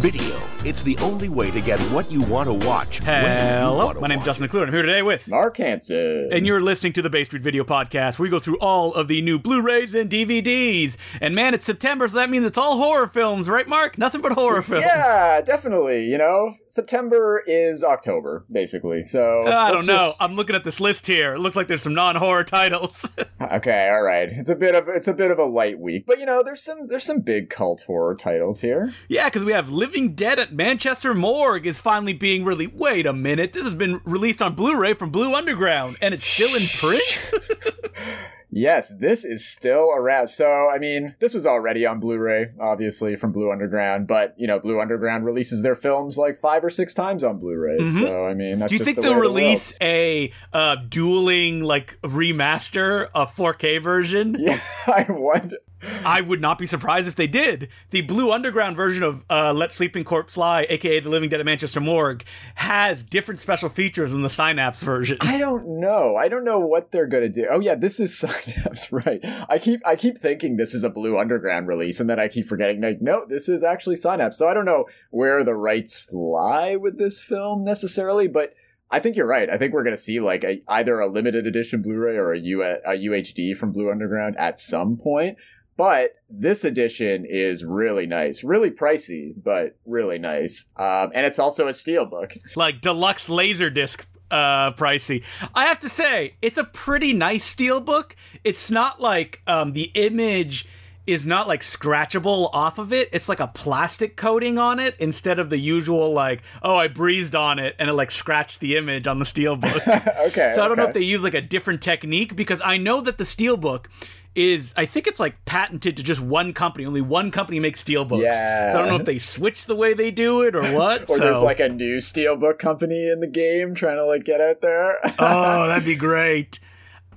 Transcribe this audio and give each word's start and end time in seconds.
Video. 0.00 0.43
It's 0.66 0.82
the 0.82 0.96
only 0.98 1.28
way 1.28 1.50
to 1.50 1.60
get 1.60 1.78
what 1.92 2.10
you 2.10 2.22
want 2.22 2.48
to 2.48 2.66
watch. 2.66 3.00
when 3.04 3.08
Hello, 3.26 3.92
to 3.92 4.00
my 4.00 4.06
name's 4.08 4.20
watch 4.20 4.26
Justin 4.26 4.44
McClure, 4.44 4.62
and 4.62 4.70
I'm 4.70 4.74
here 4.74 4.82
today 4.82 5.02
with. 5.02 5.28
Mark 5.28 5.58
Hansen. 5.58 6.30
And 6.32 6.46
you're 6.46 6.60
listening 6.62 6.94
to 6.94 7.02
the 7.02 7.10
Bay 7.10 7.24
Street 7.24 7.42
Video 7.42 7.64
Podcast, 7.64 8.18
where 8.18 8.24
we 8.24 8.30
go 8.30 8.38
through 8.38 8.56
all 8.60 8.94
of 8.94 9.06
the 9.08 9.20
new 9.20 9.38
Blu-rays 9.38 9.94
and 9.94 10.08
DVDs. 10.10 10.96
And 11.20 11.34
man, 11.34 11.52
it's 11.52 11.66
September, 11.66 12.08
so 12.08 12.16
that 12.16 12.30
means 12.30 12.46
it's 12.46 12.56
all 12.56 12.78
horror 12.78 13.06
films, 13.08 13.46
right, 13.46 13.68
Mark? 13.68 13.98
Nothing 13.98 14.22
but 14.22 14.32
horror 14.32 14.62
films. 14.62 14.84
Yeah, 14.86 15.42
definitely. 15.42 16.06
You 16.06 16.16
know, 16.16 16.54
September 16.70 17.42
is 17.46 17.84
October, 17.84 18.46
basically. 18.50 19.02
So 19.02 19.44
I 19.46 19.70
don't 19.70 19.86
know. 19.86 19.96
just- 19.96 20.22
I'm 20.22 20.34
looking 20.34 20.56
at 20.56 20.64
this 20.64 20.80
list 20.80 21.06
here. 21.06 21.34
It 21.34 21.40
looks 21.40 21.56
like 21.56 21.68
there's 21.68 21.82
some 21.82 21.94
non-horror 21.94 22.44
titles. 22.44 23.06
Okay, 23.52 23.90
all 23.90 24.02
right. 24.02 24.28
It's 24.32 24.48
a 24.48 24.54
bit 24.54 24.74
of 24.74 24.88
it's 24.88 25.06
a 25.06 25.12
bit 25.12 25.30
of 25.30 25.38
a 25.38 25.44
light 25.44 25.78
week, 25.78 26.06
but 26.06 26.18
you 26.18 26.24
know, 26.24 26.42
there's 26.42 26.62
some 26.62 26.86
there's 26.86 27.04
some 27.04 27.20
big 27.20 27.50
cult 27.50 27.82
horror 27.86 28.14
titles 28.14 28.62
here. 28.62 28.90
yeah, 29.06 29.26
because 29.26 29.44
we 29.44 29.52
have 29.52 29.68
Living 29.68 30.14
Dead 30.14 30.38
at 30.38 30.53
Manchester 30.54 31.14
Morgue 31.14 31.66
is 31.66 31.80
finally 31.80 32.12
being 32.12 32.44
really. 32.44 32.66
Wait 32.66 33.06
a 33.06 33.12
minute, 33.12 33.52
this 33.52 33.64
has 33.64 33.74
been 33.74 34.00
released 34.04 34.40
on 34.40 34.54
Blu-ray 34.54 34.94
from 34.94 35.10
Blue 35.10 35.34
Underground, 35.34 35.96
and 36.00 36.14
it's 36.14 36.26
still 36.26 36.54
in 36.54 36.66
print. 36.68 37.32
Yes, 38.56 38.92
this 39.00 39.24
is 39.24 39.44
still 39.44 39.90
around. 39.92 40.28
So, 40.28 40.70
I 40.72 40.78
mean, 40.78 41.16
this 41.18 41.34
was 41.34 41.44
already 41.44 41.84
on 41.86 41.98
Blu-ray, 41.98 42.52
obviously 42.60 43.16
from 43.16 43.32
Blue 43.32 43.50
Underground, 43.50 44.06
but 44.06 44.32
you 44.38 44.46
know, 44.46 44.60
Blue 44.60 44.80
Underground 44.80 45.24
releases 45.24 45.62
their 45.62 45.74
films 45.74 46.16
like 46.16 46.36
five 46.36 46.62
or 46.64 46.70
six 46.70 46.94
times 46.94 47.24
on 47.24 47.38
Blu-ray. 47.38 47.80
Mhm. 47.80 47.98
So, 47.98 48.24
I 48.26 48.32
mean, 48.34 48.60
that's 48.60 48.70
Do 48.70 48.76
you 48.76 48.78
just 48.78 48.84
think 48.84 48.96
the 48.96 49.02
they'll 49.02 49.10
way 49.10 49.16
of 49.16 49.22
the 49.24 49.28
release 49.28 49.74
a 49.80 50.32
uh, 50.52 50.76
dueling 50.88 51.64
like 51.64 51.98
remaster, 52.02 53.08
a 53.12 53.26
4K 53.26 53.82
version? 53.82 54.36
Yeah, 54.38 54.60
I 54.86 55.06
wonder. 55.08 55.56
I 56.04 56.20
would 56.20 56.40
not 56.40 56.58
be 56.58 56.66
surprised 56.66 57.08
if 57.08 57.16
they 57.16 57.26
did. 57.26 57.68
The 57.90 58.02
Blue 58.02 58.32
Underground 58.32 58.76
version 58.76 59.02
of 59.02 59.24
uh, 59.30 59.52
Let 59.52 59.72
Sleeping 59.72 60.04
Corpses 60.04 60.36
Lie, 60.36 60.66
aka 60.68 61.00
The 61.00 61.08
Living 61.10 61.28
Dead 61.28 61.40
at 61.40 61.46
Manchester 61.46 61.80
Morgue, 61.80 62.24
has 62.56 63.02
different 63.02 63.40
special 63.40 63.68
features 63.68 64.12
than 64.12 64.22
the 64.22 64.30
Synapse 64.30 64.82
version. 64.82 65.18
I 65.20 65.38
don't 65.38 65.80
know. 65.80 66.16
I 66.16 66.28
don't 66.28 66.44
know 66.44 66.60
what 66.60 66.90
they're 66.90 67.06
gonna 67.06 67.28
do. 67.28 67.46
Oh 67.50 67.60
yeah, 67.60 67.74
this 67.74 68.00
is 68.00 68.16
Synapse, 68.18 68.92
right? 68.92 69.20
I 69.48 69.58
keep 69.58 69.80
I 69.86 69.96
keep 69.96 70.18
thinking 70.18 70.56
this 70.56 70.74
is 70.74 70.84
a 70.84 70.90
Blue 70.90 71.18
Underground 71.18 71.68
release, 71.68 72.00
and 72.00 72.08
then 72.08 72.20
I 72.20 72.28
keep 72.28 72.46
forgetting. 72.46 72.80
Like, 72.80 73.00
no, 73.00 73.24
this 73.26 73.48
is 73.48 73.62
actually 73.62 73.96
Synapse. 73.96 74.38
So 74.38 74.46
I 74.46 74.54
don't 74.54 74.64
know 74.64 74.86
where 75.10 75.44
the 75.44 75.54
rights 75.54 76.12
lie 76.12 76.76
with 76.76 76.98
this 76.98 77.20
film 77.20 77.64
necessarily, 77.64 78.28
but 78.28 78.54
I 78.90 79.00
think 79.00 79.16
you're 79.16 79.26
right. 79.26 79.50
I 79.50 79.58
think 79.58 79.72
we're 79.72 79.82
gonna 79.82 79.96
see 79.96 80.20
like 80.20 80.44
a, 80.44 80.62
either 80.68 81.00
a 81.00 81.06
limited 81.08 81.46
edition 81.46 81.82
Blu-ray 81.82 82.16
or 82.16 82.32
a, 82.32 82.38
U- 82.38 82.62
a 82.62 82.90
UHD 82.90 83.56
from 83.56 83.72
Blue 83.72 83.90
Underground 83.90 84.36
at 84.38 84.60
some 84.60 84.96
point. 84.96 85.36
But 85.76 86.16
this 86.30 86.64
edition 86.64 87.24
is 87.28 87.64
really 87.64 88.06
nice, 88.06 88.44
really 88.44 88.70
pricey, 88.70 89.34
but 89.36 89.76
really 89.86 90.18
nice. 90.18 90.66
Um, 90.76 91.10
and 91.14 91.26
it's 91.26 91.38
also 91.38 91.66
a 91.66 91.72
steelbook. 91.72 92.38
like 92.56 92.80
deluxe 92.80 93.28
laserdisc 93.28 94.04
uh 94.30 94.72
pricey. 94.72 95.22
I 95.54 95.66
have 95.66 95.80
to 95.80 95.88
say, 95.88 96.34
it's 96.40 96.58
a 96.58 96.64
pretty 96.64 97.12
nice 97.12 97.54
steelbook. 97.54 98.12
It's 98.42 98.70
not 98.70 99.00
like 99.00 99.42
um 99.46 99.72
the 99.72 99.90
image 99.94 100.66
is 101.06 101.26
not 101.26 101.46
like 101.46 101.60
scratchable 101.60 102.48
off 102.52 102.78
of 102.78 102.92
it. 102.92 103.08
It's 103.12 103.28
like 103.28 103.40
a 103.40 103.46
plastic 103.48 104.16
coating 104.16 104.58
on 104.58 104.78
it 104.78 104.96
instead 104.98 105.38
of 105.38 105.50
the 105.50 105.58
usual 105.58 106.12
like, 106.12 106.42
oh, 106.62 106.76
I 106.76 106.88
breezed 106.88 107.34
on 107.34 107.58
it 107.58 107.76
and 107.78 107.90
it 107.90 107.92
like 107.92 108.10
scratched 108.10 108.60
the 108.60 108.76
image 108.76 109.06
on 109.06 109.18
the 109.18 109.24
steelbook. 109.24 109.86
okay. 110.28 110.52
So 110.54 110.62
I 110.62 110.68
don't 110.68 110.76
know 110.76 110.86
if 110.86 110.94
they 110.94 111.02
use 111.02 111.22
like 111.22 111.34
a 111.34 111.42
different 111.42 111.82
technique 111.82 112.34
because 112.34 112.60
I 112.64 112.78
know 112.78 113.00
that 113.02 113.18
the 113.18 113.24
steelbook 113.24 113.86
is 114.34 114.74
I 114.76 114.86
think 114.86 115.06
it's 115.06 115.20
like 115.20 115.44
patented 115.44 115.96
to 115.96 116.02
just 116.02 116.20
one 116.20 116.52
company. 116.52 116.86
Only 116.86 117.02
one 117.02 117.30
company 117.30 117.60
makes 117.60 117.84
steelbooks. 117.84 118.22
Yeah. 118.22 118.72
So 118.72 118.78
I 118.78 118.80
don't 118.80 118.88
know 118.88 118.96
if 118.96 119.04
they 119.04 119.18
switch 119.18 119.66
the 119.66 119.76
way 119.76 119.94
they 119.94 120.10
do 120.10 120.42
it 120.42 120.56
or 120.56 120.62
what. 120.74 121.02
or 121.10 121.18
so. 121.18 121.24
there's 121.24 121.40
like 121.40 121.60
a 121.60 121.68
new 121.68 121.98
steelbook 121.98 122.58
company 122.58 123.08
in 123.08 123.20
the 123.20 123.26
game 123.26 123.74
trying 123.74 123.96
to 123.96 124.04
like 124.04 124.24
get 124.24 124.40
out 124.40 124.60
there. 124.60 124.98
oh, 125.18 125.66
that'd 125.68 125.84
be 125.84 125.94
great. 125.94 126.58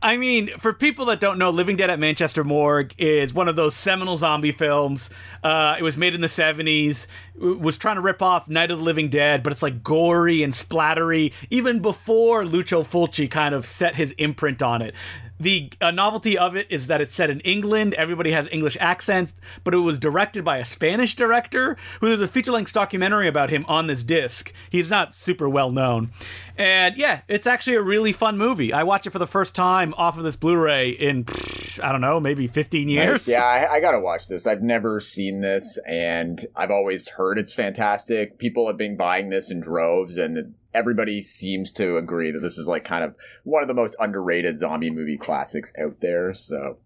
I 0.01 0.17
mean, 0.17 0.49
for 0.59 0.73
people 0.73 1.05
that 1.05 1.19
don't 1.19 1.37
know, 1.37 1.49
Living 1.49 1.75
Dead 1.75 1.89
at 1.89 1.99
Manchester 1.99 2.43
Morgue 2.43 2.93
is 2.97 3.33
one 3.33 3.47
of 3.47 3.55
those 3.55 3.75
seminal 3.75 4.17
zombie 4.17 4.51
films. 4.51 5.09
Uh, 5.43 5.75
it 5.77 5.83
was 5.83 5.97
made 5.97 6.13
in 6.13 6.21
the 6.21 6.27
70s, 6.27 7.07
w- 7.35 7.57
was 7.57 7.77
trying 7.77 7.95
to 7.95 8.01
rip 8.01 8.21
off 8.21 8.47
Night 8.47 8.71
of 8.71 8.79
the 8.79 8.83
Living 8.83 9.09
Dead, 9.09 9.43
but 9.43 9.51
it's 9.51 9.63
like 9.63 9.83
gory 9.83 10.43
and 10.43 10.53
splattery, 10.53 11.33
even 11.49 11.79
before 11.79 12.45
Lucio 12.45 12.83
Fulci 12.83 13.29
kind 13.29 13.55
of 13.55 13.65
set 13.65 13.95
his 13.95 14.11
imprint 14.13 14.61
on 14.61 14.81
it. 14.81 14.93
The 15.39 15.71
uh, 15.79 15.91
novelty 15.91 16.37
of 16.37 16.55
it 16.55 16.67
is 16.69 16.87
that 16.87 17.01
it's 17.01 17.13
set 17.13 17.29
in 17.29 17.39
England. 17.41 17.93
Everybody 17.93 18.31
has 18.31 18.47
English 18.51 18.77
accents, 18.79 19.35
but 19.63 19.73
it 19.73 19.77
was 19.77 19.99
directed 19.99 20.43
by 20.43 20.57
a 20.57 20.65
Spanish 20.65 21.15
director 21.15 21.77
who 21.99 22.07
there's 22.07 22.21
a 22.21 22.27
feature 22.27 22.51
length 22.51 22.73
documentary 22.73 23.27
about 23.27 23.49
him 23.49 23.65
on 23.67 23.87
this 23.87 24.03
disc. 24.03 24.51
He's 24.69 24.89
not 24.89 25.15
super 25.15 25.47
well 25.47 25.71
known. 25.71 26.11
And 26.57 26.97
yeah, 26.97 27.21
it's 27.27 27.45
actually 27.45 27.75
a 27.75 27.81
really 27.81 28.11
fun 28.11 28.37
movie. 28.37 28.73
I 28.73 28.83
watched 28.83 29.05
it 29.05 29.11
for 29.11 29.19
the 29.19 29.27
first 29.27 29.53
time 29.53 29.93
off 29.95 30.17
of 30.17 30.23
this 30.23 30.35
Blu 30.35 30.57
ray 30.57 30.89
in, 30.89 31.25
I 31.83 31.91
don't 31.91 32.01
know, 32.01 32.19
maybe 32.19 32.47
15 32.47 32.89
years. 32.89 33.27
Nice. 33.27 33.27
Yeah, 33.27 33.43
I, 33.43 33.73
I 33.73 33.79
gotta 33.79 33.99
watch 33.99 34.27
this. 34.27 34.47
I've 34.47 34.63
never 34.63 34.99
seen 34.99 35.41
this, 35.41 35.77
and 35.87 36.45
I've 36.55 36.71
always 36.71 37.09
heard 37.09 37.37
it's 37.37 37.53
fantastic. 37.53 38.39
People 38.39 38.67
have 38.67 38.77
been 38.77 38.97
buying 38.97 39.29
this 39.29 39.51
in 39.51 39.59
droves, 39.59 40.17
and 40.17 40.55
everybody 40.77 41.21
seems 41.21 41.71
to 41.73 41.97
agree 41.97 42.29
that 42.31 42.39
this 42.41 42.57
is 42.57 42.67
like 42.67 42.83
kind 42.83 43.03
of 43.03 43.15
one 43.43 43.61
of 43.63 43.67
the 43.67 43.73
most 43.73 43.95
underrated 43.99 44.57
zombie 44.59 44.91
movie 44.91 45.17
classics 45.17 45.73
out 45.81 45.99
there. 46.01 46.33
So, 46.33 46.77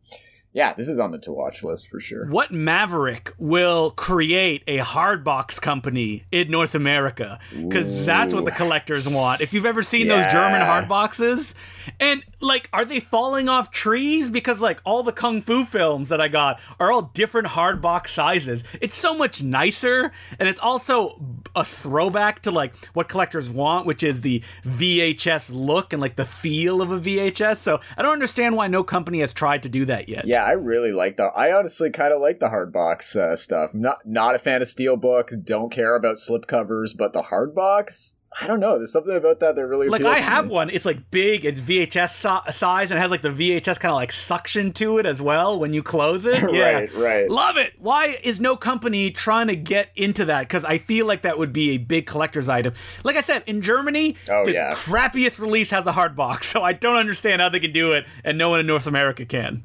yeah, 0.54 0.74
this 0.74 0.88
is 0.90 0.98
on 1.00 1.12
the 1.12 1.18
to 1.20 1.32
watch 1.32 1.64
list 1.64 1.90
for 1.90 2.00
sure. 2.00 2.26
What 2.30 2.52
Maverick 2.52 3.34
will 3.38 3.92
create 3.92 4.64
a 4.68 4.80
hardbox 4.80 5.62
company 5.62 6.24
in 6.32 6.50
North 6.50 6.74
America? 6.76 7.40
Because 7.54 8.06
that's 8.06 8.34
what 8.34 8.46
the 8.46 8.52
collectors 8.52 9.08
want. 9.08 9.42
If 9.42 9.54
you've 9.54 9.66
ever 9.66 9.84
seen 9.84 10.08
those 10.08 10.26
German 10.32 10.62
Yeah. 10.62 10.86
hardboxes, 10.86 11.54
and 12.00 12.24
like, 12.40 12.70
are 12.74 12.86
they 12.86 13.00
falling 13.00 13.50
off 13.50 13.72
trees? 13.72 14.30
Because 14.30 14.62
like 14.62 14.82
all 14.84 15.04
the 15.04 15.12
kung 15.12 15.42
fu 15.42 15.66
films 15.66 16.10
that 16.10 16.20
I 16.20 16.28
got 16.28 16.60
are 16.80 16.92
all 16.92 17.04
different 17.14 17.50
hardbox 17.50 18.10
sizes. 18.10 18.64
It's 18.82 18.98
so 18.98 19.18
much 19.18 19.44
nicer, 19.44 20.12
and 20.40 20.50
it's 20.50 20.60
also 20.60 21.20
a 21.56 21.64
throwback 21.66 22.42
to 22.44 22.52
like 22.52 22.76
what 22.94 23.10
collectors 23.10 23.50
want, 23.50 23.86
which 23.86 24.04
is 24.04 24.22
the 24.22 24.44
VHS 24.66 25.52
look 25.54 25.94
and 25.94 26.02
like 26.02 26.16
the 26.16 26.26
feel 26.26 26.82
of 26.82 26.92
a 26.92 27.00
VHS. 27.00 27.58
So 27.58 27.80
I 27.98 28.02
don't 28.02 28.14
understand 28.14 28.56
why 28.56 28.68
no 28.68 28.84
company 28.84 29.20
has 29.20 29.34
tried 29.34 29.64
to 29.64 29.70
do 29.70 29.86
that 29.86 30.10
yet. 30.10 30.26
Yeah, 30.26 30.44
I 30.44 30.54
really 30.54 30.92
like 30.92 31.18
the. 31.18 31.26
I 31.26 31.52
honestly 31.58 31.90
kind 31.90 32.14
of 32.14 32.22
like 32.22 32.40
the 32.40 32.50
hardbox 32.50 33.16
uh, 33.16 33.36
stuff. 33.36 33.74
Not 33.74 34.00
not 34.06 34.36
a 34.36 34.40
fan 34.40 34.62
of 34.62 34.68
steelbooks. 34.68 35.44
Don't 35.44 35.72
care 35.72 35.96
about 35.96 36.18
slipcovers, 36.18 36.96
but 36.96 37.14
the 37.14 37.24
hardbox. 37.24 38.16
I 38.40 38.48
don't 38.48 38.62
know. 38.62 38.78
There's 38.78 38.94
something 38.94 39.16
about 39.16 39.42
that 39.42 39.56
that 39.56 39.68
really 39.68 39.90
Like 39.90 40.06
I 40.06 40.18
have 40.18 40.48
one. 40.48 40.70
It's 40.70 40.86
like 40.86 41.12
big. 41.12 41.44
It's 41.44 41.60
VHS 41.60 42.12
so- 42.14 42.40
size 42.52 42.90
and 42.90 42.98
it 42.98 43.02
has 43.02 43.12
like 43.12 43.22
the 43.22 43.30
VHS 43.30 43.78
kind 43.78 43.92
of 43.92 43.98
like 43.98 44.14
suction 44.14 44.72
to 44.74 45.00
it 45.00 45.06
as 45.06 45.22
well 45.22 45.60
when 45.60 45.74
you 45.74 45.84
close 45.84 46.26
it. 46.26 46.42
Yeah. 46.54 46.72
right, 46.72 46.94
right. 46.94 47.30
Love 47.30 47.58
it. 47.58 47.74
Why 47.78 48.18
is 48.24 48.40
no 48.40 48.56
company 48.56 49.12
trying 49.12 49.48
to 49.48 49.56
get 49.58 49.90
into 49.98 50.24
that? 50.26 50.42
Because 50.42 50.64
I 50.64 50.78
feel 50.78 51.06
like 51.06 51.24
that 51.24 51.38
would 51.38 51.52
be 51.52 51.72
a 51.72 51.78
big 51.78 52.06
collector's 52.08 52.48
item. 52.48 52.74
Like 53.04 53.18
I 53.18 53.22
said, 53.22 53.44
in 53.48 53.62
Germany, 53.62 54.16
Oh, 54.30 54.46
the 54.46 54.54
yeah. 54.54 54.74
crappiest 54.76 55.38
release 55.40 55.70
has 55.72 55.86
a 55.86 55.92
hard 55.92 56.16
box, 56.16 56.48
so 56.52 56.64
I 56.64 56.72
don't 56.72 56.96
understand 56.98 57.42
how 57.42 57.50
they 57.50 57.60
can 57.60 57.74
do 57.74 57.92
it, 57.92 58.06
and 58.24 58.38
no 58.38 58.50
one 58.50 58.62
in 58.62 58.66
North 58.68 58.88
America 58.88 59.26
can. 59.26 59.64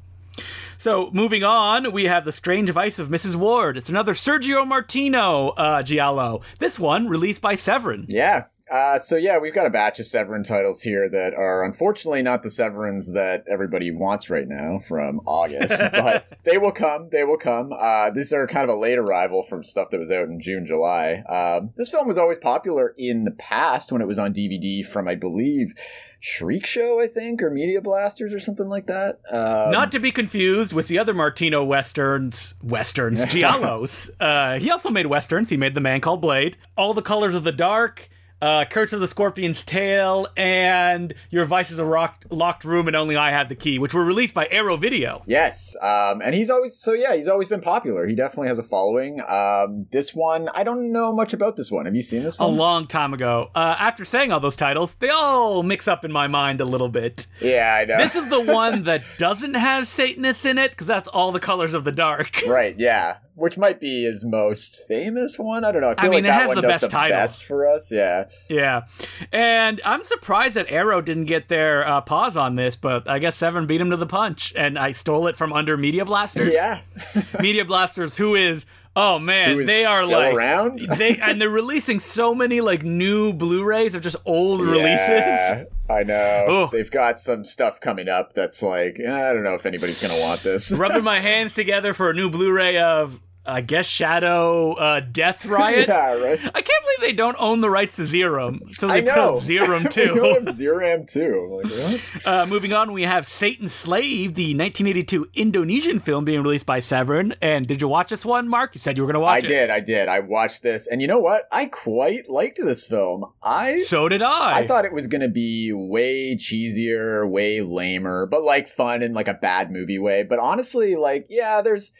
So 0.78 1.10
moving 1.12 1.42
on, 1.42 1.92
we 1.92 2.04
have 2.04 2.24
the 2.24 2.32
Strange 2.32 2.68
Vice 2.70 2.98
of 2.98 3.08
Mrs. 3.08 3.34
Wardh. 3.36 3.76
It's 3.76 3.88
another 3.88 4.12
Sergio 4.12 4.66
Martino 4.66 5.48
uh, 5.50 5.82
giallo. 5.82 6.42
This 6.58 6.78
one 6.78 7.08
released 7.08 7.40
by 7.40 7.54
Severin. 7.54 8.06
Yeah. 8.08 8.44
Uh, 8.70 8.98
so 8.98 9.16
yeah, 9.16 9.38
we've 9.38 9.54
got 9.54 9.66
a 9.66 9.70
batch 9.70 10.00
of 10.00 10.06
Severin 10.06 10.42
titles 10.42 10.82
here 10.82 11.08
that 11.08 11.34
are 11.34 11.62
unfortunately 11.62 12.22
not 12.22 12.42
the 12.42 12.48
Severins 12.48 13.12
that 13.14 13.44
everybody 13.48 13.92
wants 13.92 14.28
right 14.28 14.48
now 14.48 14.80
from 14.80 15.20
August, 15.24 15.78
but 15.92 16.26
they 16.42 16.58
will 16.58 16.72
come. 16.72 17.08
They 17.10 17.22
will 17.22 17.38
come. 17.38 17.72
Uh, 17.78 18.10
these 18.10 18.32
are 18.32 18.46
kind 18.48 18.68
of 18.68 18.76
a 18.76 18.78
late 18.78 18.98
arrival 18.98 19.44
from 19.44 19.62
stuff 19.62 19.90
that 19.90 20.00
was 20.00 20.10
out 20.10 20.24
in 20.28 20.40
June, 20.40 20.66
July. 20.66 21.22
Um, 21.28 21.70
this 21.76 21.90
film 21.90 22.08
was 22.08 22.18
always 22.18 22.38
popular 22.38 22.92
in 22.98 23.24
the 23.24 23.30
past 23.30 23.92
when 23.92 24.02
it 24.02 24.06
was 24.06 24.18
on 24.18 24.34
DVD 24.34 24.84
from, 24.84 25.06
I 25.06 25.14
believe, 25.14 25.72
Shriek 26.18 26.66
Show, 26.66 27.00
I 27.00 27.06
think, 27.06 27.42
or 27.42 27.50
Media 27.50 27.80
Blasters 27.80 28.34
or 28.34 28.40
something 28.40 28.68
like 28.68 28.88
that. 28.88 29.20
Um, 29.30 29.70
Not 29.70 29.92
to 29.92 30.00
be 30.00 30.10
confused 30.10 30.72
with 30.72 30.88
the 30.88 30.98
other 30.98 31.14
Martino 31.14 31.64
westerns, 31.64 32.54
westerns, 32.64 33.24
giallos. 33.26 34.10
uh, 34.18 34.58
he 34.58 34.72
also 34.72 34.90
made 34.90 35.06
westerns. 35.06 35.50
He 35.50 35.56
made 35.56 35.74
The 35.74 35.80
Man 35.80 36.00
Called 36.00 36.20
Blade, 36.20 36.56
All 36.76 36.94
the 36.94 37.02
Colors 37.02 37.36
of 37.36 37.44
the 37.44 37.52
Dark, 37.52 38.08
uh, 38.42 38.64
Curse 38.66 38.92
of 38.92 39.00
the 39.00 39.06
Scorpion's 39.06 39.64
Tail, 39.64 40.26
and 40.36 41.14
Your 41.30 41.44
Vice 41.46 41.70
is 41.70 41.78
a 41.78 41.84
rock- 41.84 42.24
Locked 42.30 42.64
Room 42.64 42.86
and 42.86 42.94
Only 42.96 43.16
I 43.16 43.30
Have 43.30 43.48
the 43.48 43.54
Key, 43.54 43.78
which 43.78 43.94
were 43.94 44.04
released 44.04 44.34
by 44.34 44.46
Arrow 44.50 44.76
Video. 44.76 45.22
Yes, 45.26 45.74
um, 45.80 46.20
and 46.22 46.34
he's 46.34 46.50
always 46.50 46.76
so 46.76 46.92
yeah, 46.92 47.14
he's 47.16 47.28
always 47.28 47.48
been 47.48 47.60
popular. 47.60 48.06
He 48.06 48.14
definitely 48.14 48.48
has 48.48 48.58
a 48.58 48.62
following. 48.62 49.20
Um, 49.26 49.86
this 49.90 50.14
one, 50.14 50.48
I 50.54 50.64
don't 50.64 50.92
know 50.92 51.12
much 51.12 51.32
about 51.32 51.56
this 51.56 51.70
one. 51.70 51.86
Have 51.86 51.94
you 51.94 52.02
seen 52.02 52.22
this 52.22 52.38
A 52.38 52.46
long 52.46 52.86
time 52.86 53.14
ago. 53.14 53.50
Uh, 53.54 53.76
after 53.78 54.04
saying 54.04 54.32
all 54.32 54.40
those 54.40 54.56
titles, 54.56 54.94
they 54.96 55.08
all 55.10 55.62
mix 55.62 55.88
up 55.88 56.04
in 56.04 56.12
my 56.12 56.26
mind 56.26 56.60
a 56.60 56.64
little 56.64 56.88
bit. 56.88 57.26
yeah, 57.40 57.76
I 57.80 57.84
know. 57.84 57.96
This 57.98 58.16
is 58.16 58.28
the 58.28 58.40
one 58.40 58.82
that 58.84 59.02
doesn't 59.18 59.54
have 59.54 59.88
Satanists 59.88 60.44
in 60.44 60.58
it, 60.58 60.72
because 60.72 60.86
that's 60.86 61.08
all 61.08 61.32
the 61.32 61.40
colors 61.40 61.74
of 61.74 61.84
the 61.84 61.92
dark. 61.92 62.42
right, 62.46 62.74
yeah. 62.78 63.16
Which 63.36 63.56
might 63.56 63.78
be 63.78 64.04
his 64.04 64.24
most 64.24 64.76
famous 64.88 65.38
one. 65.38 65.64
I 65.64 65.70
don't 65.70 65.82
know. 65.82 65.90
I 65.90 66.00
feel 66.00 66.10
mean, 66.10 66.24
like 66.24 66.24
it 66.24 66.26
that 66.28 66.40
has 66.40 66.46
one 66.48 66.56
the 66.56 66.62
does 66.62 66.70
best 66.72 66.80
the 66.80 66.88
title. 66.88 67.16
best 67.16 67.44
for 67.44 67.68
us. 67.68 67.92
Yeah. 67.92 68.28
Yeah, 68.48 68.82
and 69.30 69.80
I'm 69.84 70.02
surprised 70.02 70.56
that 70.56 70.66
Arrow 70.70 71.00
didn't 71.00 71.26
get 71.26 71.48
their 71.48 71.86
uh, 71.86 72.00
paws 72.00 72.36
on 72.36 72.56
this, 72.56 72.74
but 72.74 73.08
I 73.08 73.18
guess 73.18 73.36
Seven 73.36 73.66
beat 73.66 73.80
him 73.80 73.90
to 73.90 73.96
the 73.96 74.06
punch, 74.06 74.52
and 74.56 74.78
I 74.78 74.92
stole 74.92 75.26
it 75.28 75.36
from 75.36 75.52
under 75.52 75.76
Media 75.76 76.04
Blasters. 76.04 76.54
Yeah. 76.54 76.80
Media 77.40 77.64
Blasters, 77.64 78.16
who 78.16 78.34
is 78.34 78.66
oh 78.96 79.18
man, 79.18 79.66
they 79.66 79.84
are 79.84 80.04
still 80.04 80.18
like 80.18 80.34
around? 80.34 80.80
they 80.96 81.18
and 81.18 81.40
they're 81.40 81.50
releasing 81.50 82.00
so 82.00 82.34
many 82.34 82.60
like 82.60 82.82
new 82.82 83.32
Blu-rays 83.32 83.94
of 83.94 84.02
just 84.02 84.16
old 84.24 84.62
releases. 84.62 85.08
Yeah, 85.08 85.64
I 85.88 86.02
know. 86.02 86.46
Ugh. 86.48 86.70
They've 86.72 86.90
got 86.90 87.18
some 87.18 87.44
stuff 87.44 87.80
coming 87.80 88.08
up 88.08 88.32
that's 88.32 88.62
like, 88.62 88.98
I 88.98 89.32
don't 89.32 89.44
know 89.44 89.54
if 89.54 89.66
anybody's 89.66 90.00
going 90.00 90.14
to 90.14 90.20
want 90.20 90.40
this. 90.40 90.72
Rubbing 90.72 91.04
my 91.04 91.20
hands 91.20 91.54
together 91.54 91.92
for 91.94 92.10
a 92.10 92.14
new 92.14 92.30
Blu-ray 92.30 92.78
of 92.78 93.20
I 93.46 93.60
guess 93.60 93.86
Shadow 93.86 94.72
uh, 94.74 95.00
Dead 95.00 95.44
Riot. 95.44 95.88
yeah, 95.88 96.14
right. 96.14 96.38
I 96.38 96.60
can't 96.60 96.84
believe 96.84 97.00
they 97.00 97.12
don't 97.12 97.36
own 97.38 97.60
the 97.60 97.70
rights 97.70 97.96
to 97.96 98.02
Zeram, 98.02 98.74
so 98.74 98.88
they 98.88 99.02
put 99.02 99.14
know. 99.14 99.32
Zeram 99.34 99.82
we 99.84 99.88
too. 99.88 100.14
don't 100.14 100.46
have 100.46 100.54
Zeram 100.54 101.06
too. 101.06 101.60
Like, 101.62 101.72
what? 101.72 102.26
Uh, 102.26 102.44
moving 102.46 102.72
on, 102.72 102.92
we 102.92 103.02
have 103.04 103.24
Satan's 103.26 103.72
Slave, 103.72 104.34
the 104.34 104.52
1982 104.54 105.28
Indonesian 105.34 106.00
film 106.00 106.24
being 106.24 106.42
released 106.42 106.66
by 106.66 106.80
Severin. 106.80 107.34
And 107.40 107.66
did 107.68 107.80
you 107.80 107.86
watch 107.88 108.10
this 108.10 108.24
one, 108.24 108.48
Mark? 108.48 108.74
You 108.74 108.80
said 108.80 108.96
you 108.96 109.04
were 109.04 109.06
going 109.06 109.14
to 109.14 109.20
watch 109.20 109.34
I 109.34 109.38
it. 109.38 109.44
I 109.44 109.48
did, 109.48 109.70
I 109.70 109.80
did. 109.80 110.08
I 110.08 110.20
watched 110.20 110.62
this, 110.62 110.86
and 110.88 111.00
you 111.00 111.06
know 111.06 111.20
what? 111.20 111.46
I 111.52 111.66
quite 111.66 112.28
liked 112.28 112.58
this 112.60 112.84
film. 112.84 113.26
I 113.42 113.82
So 113.82 114.08
did 114.08 114.22
I. 114.22 114.58
I 114.58 114.66
thought 114.66 114.84
it 114.84 114.92
was 114.92 115.06
gonna 115.06 115.28
be 115.28 115.72
way 115.72 116.34
cheesier, 116.34 117.28
way 117.28 117.60
lamer, 117.60 118.26
but 118.26 118.42
like 118.42 118.66
fun 118.68 119.02
in 119.02 119.12
like 119.14 119.28
a 119.28 119.34
bad 119.34 119.70
movie 119.70 119.98
way. 119.98 120.22
But 120.22 120.38
honestly, 120.38 120.96
like, 120.96 121.26
yeah, 121.28 121.62
there's 121.62 121.92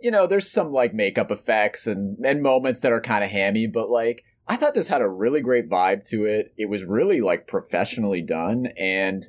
you 0.00 0.10
know, 0.10 0.26
there's 0.26 0.50
some 0.50 0.72
like 0.72 0.94
makeup 0.94 1.30
effects 1.30 1.86
and 1.86 2.18
and 2.24 2.42
moments 2.42 2.80
that 2.80 2.92
are 2.92 3.00
kind 3.00 3.24
of 3.24 3.30
hammy, 3.30 3.66
but 3.66 3.90
like 3.90 4.24
I 4.46 4.56
thought 4.56 4.74
this 4.74 4.88
had 4.88 5.00
a 5.00 5.08
really 5.08 5.40
great 5.40 5.68
vibe 5.68 6.04
to 6.08 6.24
it. 6.26 6.52
It 6.56 6.68
was 6.68 6.84
really 6.84 7.20
like 7.20 7.46
professionally 7.46 8.22
done 8.22 8.68
and 8.78 9.26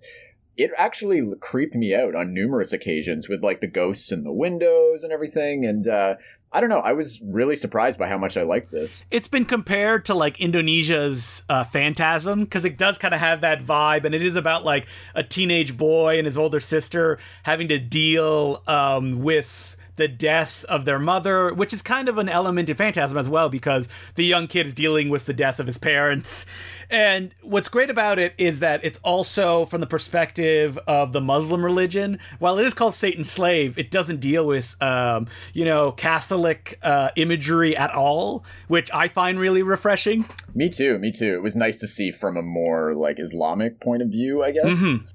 it 0.58 0.72
actually 0.78 1.22
creeped 1.42 1.76
me 1.76 1.94
out 1.94 2.16
on 2.16 2.34
numerous 2.34 2.72
occasions 2.72 3.28
with 3.28 3.44
like 3.44 3.60
the 3.60 3.68
ghosts 3.68 4.12
in 4.12 4.24
the 4.24 4.32
windows 4.32 5.04
and 5.04 5.12
everything 5.12 5.66
and 5.66 5.88
uh 5.88 6.16
I 6.56 6.62
don't 6.62 6.70
know. 6.70 6.80
I 6.80 6.94
was 6.94 7.22
really 7.22 7.58
surprised 7.58 8.00
by 8.00 8.08
how 8.08 8.18
much 8.18 8.38
I 8.38 8.44
liked 8.44 8.72
this. 8.72 9.04
it's 9.12 9.28
been 9.28 9.44
compared 9.44 10.06
to 10.06 10.14
like 10.14 10.40
Indonesia's 10.40 11.44
uh, 11.50 11.66
Phantasm 11.66 12.46
because 12.46 12.64
it 12.64 12.78
does 12.78 12.98
kind 12.98 13.14
of 13.14 13.20
have 13.20 13.42
that 13.42 13.66
vibe, 13.66 14.06
and 14.06 14.16
it 14.16 14.22
is 14.22 14.38
about 14.38 14.64
like 14.64 14.88
a 15.16 15.22
teenage 15.22 15.76
boy 15.76 16.18
and 16.18 16.26
his 16.26 16.38
older 16.38 16.62
sister 16.62 17.20
having 17.44 17.68
to 17.68 17.78
deal 17.78 18.64
um, 18.68 19.22
with 19.22 19.76
the 19.96 20.08
deaths 20.08 20.64
of 20.66 20.86
their 20.86 21.00
mother, 21.00 21.54
which 21.54 21.74
is 21.74 21.82
kind 21.82 22.10
of 22.10 22.18
an 22.18 22.30
element 22.30 22.70
in 22.70 22.76
Phantasm 22.76 23.18
as 23.18 23.30
well 23.30 23.50
because 23.50 23.88
the 24.16 24.26
young 24.26 24.48
kid 24.48 24.68
is 24.68 24.74
dealing 24.74 25.10
with 25.10 25.26
the 25.26 25.34
deaths 25.34 25.60
of 25.60 25.68
his 25.68 25.78
parents. 25.78 26.46
And 26.90 27.34
what's 27.42 27.70
great 27.70 27.90
about 27.90 28.20
it 28.20 28.34
is 28.38 28.60
that 28.60 28.84
it's 28.84 29.00
also 29.04 29.66
from 29.66 29.82
the 29.82 29.88
perspective 29.88 30.78
of 30.88 31.14
the 31.14 31.22
Muslim 31.22 31.64
religion. 31.64 32.20
While 32.40 32.60
it 32.60 32.66
is 32.66 32.74
called 32.74 32.94
Satan's 32.94 33.32
Slave, 33.32 33.78
it 33.78 33.92
doesn't 33.92 34.20
deal 34.20 34.46
with, 34.46 34.76
um, 34.82 35.28
you 35.54 35.66
know, 35.66 35.92
Catholic 35.92 36.80
uh, 36.84 37.10
imagery 37.16 37.76
at 37.76 37.94
all, 37.94 38.44
which 38.68 38.90
I 38.94 39.08
find 39.08 39.40
really 39.40 39.64
refreshing. 39.64 40.26
Me 40.54 40.70
too, 40.70 41.00
me 41.00 41.12
too. 41.12 41.34
It 41.34 41.42
was 41.42 41.56
nice 41.56 41.78
to 41.80 41.88
see 41.88 42.12
from 42.12 42.38
a 42.38 42.42
more 42.42 42.94
like 42.94 43.20
Islamic 43.20 43.80
point 43.80 44.02
of 44.02 44.10
view, 44.10 44.44
I 44.44 44.52
guess. 44.52 44.76
Mm-hmm. 44.76 45.06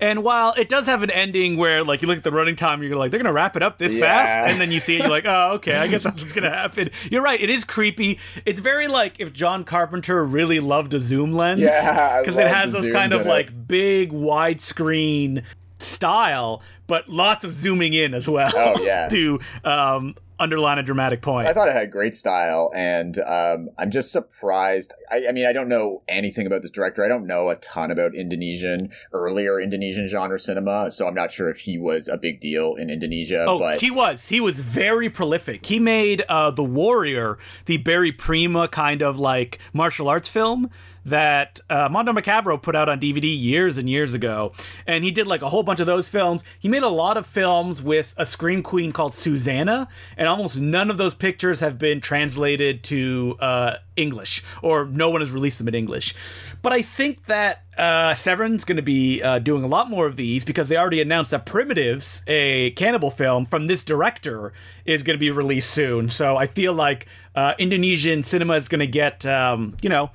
And 0.00 0.22
while 0.22 0.52
it 0.54 0.68
does 0.68 0.86
have 0.86 1.02
an 1.02 1.10
ending 1.10 1.56
where, 1.56 1.82
like, 1.84 2.02
you 2.02 2.08
look 2.08 2.18
at 2.18 2.24
the 2.24 2.30
running 2.32 2.56
time, 2.56 2.82
you're 2.82 2.96
like, 2.96 3.10
they're 3.10 3.20
gonna 3.20 3.32
wrap 3.32 3.56
it 3.56 3.62
up 3.62 3.78
this 3.78 3.94
Yeah. 3.94 4.00
fast, 4.00 4.50
and 4.52 4.60
then 4.60 4.70
you 4.70 4.80
see 4.80 4.96
it, 4.96 5.00
you're 5.00 5.08
like, 5.08 5.24
oh, 5.26 5.52
okay, 5.54 5.76
I 5.76 5.86
guess 5.88 6.02
that's 6.02 6.22
what's 6.22 6.34
gonna 6.34 6.50
happen. 6.50 6.90
You're 7.10 7.22
right, 7.22 7.40
it 7.40 7.50
is 7.50 7.64
creepy. 7.64 8.18
It's 8.44 8.60
very 8.60 8.86
like 8.88 9.18
if 9.20 9.32
John 9.32 9.64
Carpenter 9.64 10.24
really 10.24 10.60
loved 10.60 10.92
a 10.94 11.00
zoom 11.00 11.32
lens, 11.32 11.60
Yeah, 11.60 12.20
because 12.20 12.36
it 12.36 12.46
has 12.48 12.72
those 12.72 12.88
kind 12.90 13.12
of 13.12 13.22
in 13.22 13.26
it. 13.26 13.30
like 13.30 13.68
big 13.68 14.12
widescreen 14.12 15.42
style, 15.78 16.62
but 16.86 17.08
lots 17.08 17.44
of 17.44 17.52
zooming 17.52 17.94
in 17.94 18.14
as 18.14 18.28
well. 18.28 18.50
Oh, 18.54 18.74
yeah. 18.82 19.08
to 19.10 19.40
um, 19.64 20.14
underline 20.42 20.78
a 20.78 20.82
dramatic 20.82 21.22
point. 21.22 21.46
I 21.46 21.52
thought 21.52 21.68
it 21.68 21.74
had 21.74 21.90
great 21.90 22.14
style, 22.16 22.70
and 22.74 23.18
um, 23.20 23.70
I'm 23.78 23.90
just 23.90 24.10
surprised. 24.12 24.92
I, 25.10 25.26
I 25.28 25.32
mean, 25.32 25.46
I 25.46 25.52
don't 25.52 25.68
know 25.68 26.02
anything 26.08 26.46
about 26.46 26.62
this 26.62 26.70
director. 26.70 27.04
I 27.04 27.08
don't 27.08 27.26
know 27.26 27.48
a 27.48 27.56
ton 27.56 27.90
about 27.90 28.14
Indonesian, 28.14 28.90
earlier 29.12 29.60
Indonesian 29.60 30.08
genre 30.08 30.38
cinema, 30.38 30.90
so 30.90 31.06
I'm 31.06 31.14
not 31.14 31.30
sure 31.30 31.48
if 31.48 31.60
he 31.60 31.78
was 31.78 32.08
a 32.08 32.16
big 32.16 32.40
deal 32.40 32.74
in 32.74 32.90
Indonesia. 32.90 33.44
Oh, 33.46 33.58
but 33.58 33.80
he 33.80 33.90
was. 33.90 34.28
He 34.28 34.40
was 34.40 34.60
very 34.60 35.08
prolific. 35.08 35.66
He 35.66 35.78
made 35.78 36.22
uh, 36.28 36.50
The 36.50 36.64
Warrior, 36.64 37.38
the 37.66 37.76
Barry 37.76 38.12
Prima 38.12 38.68
kind 38.68 39.02
of 39.02 39.18
like 39.18 39.58
martial 39.72 40.08
arts 40.08 40.28
film 40.28 40.70
that 41.04 41.60
uh, 41.68 41.88
Mondo 41.90 42.12
Macabro 42.12 42.60
put 42.60 42.76
out 42.76 42.88
on 42.88 43.00
DVD 43.00 43.24
years 43.24 43.78
and 43.78 43.88
years 43.88 44.14
ago. 44.14 44.52
And 44.86 45.04
he 45.04 45.10
did 45.10 45.26
like 45.26 45.42
a 45.42 45.48
whole 45.48 45.62
bunch 45.62 45.80
of 45.80 45.86
those 45.86 46.08
films. 46.08 46.44
He 46.58 46.68
made 46.68 46.82
a 46.82 46.88
lot 46.88 47.16
of 47.16 47.26
films 47.26 47.82
with 47.82 48.14
a 48.16 48.26
scream 48.26 48.62
queen 48.62 48.92
called 48.92 49.14
Suzzanna, 49.14 49.88
and 50.16 50.28
almost 50.28 50.58
none 50.58 50.90
of 50.90 50.98
those 50.98 51.14
pictures 51.14 51.60
have 51.60 51.78
been 51.78 52.00
translated 52.00 52.82
to 52.84 53.36
uh, 53.40 53.76
English, 53.96 54.42
or 54.62 54.86
no 54.86 55.10
one 55.10 55.20
has 55.20 55.30
released 55.30 55.58
them 55.58 55.68
in 55.68 55.74
English. 55.74 56.14
But 56.62 56.72
I 56.72 56.82
think 56.82 57.26
that 57.26 57.64
uh, 57.76 58.14
Severin's 58.14 58.64
going 58.64 58.76
to 58.76 58.82
be 58.82 59.22
uh, 59.22 59.38
doing 59.38 59.64
a 59.64 59.66
lot 59.66 59.88
more 59.88 60.06
of 60.06 60.16
these 60.16 60.44
because 60.44 60.68
they 60.68 60.76
already 60.76 61.00
announced 61.00 61.30
that 61.30 61.46
Primitives, 61.46 62.22
a 62.26 62.70
cannibal 62.72 63.10
film 63.10 63.46
from 63.46 63.66
this 63.66 63.82
director, 63.82 64.52
is 64.84 65.02
going 65.02 65.16
to 65.16 65.20
be 65.20 65.30
released 65.30 65.70
soon. 65.70 66.10
So 66.10 66.36
I 66.36 66.46
feel 66.46 66.72
like 66.72 67.06
uh, 67.34 67.54
Indonesian 67.58 68.24
cinema 68.24 68.54
is 68.54 68.68
going 68.68 68.80
to 68.80 68.86
get, 68.86 69.24
um, 69.26 69.76
you 69.82 69.88
know, 69.88 70.10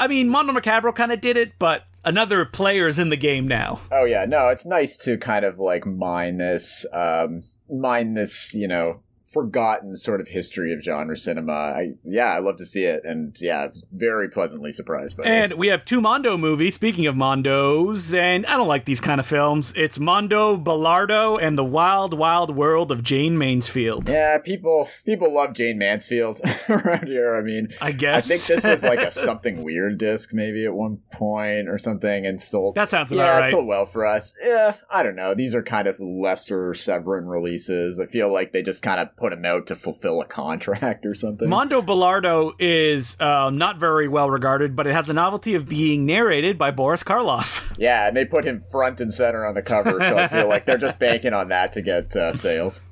I 0.00 0.08
mean, 0.08 0.30
Mondo 0.30 0.54
Macabro 0.54 0.94
kind 0.94 1.12
of 1.12 1.20
did 1.20 1.36
it, 1.36 1.52
but 1.58 1.84
another 2.06 2.46
player 2.46 2.88
is 2.88 2.98
in 2.98 3.10
the 3.10 3.16
game 3.16 3.46
now. 3.46 3.80
oh 3.92 4.04
yeah, 4.06 4.24
no, 4.24 4.48
it's 4.48 4.64
nice 4.64 4.96
to 5.04 5.18
kind 5.18 5.44
of 5.44 5.58
like 5.58 5.84
mine 5.84 6.38
this, 6.38 6.86
um, 6.92 7.42
mine 7.70 8.14
this, 8.14 8.54
you 8.54 8.66
know. 8.66 9.02
Forgotten 9.32 9.94
sort 9.94 10.20
of 10.20 10.28
history 10.28 10.72
of 10.72 10.82
genre 10.82 11.16
cinema. 11.16 11.52
I 11.52 11.92
yeah, 12.04 12.32
I 12.32 12.38
love 12.40 12.56
to 12.56 12.66
see 12.66 12.84
it, 12.84 13.02
and 13.04 13.36
yeah, 13.40 13.68
very 13.92 14.28
pleasantly 14.28 14.72
surprised 14.72 15.16
by 15.16 15.24
And 15.24 15.52
this. 15.52 15.58
we 15.58 15.68
have 15.68 15.84
two 15.84 16.00
Mondo 16.00 16.36
movies. 16.36 16.74
Speaking 16.74 17.06
of 17.06 17.14
Mondos, 17.14 18.12
and 18.12 18.44
I 18.46 18.56
don't 18.56 18.66
like 18.66 18.86
these 18.86 19.00
kind 19.00 19.20
of 19.20 19.26
films. 19.26 19.72
It's 19.76 19.98
Mondo 19.98 20.56
Balordo 20.56 21.36
and 21.36 21.56
the 21.56 21.64
Wild 21.64 22.14
Wild 22.14 22.56
World 22.56 22.90
of 22.90 23.04
Jayne 23.04 23.38
Mansfield. 23.38 24.08
Yeah, 24.10 24.38
people 24.38 24.88
people 25.04 25.32
love 25.32 25.52
Jayne 25.54 25.78
Mansfield 25.78 26.40
around 26.68 27.06
here. 27.06 27.36
I 27.36 27.42
mean, 27.42 27.68
I 27.80 27.92
guess. 27.92 28.24
I 28.24 28.28
think 28.28 28.42
this 28.42 28.64
was 28.64 28.82
like 28.82 29.00
a 29.00 29.10
something 29.12 29.62
weird 29.62 29.98
disc 29.98 30.32
maybe 30.32 30.64
at 30.64 30.74
one 30.74 30.98
point 31.12 31.68
or 31.68 31.78
something, 31.78 32.26
and 32.26 32.40
sold. 32.40 32.74
That 32.74 32.90
sounds 32.90 33.12
about 33.12 33.22
yeah, 33.22 33.38
right. 33.38 33.50
sold 33.50 33.66
well 33.66 33.86
for 33.86 34.04
us. 34.06 34.34
Yeah, 34.42 34.74
I 34.90 35.02
don't 35.02 35.16
know. 35.16 35.34
These 35.34 35.54
are 35.54 35.62
kind 35.62 35.86
of 35.86 36.00
lesser 36.00 36.74
Severin 36.74 37.26
releases. 37.26 38.00
I 38.00 38.06
feel 38.06 38.32
like 38.32 38.52
they 38.52 38.62
just 38.62 38.82
kind 38.82 38.98
of 38.98 39.14
put 39.20 39.30
them 39.30 39.44
out 39.44 39.66
to 39.66 39.74
fulfill 39.74 40.20
a 40.22 40.24
contract 40.24 41.04
or 41.04 41.14
something. 41.14 41.48
Mondo 41.48 41.82
Balordo 41.82 42.52
is 42.58 43.20
um, 43.20 43.58
not 43.58 43.78
very 43.78 44.08
well 44.08 44.30
regarded, 44.30 44.74
but 44.74 44.86
it 44.86 44.94
has 44.94 45.06
the 45.06 45.12
novelty 45.12 45.54
of 45.54 45.68
being 45.68 46.06
narrated 46.06 46.56
by 46.56 46.70
Boris 46.70 47.04
Karloff. 47.04 47.74
yeah, 47.78 48.08
and 48.08 48.16
they 48.16 48.24
put 48.24 48.46
him 48.46 48.62
front 48.72 49.00
and 49.00 49.12
center 49.12 49.44
on 49.44 49.54
the 49.54 49.62
cover, 49.62 50.00
so 50.00 50.16
I 50.16 50.26
feel 50.26 50.48
like 50.48 50.64
they're 50.64 50.78
just 50.78 50.98
banking 50.98 51.34
on 51.34 51.48
that 51.48 51.72
to 51.74 51.82
get 51.82 52.16
uh, 52.16 52.32
sales. 52.32 52.82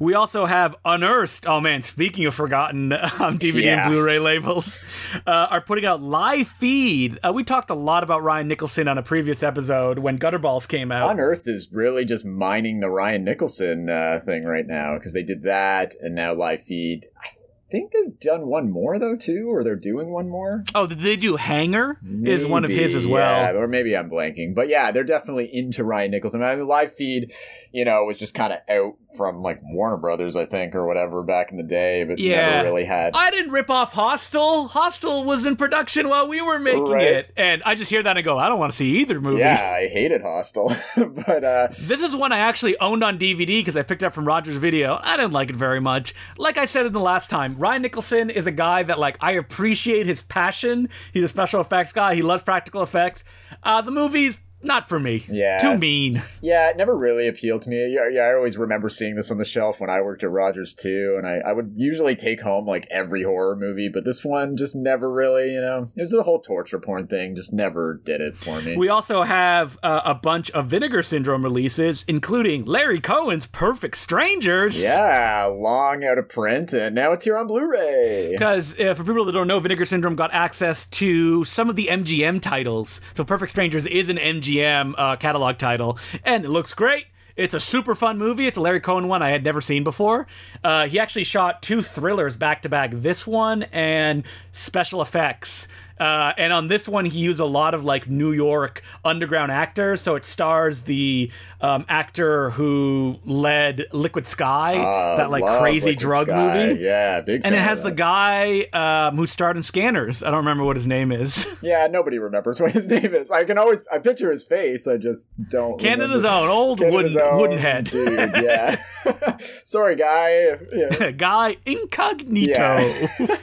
We 0.00 0.14
also 0.14 0.46
have 0.46 0.74
Unearthed. 0.84 1.46
Oh 1.46 1.60
man, 1.60 1.82
speaking 1.82 2.24
of 2.24 2.34
forgotten 2.34 2.92
um, 2.94 3.38
DVD 3.38 3.62
Yeah. 3.64 3.84
and 3.84 3.92
Blu-ray 3.92 4.18
labels, 4.18 4.80
uh, 5.26 5.46
are 5.50 5.60
putting 5.60 5.84
out 5.84 6.02
live 6.02 6.48
feed. 6.48 7.18
Uh, 7.22 7.32
we 7.34 7.44
talked 7.44 7.68
a 7.70 7.74
lot 7.74 8.02
about 8.02 8.22
Ryan 8.22 8.48
Nicholson 8.48 8.88
on 8.88 8.96
a 8.96 9.02
previous 9.02 9.42
episode 9.42 9.98
when 9.98 10.18
Gutterballs 10.18 10.66
came 10.66 10.90
out. 10.90 11.10
Unearthed 11.10 11.46
is 11.46 11.68
really 11.70 12.04
just 12.06 12.24
mining 12.24 12.80
the 12.80 12.88
Ryan 12.90 13.24
Nicholson 13.24 13.90
uh, 13.90 14.20
thing 14.24 14.44
right 14.44 14.66
now 14.66 14.94
because 14.94 15.12
they 15.12 15.22
did 15.22 15.42
that 15.42 15.94
and 16.00 16.14
now 16.14 16.32
live 16.32 16.62
feed. 16.62 17.06
I 17.22 17.28
think 17.70 17.92
they've 17.92 18.18
done 18.20 18.46
one 18.46 18.70
more 18.70 18.98
though 18.98 19.16
too, 19.16 19.48
or 19.50 19.62
they're 19.64 19.76
doing 19.76 20.10
one 20.10 20.28
more. 20.28 20.64
oh, 20.74 20.86
did 20.86 21.00
they 21.00 21.16
do 21.16 21.36
Hanger? 21.36 21.98
Is 22.24 22.46
one 22.46 22.64
of 22.64 22.70
his 22.70 22.94
as 22.96 23.06
well. 23.06 23.52
yeah, 23.52 23.58
or 23.58 23.66
maybe 23.68 23.96
I'm 23.96 24.10
blanking, 24.10 24.54
but 24.54 24.68
yeah, 24.68 24.90
they're 24.90 25.04
definitely 25.04 25.48
into 25.54 25.84
Ryan 25.84 26.10
Nicholson. 26.10 26.42
I 26.42 26.56
mean, 26.56 26.66
live 26.66 26.94
feed, 26.94 27.32
you 27.72 27.84
know, 27.84 28.04
was 28.04 28.18
just 28.18 28.34
kind 28.34 28.52
of 28.52 28.58
out 28.68 28.94
from 29.16 29.42
like 29.42 29.60
Warner 29.62 29.96
Brothers, 29.96 30.36
I 30.36 30.44
think, 30.44 30.74
or 30.74 30.86
whatever 30.86 31.22
back 31.22 31.50
in 31.50 31.56
the 31.56 31.62
day, 31.62 32.04
but 32.04 32.18
Yeah. 32.18 32.50
never 32.50 32.64
really 32.68 32.84
had. 32.84 33.12
I 33.14 33.30
didn't 33.30 33.50
rip 33.52 33.70
off 33.70 33.92
Hostel. 33.92 34.68
Hostel 34.68 35.24
was 35.24 35.46
in 35.46 35.56
production 35.56 36.08
while 36.08 36.28
we 36.28 36.40
were 36.40 36.58
making 36.58 36.84
Right. 36.84 37.06
it, 37.06 37.32
and 37.36 37.62
I 37.64 37.74
just 37.74 37.90
hear 37.90 38.02
that 38.02 38.16
and 38.16 38.24
go, 38.24 38.38
I 38.38 38.48
don't 38.48 38.58
want 38.58 38.72
to 38.72 38.76
see 38.76 38.98
either 38.98 39.20
movie. 39.20 39.40
yeah, 39.40 39.72
I 39.76 39.88
hated 39.88 40.22
Hostel, 40.22 40.72
but 40.96 41.44
uh, 41.44 41.68
This 41.78 42.00
is 42.00 42.14
one 42.16 42.32
I 42.32 42.38
actually 42.38 42.78
owned 42.78 43.02
on 43.04 43.18
DVD 43.18 43.46
because 43.60 43.76
I 43.76 43.82
picked 43.82 44.02
it 44.02 44.06
up 44.06 44.14
from 44.14 44.24
Rogers 44.26 44.56
Video. 44.56 44.98
I 45.02 45.16
didn't 45.16 45.32
like 45.32 45.50
it 45.50 45.56
very 45.56 45.80
much. 45.80 46.14
Like 46.38 46.56
I 46.58 46.64
said 46.66 46.86
in 46.86 46.92
the 46.92 47.00
last 47.00 47.30
time, 47.30 47.56
Ryan 47.60 47.82
Nicholson 47.82 48.30
is 48.30 48.46
a 48.46 48.50
guy 48.50 48.82
that 48.84 48.98
like 48.98 49.18
I 49.20 49.32
appreciate 49.32 50.06
his 50.06 50.22
passion. 50.22 50.88
He's 51.12 51.24
a 51.24 51.28
special 51.28 51.60
effects 51.60 51.92
guy. 51.92 52.14
He 52.14 52.22
loves 52.22 52.42
practical 52.42 52.82
effects. 52.82 53.22
Uh, 53.62 53.82
the 53.82 53.90
movie's 53.90 54.38
not 54.62 54.88
for 54.88 55.00
me. 55.00 55.24
Yeah. 55.28 55.58
Too 55.58 55.78
mean. 55.78 56.22
Yeah, 56.40 56.68
it 56.68 56.76
never 56.76 56.96
really 56.96 57.26
appealed 57.26 57.62
to 57.62 57.70
me. 57.70 57.92
Yeah, 57.92 58.08
yeah, 58.10 58.22
I 58.24 58.34
always 58.34 58.56
remember 58.58 58.88
seeing 58.88 59.14
this 59.14 59.30
on 59.30 59.38
the 59.38 59.44
shelf 59.44 59.80
when 59.80 59.90
I 59.90 60.00
worked 60.02 60.22
at 60.22 60.30
Rogers 60.30 60.74
too, 60.74 61.14
and 61.16 61.26
I, 61.26 61.38
I 61.38 61.52
would 61.52 61.72
usually 61.76 62.14
take 62.14 62.40
home 62.42 62.66
like 62.66 62.86
every 62.90 63.22
horror 63.22 63.56
movie, 63.56 63.88
but 63.88 64.04
this 64.04 64.24
one 64.24 64.56
just 64.56 64.74
never 64.76 65.10
really, 65.10 65.52
you 65.52 65.60
know, 65.60 65.86
it 65.96 66.00
was 66.00 66.10
the 66.10 66.22
whole 66.22 66.40
torture 66.40 66.78
porn 66.78 67.06
thing, 67.06 67.34
just 67.34 67.52
never 67.52 68.00
did 68.04 68.20
it 68.20 68.36
for 68.36 68.60
me. 68.60 68.76
We 68.76 68.88
also 68.88 69.22
have 69.22 69.78
uh, 69.82 70.02
a 70.04 70.14
bunch 70.14 70.50
of 70.50 70.66
Vinegar 70.66 71.02
Syndrome 71.02 71.42
releases, 71.42 72.04
including 72.06 72.64
Larry 72.64 73.00
Cohen's 73.00 73.46
Perfect 73.46 73.96
Strangers. 73.96 74.80
yeah, 74.80 75.46
long 75.46 76.04
out 76.04 76.18
of 76.18 76.28
print, 76.28 76.72
and 76.72 76.94
now 76.94 77.12
it's 77.12 77.24
here 77.24 77.38
on 77.38 77.46
Blu-ray. 77.46 78.32
Because 78.32 78.78
uh, 78.78 78.94
for 78.94 79.04
people 79.04 79.24
that 79.24 79.32
don't 79.32 79.48
know, 79.48 79.58
Vinegar 79.58 79.84
Syndrome 79.84 80.16
got 80.16 80.32
access 80.34 80.84
to 80.86 81.44
some 81.44 81.70
of 81.70 81.76
the 81.76 81.86
MGM 81.86 82.42
titles. 82.42 83.00
So 83.14 83.24
Perfect 83.24 83.50
Strangers 83.50 83.86
is 83.86 84.08
an 84.08 84.16
MGM 84.16 84.49
uh, 84.58 85.16
catalog 85.16 85.58
title, 85.58 85.98
and 86.24 86.44
it 86.44 86.50
looks 86.50 86.74
great. 86.74 87.06
It's 87.36 87.54
a 87.54 87.60
super 87.60 87.94
fun 87.94 88.18
movie. 88.18 88.46
It's 88.46 88.58
a 88.58 88.60
Larry 88.60 88.80
Cohen 88.80 89.08
one 89.08 89.22
I 89.22 89.30
had 89.30 89.44
never 89.44 89.60
seen 89.60 89.82
before. 89.82 90.26
Uh, 90.62 90.86
he 90.86 90.98
actually 90.98 91.24
shot 91.24 91.62
two 91.62 91.80
thrillers 91.80 92.36
back 92.36 92.62
to 92.62 92.68
back 92.68 92.90
this 92.92 93.26
one 93.26 93.62
and 93.72 94.24
special 94.52 95.00
effects. 95.00 95.66
Uh, 96.00 96.32
and 96.38 96.52
on 96.52 96.66
this 96.68 96.88
one, 96.88 97.04
he 97.04 97.18
used 97.18 97.38
a 97.40 97.44
lot 97.44 97.74
of 97.74 97.84
like 97.84 98.08
New 98.08 98.32
York 98.32 98.82
underground 99.04 99.52
actors. 99.52 100.00
So 100.00 100.16
it 100.16 100.24
stars 100.24 100.82
the 100.82 101.30
um, 101.60 101.84
actor 101.88 102.50
who 102.50 103.18
led 103.26 103.84
Liquid 103.92 104.26
Sky, 104.26 104.78
Uh, 104.78 105.16
that 105.18 105.30
like 105.30 105.44
crazy 105.60 105.90
Liquid 105.90 105.98
drug 106.00 106.26
Sky. 106.28 106.68
movie. 106.68 106.80
Yeah, 106.82 107.20
big. 107.20 107.42
And 107.44 107.54
it 107.54 107.58
has 107.60 107.82
the 107.82 107.92
guy 107.92 108.62
um, 108.72 109.16
who 109.16 109.26
starred 109.26 109.56
in 109.58 109.62
Scanners. 109.62 110.22
I 110.22 110.28
don't 110.30 110.38
remember 110.38 110.64
what 110.64 110.76
his 110.76 110.86
name 110.86 111.12
is. 111.12 111.46
Yeah, 111.62 111.86
nobody 111.88 112.18
remembers 112.18 112.58
what 112.60 112.72
his 112.72 112.88
name 112.88 113.14
is. 113.14 113.30
I 113.30 113.44
can 113.44 113.58
always 113.58 113.82
I 113.92 113.98
picture 113.98 114.30
his 114.30 114.42
face. 114.42 114.86
I 114.88 114.96
just 114.96 115.28
don't. 115.50 115.78
Canada's 115.78 116.22
remember. 116.24 116.28
own 116.28 116.48
old 116.48 116.78
Canada's 116.78 117.14
wooden 117.14 117.20
own 117.32 117.40
wooden 117.40 117.58
head. 117.58 117.84
dude. 117.84 118.32
Yeah. 118.42 118.82
Sorry, 119.64 119.94
guy. 119.96 120.56
Yeah. 120.72 121.10
guy 121.10 121.56
incognito. 121.66 122.78
Yeah. 123.18 123.36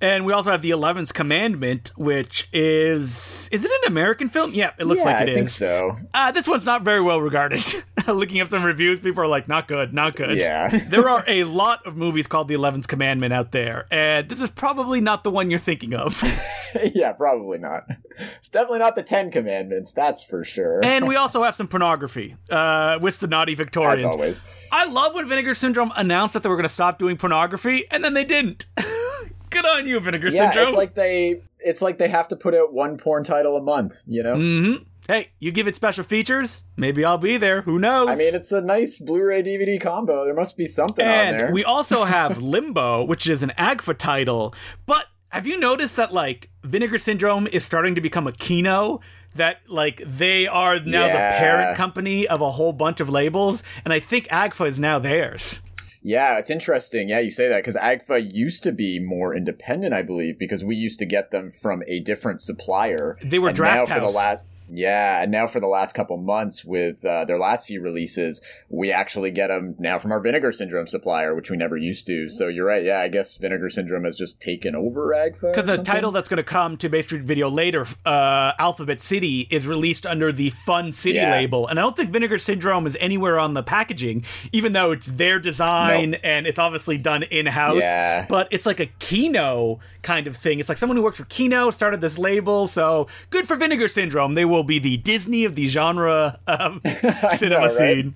And 0.00 0.24
we 0.26 0.32
also 0.32 0.50
have 0.50 0.62
the 0.62 0.70
Eleventh 0.70 1.14
Commandment, 1.14 1.92
which 1.96 2.48
is 2.52 3.48
is 3.52 3.64
it 3.64 3.70
an 3.70 3.86
American 3.92 4.28
film? 4.28 4.52
Yeah, 4.52 4.72
it 4.78 4.86
looks 4.86 5.00
Yeah, 5.04 5.12
like 5.12 5.22
it 5.22 5.28
I 5.28 5.32
is. 5.32 5.36
think 5.36 5.48
so. 5.48 5.96
Uh, 6.14 6.30
this 6.32 6.46
one's 6.46 6.64
not 6.66 6.82
very 6.82 7.00
well 7.00 7.20
regarded. 7.20 7.64
Looking 8.06 8.40
up 8.40 8.50
some 8.50 8.62
reviews, 8.62 9.00
people 9.00 9.22
are 9.22 9.26
like, 9.26 9.48
not 9.48 9.66
good, 9.66 9.92
not 9.92 10.14
good. 10.14 10.36
Yeah. 10.38 10.68
there 10.88 11.08
are 11.08 11.24
a 11.26 11.42
lot 11.44 11.84
of 11.86 11.96
movies 11.96 12.26
called 12.28 12.46
The 12.48 12.54
Eleventh 12.54 12.86
Commandment 12.88 13.32
out 13.32 13.52
there, 13.52 13.86
and 13.90 14.28
this 14.28 14.40
is 14.40 14.50
probably 14.50 15.00
not 15.00 15.24
the 15.24 15.30
one 15.30 15.50
you're 15.50 15.58
thinking 15.58 15.92
of. 15.94 16.22
yeah, 16.94 17.12
probably 17.12 17.58
not. 17.58 17.84
It's 18.38 18.48
definitely 18.48 18.78
not 18.80 18.94
the 18.94 19.02
Ten 19.02 19.30
Commandments. 19.30 19.92
That's 19.92 20.22
for 20.22 20.44
sure. 20.44 20.84
and 20.84 21.08
we 21.08 21.16
also 21.16 21.42
have 21.42 21.54
some 21.56 21.68
pornography 21.68 22.36
uh, 22.50 22.98
with 23.00 23.18
the 23.20 23.26
naughty 23.26 23.52
as 23.52 23.58
Victorians. 23.58 24.04
always. 24.06 24.42
I 24.70 24.86
love 24.86 25.14
when 25.14 25.28
Vinegar 25.28 25.54
Syndrome 25.54 25.92
announced 25.96 26.34
that 26.34 26.42
they 26.42 26.48
were 26.48 26.56
going 26.56 26.62
to 26.64 26.68
stop 26.68 26.98
doing 26.98 27.16
pornography, 27.16 27.84
and 27.90 28.04
then 28.04 28.14
they 28.14 28.24
didn't. 28.24 28.66
Good 29.62 29.66
on 29.66 29.86
you, 29.86 29.98
Vinegar 30.00 30.28
Yeah, 30.28 30.50
Syndrome. 30.50 30.68
it's 30.68 30.76
like 30.76 30.94
they 30.94 31.40
it's 31.60 31.80
like 31.82 31.98
they 31.98 32.08
have 32.08 32.28
to 32.28 32.36
put 32.36 32.54
out 32.54 32.72
one 32.72 32.96
porn 32.98 33.24
title 33.24 33.56
a 33.56 33.62
month. 33.62 34.02
You 34.06 34.22
know. 34.22 34.36
hmm 34.36 34.74
Hey, 35.08 35.30
you 35.38 35.52
give 35.52 35.68
it 35.68 35.76
special 35.76 36.02
features, 36.02 36.64
maybe 36.76 37.04
I'll 37.04 37.16
be 37.16 37.36
there. 37.36 37.62
Who 37.62 37.78
knows? 37.78 38.08
I 38.08 38.16
mean, 38.16 38.34
it's 38.34 38.50
a 38.50 38.60
nice 38.60 38.98
Blu-ray 38.98 39.40
DVD 39.44 39.80
combo. 39.80 40.24
There 40.24 40.34
must 40.34 40.56
be 40.56 40.66
something 40.66 41.06
on 41.06 41.12
there. 41.30 41.44
and 41.46 41.54
we 41.54 41.62
also 41.62 42.02
have 42.16 42.42
Limbo, 42.42 43.04
which 43.04 43.28
is 43.28 43.44
an 43.44 43.50
AGFA 43.56 43.96
title. 43.96 44.52
But 44.84 45.06
have 45.28 45.46
you 45.46 45.60
noticed 45.60 45.94
that 45.96 46.12
like 46.12 46.50
Vinegar 46.64 46.98
Syndrome 46.98 47.46
is 47.46 47.64
starting 47.64 47.94
to 47.94 48.00
become 48.00 48.26
a 48.26 48.32
Kino? 48.32 49.00
That 49.36 49.58
like 49.68 50.02
they 50.04 50.46
are 50.48 50.80
now 50.80 51.06
the 51.06 51.12
parent 51.38 51.76
company 51.76 52.26
of 52.26 52.40
a 52.40 52.50
whole 52.50 52.72
bunch 52.72 52.98
of 53.00 53.08
labels, 53.08 53.62
and 53.84 53.92
I 53.94 54.00
think 54.00 54.26
AGFA 54.28 54.66
is 54.68 54.80
now 54.80 54.98
theirs. 54.98 55.60
Yeah, 56.02 56.38
it's 56.38 56.50
interesting. 56.50 57.08
Yeah, 57.08 57.20
you 57.20 57.30
say 57.30 57.48
that 57.48 57.58
because 57.58 57.76
AGFA 57.76 58.32
used 58.32 58.62
to 58.62 58.72
be 58.72 58.98
more 58.98 59.34
independent, 59.34 59.94
I 59.94 60.02
believe, 60.02 60.38
because 60.38 60.62
we 60.62 60.76
used 60.76 60.98
to 61.00 61.06
get 61.06 61.30
them 61.30 61.50
from 61.50 61.82
a 61.86 62.00
different 62.00 62.40
supplier. 62.40 63.18
They 63.22 63.38
were 63.38 63.48
And 63.48 63.56
Draft 63.56 63.88
now 63.88 63.94
for 63.94 64.00
the 64.00 64.12
last 64.12 64.46
yeah, 64.68 65.22
and 65.22 65.30
now 65.30 65.46
for 65.46 65.60
the 65.60 65.66
last 65.68 65.94
couple 65.94 66.16
months 66.16 66.64
with 66.64 67.04
uh, 67.04 67.24
their 67.24 67.38
last 67.38 67.66
few 67.66 67.80
releases, 67.80 68.40
we 68.68 68.90
actually 68.90 69.30
get 69.30 69.48
them 69.48 69.74
now 69.78 69.98
from 69.98 70.12
our 70.12 70.20
Vinegar 70.20 70.52
Syndrome 70.52 70.86
supplier, 70.86 71.34
which 71.34 71.50
we 71.50 71.56
never 71.56 71.76
used 71.76 72.06
to. 72.06 72.28
So 72.28 72.48
you're 72.48 72.66
right. 72.66 72.84
Yeah, 72.84 73.00
I 73.00 73.08
guess 73.08 73.36
Vinegar 73.36 73.70
Syndrome 73.70 74.04
has 74.04 74.16
just 74.16 74.40
taken 74.40 74.74
over 74.74 75.08
AGFA. 75.10 75.52
Because 75.52 75.66
the 75.66 75.78
title 75.82 76.10
that's 76.10 76.28
going 76.28 76.38
to 76.38 76.42
come 76.42 76.76
to 76.78 76.88
Bay 76.88 77.02
Street 77.02 77.22
Video 77.22 77.48
later, 77.48 77.86
uh, 78.04 78.52
Alphabet 78.58 79.00
City, 79.00 79.46
is 79.50 79.66
released 79.66 80.06
under 80.06 80.32
the 80.32 80.50
Fun 80.50 80.92
City 80.92 81.16
Yeah. 81.18 81.30
label, 81.32 81.66
and 81.68 81.78
I 81.78 81.82
don't 81.82 81.96
think 81.96 82.10
Vinegar 82.10 82.38
Syndrome 82.38 82.86
is 82.86 82.96
anywhere 83.00 83.38
on 83.38 83.54
the 83.54 83.62
packaging, 83.62 84.24
even 84.52 84.72
though 84.72 84.92
it's 84.92 85.06
their 85.06 85.38
design 85.38 86.12
Nope. 86.12 86.20
and 86.24 86.46
it's 86.46 86.58
obviously 86.58 86.98
done 86.98 87.22
in 87.24 87.46
house. 87.46 87.78
Yeah. 87.80 88.26
But 88.28 88.48
it's 88.50 88.66
like 88.66 88.80
a 88.80 88.86
Kino 88.98 89.78
kind 90.06 90.26
of 90.28 90.36
thing. 90.36 90.60
It's 90.60 90.68
like 90.68 90.78
someone 90.78 90.96
who 90.96 91.02
worked 91.02 91.16
for 91.16 91.24
Kino 91.24 91.70
started 91.70 92.00
this 92.00 92.16
label, 92.16 92.66
so 92.68 93.08
good 93.30 93.46
for 93.46 93.56
Vinegar 93.56 93.88
Syndrome. 93.88 94.34
They 94.34 94.44
will 94.44 94.62
be 94.62 94.78
the 94.78 94.96
Disney 94.96 95.44
of 95.44 95.56
the 95.56 95.66
genre 95.66 96.38
um, 96.46 96.80
cinema 97.36 97.66
know, 97.66 97.66
right? 97.66 97.70
scene. 97.72 98.14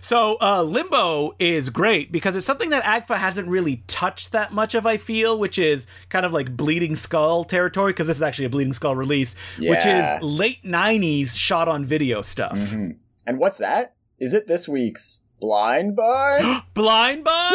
So 0.00 0.36
uh, 0.42 0.64
Limbo 0.64 1.34
is 1.38 1.70
great 1.70 2.10
because 2.10 2.34
it's 2.34 2.44
something 2.44 2.70
that 2.70 2.82
AGFA 2.82 3.16
hasn't 3.18 3.46
really 3.46 3.84
touched 3.86 4.32
that 4.32 4.52
much 4.52 4.74
of. 4.74 4.84
I 4.84 4.96
feel, 4.96 5.38
which 5.38 5.60
is 5.60 5.86
kind 6.08 6.26
of 6.26 6.32
like 6.32 6.56
Bleeding 6.56 6.96
Skull 6.96 7.44
territory 7.44 7.92
because 7.92 8.08
this 8.08 8.16
is 8.16 8.22
actually 8.22 8.46
a 8.46 8.50
Bleeding 8.50 8.72
Skull 8.72 8.96
release, 8.96 9.36
which 9.60 9.86
is 9.86 10.22
late 10.22 10.64
'90s 10.64 11.38
shot 11.38 11.68
on 11.68 11.84
video 11.84 12.20
stuff. 12.20 12.58
Mhm. 12.58 12.96
And 13.26 13.38
what's 13.38 13.58
that? 13.58 13.94
Is 14.18 14.32
it 14.34 14.48
this 14.48 14.68
week's 14.68 15.20
Blind 15.40 15.94
Buy? 15.94 16.62
Blind 16.74 17.22
Buy. 17.22 17.50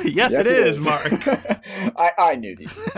yes, 0.04 0.32
it 0.32 0.46
is, 0.46 0.84
Mark. 0.84 1.12
I, 1.96 2.10
I 2.18 2.34
knew 2.36 2.56
these. 2.56 2.74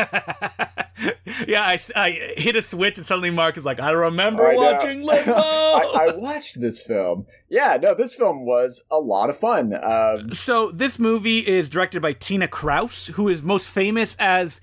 yeah, 1.47 1.63
I, 1.63 1.79
I 1.95 2.11
hit 2.37 2.57
a 2.57 2.63
switch 2.63 2.99
and 2.99 3.07
suddenly 3.07 3.31
Mark 3.31 3.57
is 3.57 3.65
like, 3.65 3.81
I 3.81 3.91
remember 3.91 4.47
I 4.47 4.55
watching 4.55 5.03
Limbo. 5.03 5.33
I, 5.35 6.09
I 6.09 6.17
watched 6.17 6.61
this 6.61 6.81
film. 6.81 7.27
Yeah, 7.49 7.79
no, 7.81 7.95
this 7.95 8.15
film 8.15 8.45
was 8.45 8.83
a 8.91 8.99
lot 8.99 9.31
of 9.31 9.39
fun. 9.39 9.75
Um, 9.75 10.33
So 10.33 10.71
this 10.71 10.99
movie 10.99 11.41
is 11.41 11.69
directed 11.69 12.03
by 12.03 12.13
Tina 12.13 12.49
Krause, 12.49 13.09
who 13.09 13.29
is 13.29 13.43
most 13.43 13.69
famous 13.69 14.17
as 14.19 14.61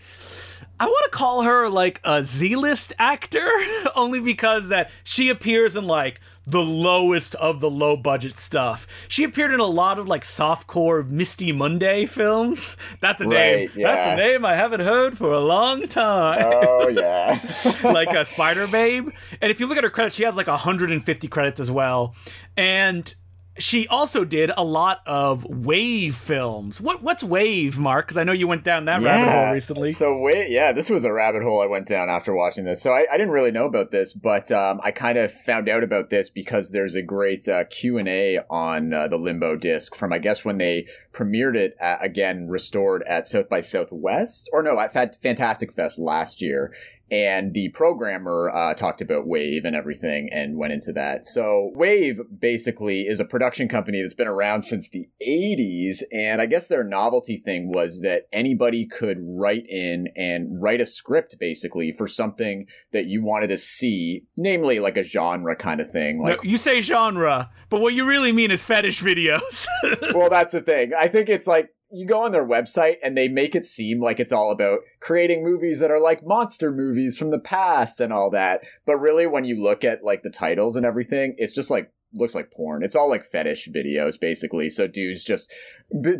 I 0.79 0.85
want 0.85 1.05
to 1.05 1.17
call 1.17 1.43
her 1.43 1.69
like 1.69 2.01
a 2.03 2.23
Z-list 2.25 2.93
actor, 2.99 3.49
only 3.95 4.19
because 4.19 4.69
that 4.69 4.91
she 5.03 5.29
appears 5.29 5.75
in 5.75 5.85
like 5.87 6.19
the 6.47 6.61
lowest 6.61 7.35
of 7.35 7.59
the 7.59 7.69
low 7.69 7.97
budget 7.97 8.33
stuff. 8.33 8.87
She 9.07 9.23
appeared 9.23 9.53
in 9.53 9.59
a 9.59 9.65
lot 9.65 9.99
of 9.99 10.07
like 10.07 10.23
softcore 10.23 11.07
Misty 11.07 11.51
Mundae 11.51 12.07
films. 12.07 12.77
That's 13.01 13.21
a 13.21 13.25
name. 13.25 13.71
Yeah. 13.75 13.91
That's 13.91 14.07
a 14.07 14.15
name 14.23 14.45
I 14.45 14.55
haven't 14.55 14.81
heard 14.81 15.17
for 15.17 15.31
a 15.31 15.39
long 15.39 15.87
time. 15.87 16.43
oh 16.45 16.87
yeah, 16.89 17.39
like 17.83 18.13
a 18.13 18.25
Spider 18.25 18.67
Babe. 18.67 19.09
And 19.41 19.51
if 19.51 19.59
you 19.59 19.67
look 19.67 19.77
at 19.77 19.83
her 19.83 19.89
credits, 19.89 20.15
she 20.15 20.23
has 20.23 20.35
like 20.35 20.47
150 20.47 21.27
credits 21.27 21.59
as 21.59 21.71
well. 21.71 22.15
And 22.57 23.13
she 23.57 23.87
also 23.87 24.25
did 24.25 24.51
a 24.57 24.63
lot 24.63 25.01
of 25.05 25.45
wave 25.45 26.15
films. 26.15 26.81
What 26.81 27.01
what's 27.01 27.23
wave, 27.23 27.79
Mark? 27.79 28.07
Because 28.07 28.17
I 28.17 28.23
know 28.23 28.33
you 28.33 28.47
went 28.47 28.63
down 28.63 28.85
that 28.85 29.01
rabbit 29.01 29.31
hole 29.31 29.53
recently. 29.53 29.91
So 29.91 30.17
wait, 30.17 30.49
yeah, 30.49 30.73
this 30.73 30.89
was 30.89 31.05
a 31.05 31.13
rabbit 31.13 31.41
hole 31.41 31.61
I 31.61 31.65
went 31.65 31.87
down 31.87 32.09
after 32.09 32.33
watching 32.33 32.65
this. 32.65 32.81
So 32.81 32.91
I, 32.91 33.05
I 33.09 33.17
didn't 33.17 33.31
really 33.31 33.51
know 33.51 33.65
about 33.65 33.91
this, 33.91 34.13
but 34.13 34.51
um, 34.51 34.81
I 34.83 34.91
kind 34.91 35.17
of 35.17 35.31
found 35.31 35.69
out 35.69 35.83
about 35.83 36.09
this 36.09 36.29
because 36.29 36.71
there's 36.71 36.95
a 36.95 37.01
great 37.01 37.47
uh, 37.47 37.63
Q 37.65 37.97
and 37.97 38.09
A 38.09 38.39
on 38.49 38.93
uh, 38.93 39.07
the 39.07 39.17
Limbo 39.17 39.55
disc 39.55 39.95
from 39.95 40.11
I 40.11 40.17
guess 40.17 40.43
when 40.43 40.57
they 40.57 40.87
premiered 41.13 41.55
it 41.55 41.75
at, 41.79 42.03
again 42.03 42.47
restored 42.49 43.03
at 43.03 43.27
South 43.27 43.47
by 43.47 43.61
Southwest 43.61 44.49
or 44.51 44.63
no 44.63 44.77
at 44.79 44.93
Fantastic 44.93 45.71
Fest 45.71 45.97
last 45.97 46.41
year. 46.41 46.73
And 47.11 47.53
the 47.53 47.69
programmer 47.69 48.51
uh, 48.53 48.73
talked 48.73 49.01
about 49.01 49.27
Wave 49.27 49.63
and 49.63 49.75
everything 49.75 50.29
and 50.31 50.57
went 50.57 50.73
into 50.73 50.91
that. 50.93 51.25
So, 51.25 51.71
Wave 51.75 52.19
basically 52.39 53.01
is 53.01 53.19
a 53.19 53.25
production 53.25 53.67
company 53.67 54.01
that's 54.01 54.15
been 54.15 54.27
around 54.27 54.63
since 54.63 54.89
the 54.89 55.07
80s. 55.25 56.01
And 56.11 56.41
I 56.41 56.47
guess 56.47 56.67
their 56.67 56.83
novelty 56.83 57.37
thing 57.37 57.71
was 57.71 57.99
that 58.01 58.23
anybody 58.33 58.87
could 58.87 59.17
write 59.21 59.65
in 59.69 60.07
and 60.15 60.61
write 60.61 60.81
a 60.81 60.85
script 60.85 61.35
basically 61.39 61.91
for 61.91 62.07
something 62.07 62.65
that 62.91 63.05
you 63.05 63.23
wanted 63.23 63.47
to 63.47 63.57
see, 63.57 64.23
namely 64.37 64.79
like 64.79 64.97
a 64.97 65.03
genre 65.03 65.55
kind 65.55 65.79
of 65.79 65.91
thing. 65.91 66.23
No, 66.23 66.31
Like, 66.31 66.43
you 66.43 66.57
say 66.57 66.81
genre, 66.81 67.51
but 67.69 67.81
what 67.81 67.93
you 67.93 68.05
really 68.05 68.31
mean 68.31 68.51
is 68.51 68.63
fetish 68.63 69.01
videos. 69.01 69.67
well, 70.13 70.29
that's 70.29 70.53
the 70.53 70.61
thing. 70.61 70.91
I 70.97 71.07
think 71.07 71.29
it's 71.29 71.47
like 71.47 71.69
you 71.91 72.05
go 72.05 72.21
on 72.21 72.31
their 72.31 72.47
website 72.47 72.95
and 73.03 73.17
they 73.17 73.27
make 73.27 73.55
it 73.55 73.65
seem 73.65 74.01
like 74.01 74.19
it's 74.19 74.31
all 74.31 74.51
about 74.51 74.79
creating 74.99 75.43
movies 75.43 75.79
that 75.79 75.91
are 75.91 76.01
like 76.01 76.25
monster 76.25 76.71
movies 76.71 77.17
from 77.17 77.29
the 77.29 77.39
past 77.39 77.99
and 77.99 78.11
all 78.11 78.29
that. 78.31 78.63
But 78.85 78.97
really, 78.97 79.27
when 79.27 79.45
you 79.45 79.61
look 79.61 79.83
at 79.83 80.03
like 80.03 80.23
the 80.23 80.29
titles 80.29 80.75
and 80.75 80.85
everything, 80.85 81.35
it's 81.37 81.53
just 81.53 81.69
like 81.69 81.91
looks 82.13 82.35
like 82.35 82.51
porn. 82.51 82.83
It's 82.83 82.95
all 82.95 83.09
like 83.09 83.25
fetish 83.25 83.69
videos 83.69 84.19
basically. 84.19 84.69
So 84.69 84.87
dudes 84.87 85.23
just 85.23 85.53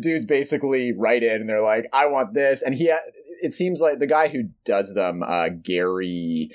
dudes 0.00 0.24
basically 0.24 0.92
write 0.92 1.22
in 1.22 1.40
and 1.40 1.48
they're 1.48 1.60
like, 1.60 1.86
"I 1.92 2.06
want 2.06 2.34
this," 2.34 2.62
and 2.62 2.74
he. 2.74 2.92
It 3.42 3.52
seems 3.52 3.80
like 3.80 3.98
the 3.98 4.06
guy 4.06 4.28
who 4.28 4.44
does 4.64 4.94
them, 4.94 5.22
uh, 5.22 5.48
Gary. 5.48 6.48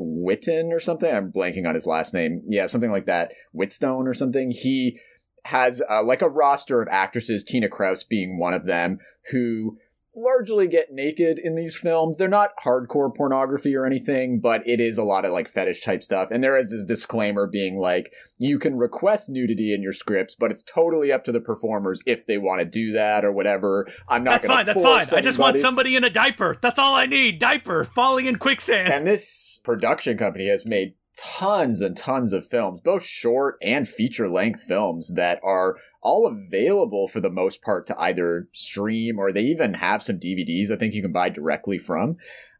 Witten 0.00 0.70
or 0.72 0.78
something. 0.78 1.12
I'm 1.12 1.32
blanking 1.32 1.66
on 1.66 1.74
his 1.74 1.84
last 1.84 2.14
name. 2.14 2.44
Yeah, 2.46 2.66
something 2.66 2.92
like 2.92 3.06
that. 3.06 3.32
Whitstone 3.52 4.06
or 4.06 4.14
something. 4.14 4.52
He 4.52 5.00
has 5.48 5.82
uh, 5.90 6.02
like 6.02 6.22
a 6.22 6.28
roster 6.28 6.80
of 6.82 6.88
actresses, 6.88 7.44
Tina 7.44 7.68
Krause 7.68 8.04
being 8.04 8.38
one 8.38 8.54
of 8.54 8.64
them, 8.64 8.98
who 9.30 9.78
largely 10.14 10.66
get 10.66 10.92
naked 10.92 11.38
in 11.38 11.54
these 11.54 11.76
films. 11.76 12.18
They're 12.18 12.28
not 12.28 12.50
hardcore 12.64 13.14
pornography 13.14 13.74
or 13.76 13.86
anything, 13.86 14.40
but 14.40 14.66
it 14.66 14.80
is 14.80 14.98
a 14.98 15.04
lot 15.04 15.24
of 15.24 15.32
like 15.32 15.48
fetish 15.48 15.82
type 15.82 16.02
stuff. 16.02 16.30
And 16.30 16.42
there 16.42 16.58
is 16.58 16.70
this 16.70 16.84
disclaimer 16.84 17.46
being 17.46 17.78
like, 17.78 18.12
you 18.38 18.58
can 18.58 18.76
request 18.76 19.28
nudity 19.28 19.72
in 19.72 19.82
your 19.82 19.92
scripts, 19.92 20.34
but 20.34 20.50
it's 20.50 20.62
totally 20.62 21.12
up 21.12 21.24
to 21.24 21.32
the 21.32 21.40
performers 21.40 22.02
if 22.04 22.26
they 22.26 22.38
want 22.38 22.58
to 22.60 22.64
do 22.64 22.92
that 22.92 23.24
or 23.24 23.32
whatever. 23.32 23.86
I'm 24.08 24.24
not 24.24 24.42
That's 24.42 24.46
fine. 24.52 24.66
That's 24.66 24.82
fine. 24.82 25.02
Anybody. 25.02 25.16
I 25.16 25.20
just 25.20 25.38
want 25.38 25.58
somebody 25.58 25.96
in 25.96 26.04
a 26.04 26.10
diaper. 26.10 26.56
That's 26.60 26.78
all 26.78 26.94
I 26.94 27.06
need. 27.06 27.38
Diaper 27.38 27.84
falling 27.84 28.26
in 28.26 28.36
quicksand. 28.36 28.92
And 28.92 29.06
this 29.06 29.60
production 29.62 30.18
company 30.18 30.48
has 30.48 30.66
made 30.66 30.94
tons 31.18 31.80
and 31.80 31.96
tons 31.96 32.32
of 32.32 32.46
films, 32.46 32.80
both 32.80 33.02
short 33.02 33.56
and 33.60 33.88
feature 33.88 34.28
length 34.28 34.62
films 34.62 35.12
that 35.14 35.40
are 35.42 35.76
all 36.00 36.26
available 36.26 37.08
for 37.08 37.20
the 37.20 37.30
most 37.30 37.60
part 37.60 37.86
to 37.86 38.00
either 38.00 38.48
stream 38.52 39.18
or 39.18 39.32
they 39.32 39.42
even 39.42 39.74
have 39.74 40.02
some 40.02 40.18
DVDs 40.18 40.70
I 40.70 40.76
think 40.76 40.94
you 40.94 41.02
can 41.02 41.12
buy 41.12 41.28
directly 41.28 41.78
from. 41.78 42.16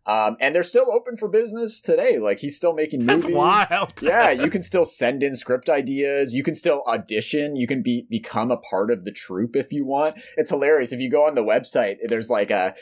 Um, 0.06 0.38
and 0.40 0.54
they're 0.54 0.62
still 0.62 0.90
open 0.90 1.16
for 1.16 1.28
business 1.28 1.82
today. 1.82 2.18
Like 2.18 2.38
he's 2.38 2.56
still 2.56 2.72
making 2.72 3.04
movies. 3.04 3.24
That's 3.24 3.34
wild. 3.34 3.92
yeah, 4.02 4.30
you 4.30 4.48
can 4.48 4.62
still 4.62 4.86
send 4.86 5.22
in 5.22 5.36
script 5.36 5.68
ideas. 5.68 6.32
You 6.32 6.42
can 6.42 6.54
still 6.54 6.82
audition. 6.86 7.56
You 7.56 7.66
can 7.66 7.82
be 7.82 8.06
become 8.08 8.50
a 8.50 8.56
part 8.56 8.90
of 8.90 9.04
the 9.04 9.12
troupe 9.12 9.54
if 9.54 9.70
you 9.70 9.84
want. 9.84 10.18
It's 10.38 10.48
hilarious. 10.48 10.92
If 10.92 11.00
you 11.00 11.10
go 11.10 11.26
on 11.26 11.34
the 11.34 11.44
website, 11.44 11.96
there's 12.08 12.30
like 12.30 12.50
a 12.50 12.74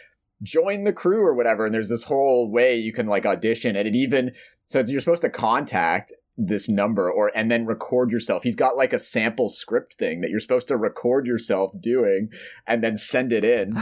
join 0.43 0.85
the 0.85 0.93
crew 0.93 1.25
or 1.25 1.35
whatever 1.35 1.64
and 1.64 1.75
there's 1.75 1.88
this 1.88 2.05
whole 2.05 2.50
way 2.50 2.76
you 2.76 2.93
can 2.93 3.07
like 3.07 3.25
audition 3.25 3.75
and 3.76 3.88
it 3.88 3.97
even 3.97 4.33
so 4.66 4.81
you're 4.87 5.00
supposed 5.00 5.23
to 5.23 5.31
contact 5.31 6.12
this 6.38 6.69
number 6.69 7.11
or 7.11 7.33
and 7.35 7.50
then 7.50 7.64
record 7.66 8.11
yourself. 8.11 8.43
He's 8.43 8.57
got 8.57 8.76
like 8.76 8.93
a 8.93 8.99
sample 8.99 9.49
script 9.49 9.95
thing 9.95 10.21
that 10.21 10.31
you're 10.31 10.40
supposed 10.40 10.69
to 10.69 10.76
record 10.76 11.26
yourself 11.26 11.73
doing 11.81 12.31
and 12.66 12.85
then 12.85 12.97
send 12.97 13.33
it 13.33 13.45
in. 13.45 13.76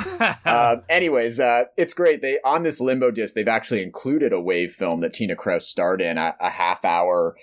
Uh, 0.44 0.76
anyways 0.88 1.40
uh, 1.40 1.64
it's 1.76 1.94
great. 1.94 2.22
They 2.22 2.38
on 2.44 2.62
this 2.62 2.80
limbo 2.80 3.10
disc 3.10 3.34
they've 3.34 3.48
actually 3.48 3.82
included 3.82 4.32
a 4.32 4.40
wave 4.40 4.72
film 4.72 5.00
that 5.00 5.14
tina 5.14 5.34
krause 5.34 5.66
starred 5.66 6.00
in 6.00 6.16
a, 6.16 6.36
a 6.38 6.50
half 6.50 6.84
hour 6.84 7.36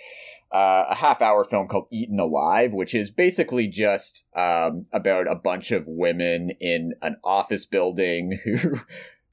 uh, 0.52 0.86
a 0.90 0.96
half 0.96 1.22
hour 1.22 1.44
film 1.44 1.68
called 1.68 1.88
Eaten 1.92 2.20
Alive, 2.20 2.74
which 2.74 2.94
is 2.94 3.10
basically 3.10 3.68
just 3.68 4.26
um, 4.36 4.86
about 4.92 5.32
a 5.32 5.36
bunch 5.36 5.72
of 5.72 5.88
women 5.88 6.52
in 6.60 6.94
an 7.02 7.18
office 7.24 7.66
building 7.66 8.40
who 8.44 8.82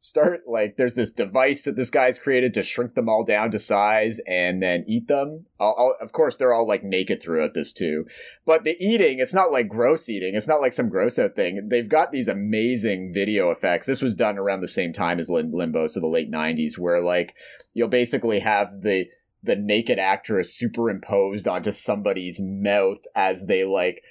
start 0.01 0.43
like 0.47 0.77
there's 0.77 0.95
this 0.95 1.11
device 1.11 1.63
that 1.63 1.75
this 1.75 1.91
guy's 1.91 2.19
created 2.19 2.55
to 2.55 2.63
shrink 2.63 2.95
them 2.95 3.09
all 3.09 3.25
down 3.25 3.51
to 3.51 3.59
size 3.59 4.21
and 4.27 4.63
then 4.63 4.85
eat 4.87 5.09
them. 5.09 5.43
I'll, 5.59 5.75
I'll, 5.77 5.97
of 6.01 6.13
course, 6.13 6.37
they're 6.37 6.55
all 6.55 6.69
like 6.69 6.85
naked 6.85 7.21
throughout 7.21 7.55
this 7.55 7.73
too. 7.73 8.07
But 8.47 8.65
the 8.65 8.77
eating, 8.79 9.19
it's 9.19 9.35
not 9.35 9.53
like 9.53 9.69
gross 9.69 10.09
eating. 10.09 10.37
It's 10.37 10.49
not 10.49 10.61
like 10.61 10.73
some 10.73 10.89
gross 10.89 11.19
out 11.19 11.35
thing. 11.35 11.69
They've 11.69 11.89
got 11.89 12.13
these 12.13 12.29
amazing 12.29 13.13
video 13.13 13.51
effects. 13.51 13.87
This 13.87 14.03
was 14.03 14.15
done 14.15 14.39
around 14.39 14.61
the 14.61 14.69
same 14.69 14.93
time 14.93 15.19
as 15.19 15.29
Limbo, 15.29 15.89
so 15.89 15.99
the 16.01 16.07
late 16.07 16.31
'90s, 16.31 16.79
where 16.79 17.03
like 17.03 17.35
you'll 17.75 17.89
basically 17.89 18.39
have 18.39 18.83
the 18.83 19.07
the 19.49 19.57
naked 19.57 19.99
actress 19.99 20.55
superimposed 20.55 21.49
onto 21.49 21.73
somebody's 21.73 22.39
mouth 22.41 23.01
as 23.17 23.47
they 23.47 23.65
like 23.65 24.05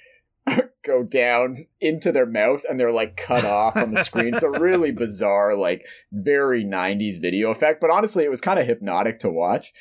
go 0.84 1.02
down 1.02 1.56
into 1.80 2.12
their 2.12 2.26
mouth 2.26 2.64
and 2.68 2.78
they're 2.78 2.92
like 2.92 3.16
cut 3.16 3.44
off 3.44 3.76
on 3.76 3.94
the 3.94 4.02
screen. 4.02 4.34
It's 4.34 4.42
a 4.42 4.50
really 4.60 4.90
bizarre, 4.90 5.54
like 5.54 5.86
very 6.12 6.64
90s 6.64 7.20
video 7.20 7.50
effect, 7.50 7.80
but 7.80 7.90
honestly, 7.90 8.24
it 8.24 8.30
was 8.30 8.40
kind 8.40 8.58
of 8.58 8.66
hypnotic 8.66 9.20
to 9.20 9.30
watch. 9.30 9.72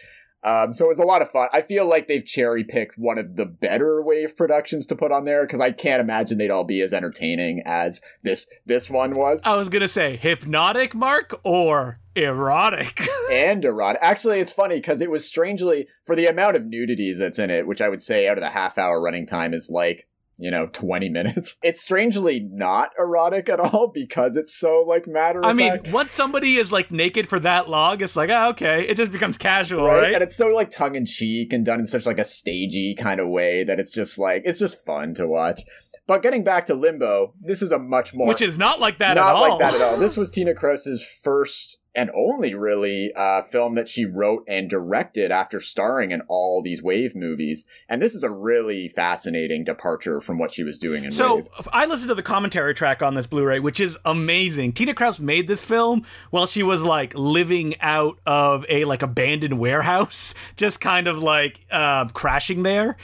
Um, 0.43 0.73
so 0.73 0.85
it 0.85 0.89
was 0.89 0.99
a 0.99 1.03
lot 1.03 1.21
of 1.21 1.31
fun. 1.31 1.49
I 1.51 1.61
feel 1.61 1.85
like 1.87 2.07
they've 2.07 2.23
cherry 2.23 2.63
picked 2.63 2.97
one 2.97 3.17
of 3.17 3.35
the 3.35 3.45
better 3.45 4.01
wave 4.01 4.37
productions 4.37 4.85
to 4.87 4.95
put 4.95 5.11
on 5.11 5.25
there 5.25 5.45
because 5.45 5.59
I 5.59 5.71
can't 5.71 5.99
imagine 5.99 6.37
they'd 6.37 6.51
all 6.51 6.63
be 6.63 6.81
as 6.81 6.93
entertaining 6.93 7.63
as 7.65 7.99
this 8.23 8.45
this 8.65 8.89
one 8.89 9.15
was. 9.15 9.41
I 9.43 9.55
was 9.55 9.67
gonna 9.67 9.87
say 9.87 10.15
hypnotic, 10.15 10.93
Mark, 10.93 11.39
or 11.43 11.99
erotic. 12.17 13.07
and 13.31 13.63
erotic. 13.63 14.01
Actually, 14.01 14.39
it's 14.39 14.51
funny 14.51 14.75
because 14.75 15.01
it 15.01 15.11
was 15.11 15.25
strangely 15.25 15.87
for 16.05 16.15
the 16.15 16.25
amount 16.25 16.55
of 16.55 16.65
nudities 16.65 17.17
that's 17.17 17.39
in 17.39 17.49
it, 17.49 17.67
which 17.67 17.81
I 17.81 17.89
would 17.89 18.01
say 18.01 18.27
out 18.27 18.37
of 18.37 18.41
the 18.41 18.49
half 18.49 18.77
hour 18.77 19.01
running 19.01 19.25
time 19.25 19.53
is 19.53 19.69
like 19.69 20.07
you 20.37 20.51
know 20.51 20.67
20 20.67 21.09
minutes 21.09 21.57
it's 21.63 21.81
strangely 21.81 22.47
not 22.51 22.91
erotic 22.97 23.49
at 23.49 23.59
all 23.59 23.87
because 23.93 24.37
it's 24.37 24.57
so 24.57 24.83
like 24.87 25.07
matter 25.07 25.39
of 25.39 25.45
i 25.45 25.53
mean 25.53 25.79
once 25.91 26.11
somebody 26.11 26.57
is 26.57 26.71
like 26.71 26.91
naked 26.91 27.27
for 27.27 27.39
that 27.39 27.69
long 27.69 27.99
it's 28.01 28.15
like 28.15 28.29
oh, 28.29 28.49
okay 28.49 28.83
it 28.87 28.95
just 28.95 29.11
becomes 29.11 29.37
casual 29.37 29.83
right? 29.83 30.01
right? 30.01 30.13
and 30.13 30.23
it's 30.23 30.35
so 30.35 30.47
like 30.47 30.69
tongue-in-cheek 30.69 31.51
and 31.51 31.65
done 31.65 31.79
in 31.79 31.85
such 31.85 32.05
like 32.05 32.19
a 32.19 32.25
stagey 32.25 32.95
kind 32.95 33.19
of 33.19 33.27
way 33.27 33.63
that 33.63 33.79
it's 33.79 33.91
just 33.91 34.19
like 34.19 34.43
it's 34.45 34.59
just 34.59 34.85
fun 34.85 35.13
to 35.13 35.27
watch 35.27 35.61
but 36.05 36.21
getting 36.21 36.43
back 36.43 36.65
to 36.65 36.75
limbo 36.75 37.33
this 37.41 37.61
is 37.61 37.71
a 37.71 37.79
much 37.79 38.13
more 38.13 38.27
which 38.27 38.41
is 38.41 38.57
not 38.57 38.79
like 38.79 38.99
that 38.99 39.15
not 39.15 39.29
at 39.29 39.35
all 39.35 39.47
Not 39.47 39.59
like 39.59 39.71
that 39.71 39.81
at 39.81 39.81
all 39.81 39.97
this 39.99 40.15
was 40.15 40.29
tina 40.29 40.53
krause's 40.53 41.03
first 41.23 41.79
and 41.97 42.11
only 42.13 42.53
really 42.53 43.11
uh, 43.15 43.41
film 43.41 43.73
that 43.73 43.89
she 43.89 44.05
wrote 44.05 44.43
and 44.47 44.69
directed 44.69 45.31
after 45.31 45.59
starring 45.59 46.11
in 46.11 46.21
all 46.27 46.61
these 46.61 46.81
Wave 46.81 47.15
movies. 47.15 47.65
And 47.89 47.99
this 47.99 48.13
is 48.13 48.21
a 48.21 48.29
really 48.29 48.87
fascinating 48.87 49.63
departure 49.63 50.21
from 50.21 50.37
what 50.37 50.53
she 50.53 50.63
was 50.63 50.77
doing 50.77 51.05
in 51.05 51.11
so, 51.11 51.37
Wave. 51.37 51.47
I 51.73 51.87
listened 51.87 52.09
to 52.09 52.15
the 52.15 52.21
commentary 52.21 52.75
track 52.75 53.01
on 53.01 53.15
this 53.15 53.25
Blu-ray, 53.25 53.59
which 53.59 53.79
is 53.79 53.97
amazing. 54.05 54.73
Tina 54.73 54.93
Krause 54.93 55.19
made 55.19 55.47
this 55.47 55.65
film 55.65 56.05
while 56.29 56.45
she 56.45 56.61
was 56.61 56.83
like 56.83 57.15
living 57.15 57.73
out 57.81 58.19
of 58.27 58.63
a 58.69 58.85
like 58.85 59.01
abandoned 59.01 59.57
warehouse, 59.57 60.35
just 60.55 60.79
kind 60.79 61.07
of 61.07 61.17
like 61.17 61.61
uh, 61.71 62.05
crashing 62.09 62.61
there. 62.61 62.95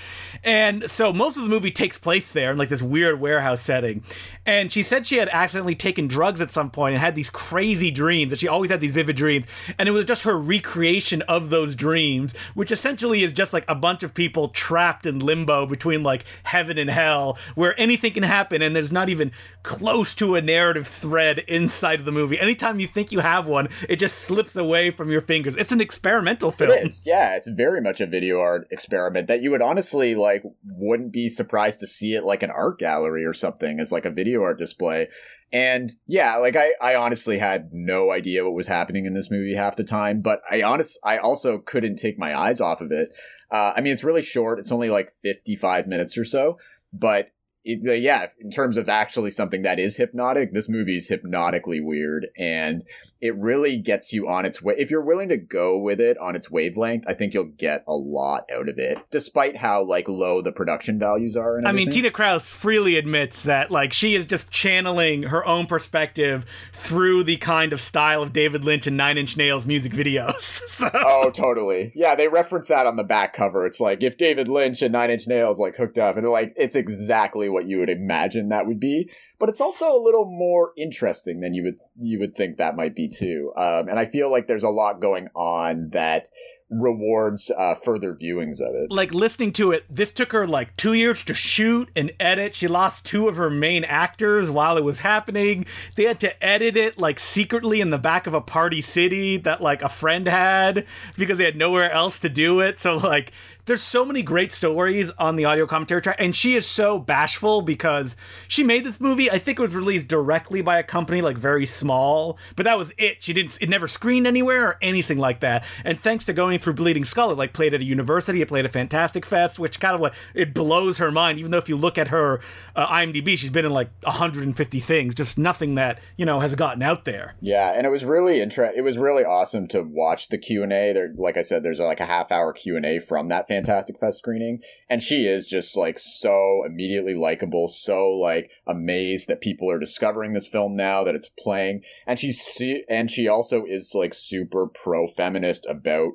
And 0.43 0.87
so 0.87 1.11
most 1.11 1.35
of 1.35 1.41
the 1.41 1.49
movie 1.49 1.71
takes 1.71 1.97
place 1.97 2.31
there 2.31 2.51
in 2.51 2.57
like 2.59 2.69
this 2.69 2.83
weird 2.83 3.19
warehouse 3.19 3.61
setting. 3.61 4.03
And 4.45 4.71
she 4.71 4.83
said 4.83 5.07
she 5.07 5.17
had 5.17 5.29
accidentally 5.29 5.73
taken 5.73 6.07
drugs 6.07 6.41
at 6.41 6.51
some 6.51 6.69
point 6.69 6.93
and 6.93 7.01
had 7.01 7.15
these 7.15 7.31
crazy 7.31 7.89
dreams 7.89 8.29
that 8.29 8.37
she 8.37 8.47
always 8.47 8.69
had 8.69 8.82
these 8.83 8.93
vivid 8.93 9.15
dreams. 9.15 9.45
And 9.79 9.87
it 9.87 9.91
was 9.91 10.05
just 10.05 10.23
her 10.23 10.37
recreation 10.37 11.21
of 11.23 11.49
those 11.49 11.75
dreams, 11.75 12.33
which 12.53 12.71
essentially 12.71 13.23
is 13.23 13.31
just 13.31 13.53
like 13.53 13.65
a 13.67 13.75
bunch 13.75 14.03
of 14.03 14.13
people 14.13 14.49
trapped 14.49 15.05
in 15.05 15.19
limbo 15.19 15.65
between 15.65 16.03
like 16.03 16.25
heaven 16.43 16.77
and 16.77 16.89
hell, 16.89 17.37
where 17.55 17.79
anything 17.79 18.13
can 18.13 18.23
happen 18.23 18.61
and 18.61 18.75
there's 18.75 18.91
not 18.91 19.09
even 19.09 19.31
close 19.63 20.13
to 20.15 20.35
a 20.35 20.41
narrative 20.41 20.87
thread 20.87 21.39
inside 21.47 21.99
of 21.99 22.05
the 22.05 22.11
movie. 22.11 22.39
Anytime 22.39 22.79
you 22.79 22.87
think 22.87 23.11
you 23.11 23.19
have 23.19 23.47
one, 23.47 23.69
it 23.87 23.95
just 23.95 24.19
slips 24.19 24.55
away 24.55 24.91
from 24.91 25.09
your 25.09 25.21
fingers. 25.21 25.55
It's 25.55 25.71
an 25.71 25.81
experimental 25.81 26.51
film. 26.51 26.71
It 26.71 26.87
is. 26.87 27.03
Yeah, 27.05 27.35
it's 27.35 27.47
very 27.47 27.81
much 27.81 28.01
a 28.01 28.05
video 28.05 28.41
art 28.41 28.67
experiment 28.71 29.27
that 29.27 29.41
you 29.41 29.51
would 29.51 29.61
honestly 29.61 30.15
like 30.15 30.43
wouldn't 30.65 31.13
be 31.13 31.29
surprised 31.29 31.79
to 31.79 31.87
see 31.87 32.13
it 32.15 32.25
like 32.25 32.43
an 32.43 32.51
art 32.51 32.77
gallery 32.77 33.23
or 33.23 33.33
something 33.33 33.79
as 33.79 33.91
like 33.91 34.05
a 34.05 34.09
video 34.09 34.33
video 34.33 34.43
art 34.43 34.57
display. 34.57 35.09
And 35.53 35.93
yeah, 36.07 36.37
like 36.37 36.55
I, 36.55 36.71
I 36.81 36.95
honestly 36.95 37.37
had 37.37 37.69
no 37.71 38.11
idea 38.11 38.43
what 38.43 38.55
was 38.55 38.65
happening 38.65 39.05
in 39.05 39.13
this 39.13 39.29
movie 39.29 39.53
half 39.53 39.75
the 39.75 39.83
time, 39.83 40.21
but 40.21 40.41
I 40.49 40.63
honest, 40.63 40.97
I 41.03 41.17
also 41.17 41.59
couldn't 41.59 41.97
take 41.97 42.17
my 42.17 42.37
eyes 42.37 42.59
off 42.59 42.81
of 42.81 42.91
it. 42.91 43.09
Uh, 43.51 43.71
I 43.75 43.81
mean, 43.81 43.93
it's 43.93 44.03
really 44.03 44.23
short; 44.23 44.57
it's 44.57 44.71
only 44.71 44.89
like 44.89 45.11
fifty-five 45.21 45.85
minutes 45.87 46.17
or 46.17 46.25
so, 46.25 46.57
but 46.91 47.27
it, 47.63 48.01
yeah, 48.01 48.27
in 48.39 48.49
terms 48.49 48.77
of 48.77 48.89
actually 48.89 49.29
something 49.29 49.61
that 49.61 49.79
is 49.79 49.95
hypnotic, 49.95 50.53
this 50.53 50.67
movie 50.67 50.97
is 50.97 51.07
hypnotically 51.07 51.79
weird, 51.79 52.27
and 52.35 52.83
it 53.23 53.37
really 53.37 53.77
gets 53.77 54.11
you 54.11 54.27
on 54.27 54.45
its 54.45 54.61
way. 54.61 54.75
If 54.77 54.91
you're 54.91 55.01
willing 55.01 55.29
to 55.29 55.37
go 55.37 55.77
with 55.77 56.01
it 56.01 56.17
on 56.17 56.35
its 56.35 56.51
wavelength, 56.51 57.05
I 57.07 57.13
think 57.13 57.33
you'll 57.33 57.45
get 57.45 57.85
a 57.87 57.93
lot 57.93 58.43
out 58.53 58.67
of 58.67 58.77
it, 58.77 58.97
despite 59.11 59.55
how 59.55 59.81
like 59.81 60.09
low 60.09 60.41
the 60.41 60.51
production 60.51 60.99
values 60.99 61.37
are. 61.37 61.61
I 61.65 61.71
mean, 61.71 61.89
Tina 61.89 62.11
Krause 62.11 62.51
freely 62.51 62.97
admits 62.97 63.43
that 63.43 63.71
like 63.71 63.93
she 63.93 64.15
is 64.15 64.25
just 64.25 64.51
channeling 64.51 65.23
her 65.23 65.45
own 65.45 65.67
perspective 65.67 66.45
through 66.73 67.23
the 67.23 67.37
kind 67.37 67.71
of 67.71 67.79
style 67.79 68.21
of 68.21 68.33
David 68.33 68.65
Lynch 68.65 68.87
and 68.87 68.97
Nine 68.97 69.17
Inch 69.17 69.37
Nails 69.37 69.65
music 69.65 69.93
videos. 69.93 70.41
so. 70.67 70.89
Oh, 70.93 71.29
totally. 71.29 71.93
Yeah, 71.95 72.15
they 72.15 72.27
reference 72.27 72.67
that 72.67 72.85
on 72.85 72.97
the 72.97 73.05
back 73.05 73.31
cover. 73.31 73.65
It's 73.65 73.79
like 73.79 74.03
if 74.03 74.17
David 74.17 74.49
Lynch 74.49 74.81
and 74.81 74.91
Nine 74.91 75.11
Inch 75.11 75.27
Nails 75.27 75.59
like 75.59 75.77
hooked 75.77 75.97
up, 75.97 76.17
and 76.17 76.27
like 76.27 76.51
it's 76.57 76.75
exactly 76.75 77.47
what 77.47 77.67
you 77.67 77.79
would 77.79 77.89
imagine 77.89 78.49
that 78.49 78.67
would 78.67 78.81
be 78.81 79.09
but 79.39 79.49
it's 79.49 79.61
also 79.61 79.95
a 79.95 80.01
little 80.01 80.25
more 80.25 80.71
interesting 80.77 81.41
than 81.41 81.53
you 81.53 81.63
would 81.63 81.77
you 81.95 82.19
would 82.19 82.35
think 82.35 82.57
that 82.57 82.75
might 82.75 82.95
be 82.95 83.07
too. 83.07 83.51
Um, 83.55 83.89
and 83.89 83.99
I 83.99 84.05
feel 84.05 84.31
like 84.31 84.47
there's 84.47 84.63
a 84.63 84.69
lot 84.69 85.01
going 85.01 85.27
on 85.35 85.89
that 85.89 86.29
rewards 86.69 87.51
uh, 87.55 87.75
further 87.75 88.13
viewings 88.13 88.59
of 88.59 88.73
it. 88.75 88.91
Like 88.91 89.13
listening 89.13 89.51
to 89.53 89.71
it, 89.71 89.85
this 89.89 90.11
took 90.11 90.31
her 90.31 90.47
like 90.47 90.75
two 90.75 90.93
years 90.93 91.23
to 91.25 91.33
shoot 91.33 91.89
and 91.95 92.11
edit. 92.19 92.55
She 92.55 92.67
lost 92.67 93.05
two 93.05 93.27
of 93.27 93.35
her 93.35 93.49
main 93.49 93.83
actors 93.83 94.49
while 94.49 94.77
it 94.77 94.83
was 94.83 94.99
happening. 94.99 95.65
They 95.95 96.05
had 96.05 96.19
to 96.21 96.43
edit 96.43 96.75
it 96.75 96.97
like 96.97 97.19
secretly 97.19 97.81
in 97.81 97.89
the 97.89 97.97
back 97.97 98.27
of 98.27 98.33
a 98.33 98.41
party 98.41 98.81
city 98.81 99.37
that 99.37 99.61
like 99.61 99.81
a 99.81 99.89
friend 99.89 100.27
had 100.27 100.85
because 101.17 101.37
they 101.37 101.45
had 101.45 101.57
nowhere 101.57 101.91
else 101.91 102.19
to 102.19 102.29
do 102.29 102.59
it. 102.59 102.79
So 102.79 102.97
like 102.97 103.31
there's 103.65 103.81
so 103.81 104.03
many 104.03 104.21
great 104.21 104.51
stories 104.51 105.09
on 105.11 105.35
the 105.35 105.45
audio 105.45 105.65
commentary 105.65 106.01
track, 106.01 106.17
and 106.19 106.35
she 106.35 106.55
is 106.55 106.65
so 106.65 106.99
bashful 106.99 107.61
because 107.61 108.17
she 108.47 108.63
made 108.63 108.83
this 108.83 108.99
movie. 108.99 109.31
I 109.31 109.39
think 109.39 109.57
it 109.57 109.61
was 109.61 109.75
released 109.75 110.07
directly 110.07 110.61
by 110.61 110.79
a 110.79 110.83
company 110.83 111.21
like 111.21 111.37
very 111.37 111.65
small, 111.65 112.37
but 112.55 112.65
that 112.65 112.77
was 112.77 112.91
it. 112.97 113.23
She 113.23 113.31
didn't. 113.31 113.57
It 113.61 113.69
never 113.69 113.87
screened 113.87 114.27
anywhere 114.27 114.67
or 114.67 114.77
anything 114.81 115.17
like 115.17 115.39
that. 115.41 115.63
And 115.85 115.99
thanks 115.99 116.25
to 116.25 116.33
going 116.33 116.59
through 116.59 116.73
Bleeding 116.73 117.05
Skull, 117.05 117.31
it 117.31 117.37
like 117.37 117.53
played 117.53 117.73
at 117.73 117.81
a 117.81 117.85
university. 117.85 118.41
It 118.41 118.49
played 118.49 118.65
at 118.65 118.73
Fantastic 118.73 119.25
Fest, 119.25 119.59
which 119.59 119.79
kind 119.79 119.95
of 119.95 120.01
like 120.01 120.13
it 120.33 120.53
blows 120.53 120.97
her 120.97 121.11
mind. 121.11 121.39
Even 121.39 121.51
though 121.51 121.57
if 121.57 121.69
you 121.69 121.77
look 121.77 121.97
at 121.97 122.09
her 122.09 122.41
uh, 122.75 122.87
IMDb, 122.87 123.37
she's 123.37 123.51
been 123.51 123.65
in 123.65 123.71
like 123.71 123.89
150 124.03 124.79
things, 124.81 125.15
just 125.15 125.37
nothing 125.37 125.75
that 125.75 125.99
you 126.17 126.25
know 126.25 126.41
has 126.41 126.55
gotten 126.55 126.83
out 126.83 127.05
there. 127.05 127.35
Yeah, 127.39 127.69
and 127.69 127.87
it 127.87 127.89
was 127.89 128.03
really 128.03 128.41
interesting. 128.41 128.77
It 128.77 128.83
was 128.83 128.97
really 128.97 129.23
awesome 129.23 129.67
to 129.69 129.83
watch 129.83 130.27
the 130.27 130.37
Q 130.37 130.63
and 130.63 130.73
A. 130.73 130.91
There, 130.91 131.13
like 131.15 131.37
I 131.37 131.43
said, 131.43 131.63
there's 131.63 131.79
like 131.79 132.01
a 132.01 132.05
half 132.05 132.29
hour 132.29 132.51
Q 132.51 132.75
and 132.75 132.85
A 132.85 132.99
from 132.99 133.29
that 133.29 133.47
Fantastic 133.53 133.99
Fest 133.99 134.17
screening, 134.17 134.61
and 134.89 135.03
she 135.03 135.27
is 135.27 135.45
just 135.45 135.77
like 135.77 135.99
so 135.99 136.63
immediately 136.65 137.13
likable, 137.13 137.67
so 137.67 138.09
like 138.09 138.49
amazed 138.65 139.27
that 139.27 139.41
people 139.41 139.69
are 139.69 139.79
discovering 139.79 140.33
this 140.33 140.47
film 140.47 140.73
now 140.73 141.03
that 141.03 141.15
it's 141.15 141.29
playing, 141.29 141.81
and 142.07 142.19
she's 142.19 142.61
and 142.89 143.11
she 143.11 143.27
also 143.27 143.63
is 143.65 143.93
like 143.93 144.13
super 144.13 144.67
pro 144.67 145.07
feminist 145.07 145.65
about 145.67 146.13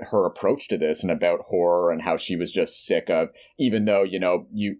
her 0.00 0.26
approach 0.26 0.68
to 0.68 0.76
this 0.76 1.02
and 1.02 1.10
about 1.10 1.40
horror 1.46 1.90
and 1.90 2.02
how 2.02 2.16
she 2.16 2.36
was 2.36 2.50
just 2.50 2.84
sick 2.84 3.08
of 3.08 3.28
even 3.58 3.84
though 3.84 4.02
you 4.02 4.18
know 4.18 4.46
you 4.52 4.76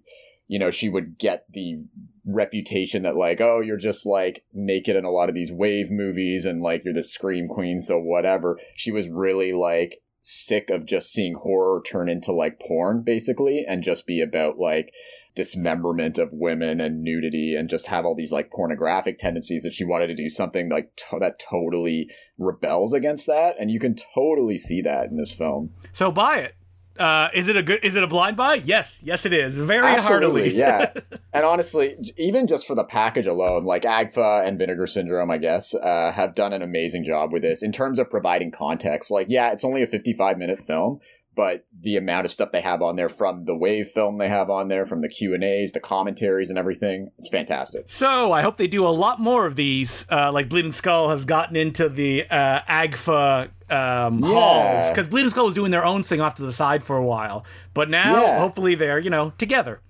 you 0.49 0.59
know 0.59 0.71
she 0.71 0.89
would 0.89 1.19
get 1.19 1.45
the 1.53 1.85
reputation 2.27 3.03
that 3.03 3.17
like 3.17 3.41
oh 3.41 3.61
you're 3.61 3.77
just 3.77 4.05
like 4.05 4.45
naked 4.53 4.97
in 4.97 5.05
a 5.05 5.11
lot 5.11 5.29
of 5.29 5.35
these 5.35 5.53
wave 5.53 5.91
movies 5.91 6.45
and 6.45 6.63
like 6.63 6.85
you're 6.85 6.93
the 6.93 7.03
scream 7.03 7.47
queen 7.47 7.81
so 7.81 7.99
whatever. 7.99 8.59
She 8.75 8.91
was 8.91 9.09
really 9.09 9.53
like 9.53 10.01
sick 10.27 10.71
of 10.71 10.87
just 10.87 11.13
seeing 11.13 11.35
horror 11.35 11.83
turn 11.85 12.09
into 12.09 12.33
like 12.33 12.59
porn 12.59 13.03
basically 13.03 13.63
and 13.69 13.83
just 13.83 14.07
be 14.07 14.23
about 14.23 14.59
like 14.59 14.91
dismemberment 15.35 16.17
of 16.17 16.33
women 16.33 16.81
and 16.81 17.03
nudity 17.03 17.55
and 17.55 17.69
just 17.69 17.89
have 17.89 18.07
all 18.07 18.15
these 18.15 18.33
like 18.33 18.51
pornographic 18.51 19.19
tendencies 19.19 19.63
that 19.65 19.75
she 19.75 19.85
wanted 19.85 20.07
to 20.07 20.15
do 20.15 20.31
something 20.31 20.71
like 20.71 20.97
to- 20.97 21.19
that 21.21 21.39
totally 21.39 22.09
rebels 22.39 22.95
against 22.95 23.27
that 23.27 23.55
and 23.61 23.71
you 23.71 23.79
can 23.79 23.95
totally 24.15 24.57
see 24.57 24.81
that 24.81 25.11
in 25.11 25.19
this 25.19 25.33
film 25.33 25.75
So 25.93 26.11
buy 26.11 26.39
it. 26.39 26.55
Uh, 26.99 27.29
is 27.35 27.49
it 27.49 27.57
a 27.57 27.63
good? 27.63 27.81
Is 27.85 27.97
it 27.97 28.03
a 28.03 28.07
blind 28.07 28.37
buy? 28.37 28.55
Yes, 28.55 28.99
yes, 29.03 29.27
it 29.27 29.33
is. 29.33 29.57
Very 29.57 29.87
Absolutely, 29.87 30.43
heartily. 30.43 30.57
yeah. 30.57 30.93
And 31.33 31.45
honestly, 31.45 31.97
even 32.17 32.47
just 32.47 32.65
for 32.65 32.77
the 32.77 32.85
package 32.85 33.27
alone, 33.27 33.65
like 33.65 33.83
Agfa 33.83 34.47
and 34.47 34.57
Vinegar 34.57 34.87
Syndrome, 34.87 35.33
I 35.33 35.39
guess, 35.39 35.75
uh, 35.75 36.13
have 36.13 36.37
done 36.37 36.53
an 36.53 36.63
amazing 36.63 37.03
job 37.03 37.33
with 37.33 37.43
this 37.43 37.61
in 37.61 37.73
terms 37.73 37.99
of 37.99 38.09
providing 38.09 38.53
context. 38.53 39.11
Like, 39.11 39.27
yeah, 39.29 39.51
it's 39.51 39.65
only 39.65 39.83
a 39.83 39.87
55 39.89 40.39
minute 40.39 40.63
film, 40.63 41.01
but 41.35 41.67
the 41.81 41.97
amount 41.97 42.25
of 42.27 42.33
stuff 42.33 42.53
they 42.53 42.61
have 42.61 42.83
on 42.83 42.97
there 42.97 43.09
from 43.09 43.45
the 43.45 43.55
wave 43.57 43.89
film 43.89 44.19
they 44.19 44.29
have 44.29 44.51
on 44.51 44.69
there, 44.69 44.85
from 44.85 45.01
the 45.01 45.09
Q 45.09 45.35
and 45.35 45.43
A's, 45.45 45.73
the 45.73 45.81
commentaries, 45.81 46.51
and 46.51 46.59
everything, 46.59 47.11
it's 47.19 47.29
fantastic. 47.29 47.85
So 47.89 48.33
I 48.33 48.43
hope 48.43 48.57
they 48.57 48.67
do 48.67 48.87
a 48.87 48.89
lot 48.91 49.21
more 49.21 49.47
of 49.47 49.57
these. 49.57 50.07
Uh, 50.11 50.31
like 50.33 50.49
Bleeding 50.49 50.73
Skull 50.73 51.09
has 51.11 51.25
gotten 51.25 51.57
into 51.57 51.89
the 51.89 52.25
uh, 52.31 52.61
Agfa 52.69 53.49
um, 53.71 54.21
Yeah. 54.21 54.29
halls 54.29 54.91
because 54.91 55.09
Bleeding 55.09 55.31
Skull 55.31 55.47
was 55.47 55.55
doing 55.55 55.71
their 55.71 55.85
own 55.85 56.03
thing 56.03 56.21
off 56.21 56.35
to 56.35 56.43
the 56.43 56.53
side 56.53 56.85
for 56.85 56.97
a 56.97 57.05
while, 57.05 57.45
but 57.73 57.89
now 57.91 58.21
Yeah. 58.23 58.39
hopefully 58.39 58.75
they're 58.75 58.99
you 58.99 59.11
know 59.11 59.33
together. 59.39 59.81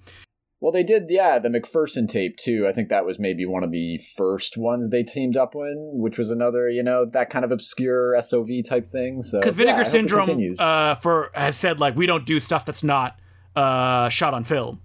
Well, 0.64 0.72
they 0.72 0.82
did, 0.82 1.10
yeah, 1.10 1.38
the 1.38 1.50
McPherson 1.50 2.08
tape 2.08 2.38
too. 2.38 2.66
I 2.66 2.72
think 2.72 2.88
that 2.88 3.04
was 3.04 3.18
maybe 3.18 3.44
one 3.44 3.62
of 3.62 3.70
the 3.70 3.98
first 4.16 4.56
ones 4.56 4.88
they 4.88 5.02
teamed 5.02 5.36
up 5.36 5.54
in, 5.54 5.90
which 5.92 6.16
was 6.16 6.30
another, 6.30 6.70
you 6.70 6.82
know, 6.82 7.04
that 7.04 7.28
kind 7.28 7.44
of 7.44 7.52
obscure 7.52 8.18
SOV 8.18 8.48
type 8.66 8.86
thing. 8.86 9.20
So 9.20 9.40
Because 9.40 9.58
yeah, 9.58 9.64
Vinegar 9.64 9.82
it 9.82 9.88
Syndrome 9.88 10.54
uh, 10.58 10.94
for 10.94 11.30
has 11.34 11.54
said 11.54 11.80
like 11.80 11.96
we 11.96 12.06
don't 12.06 12.24
do 12.24 12.40
stuff 12.40 12.64
that's 12.64 12.82
not 12.82 13.20
uh, 13.54 14.08
shot 14.08 14.32
on 14.32 14.42
film. 14.42 14.80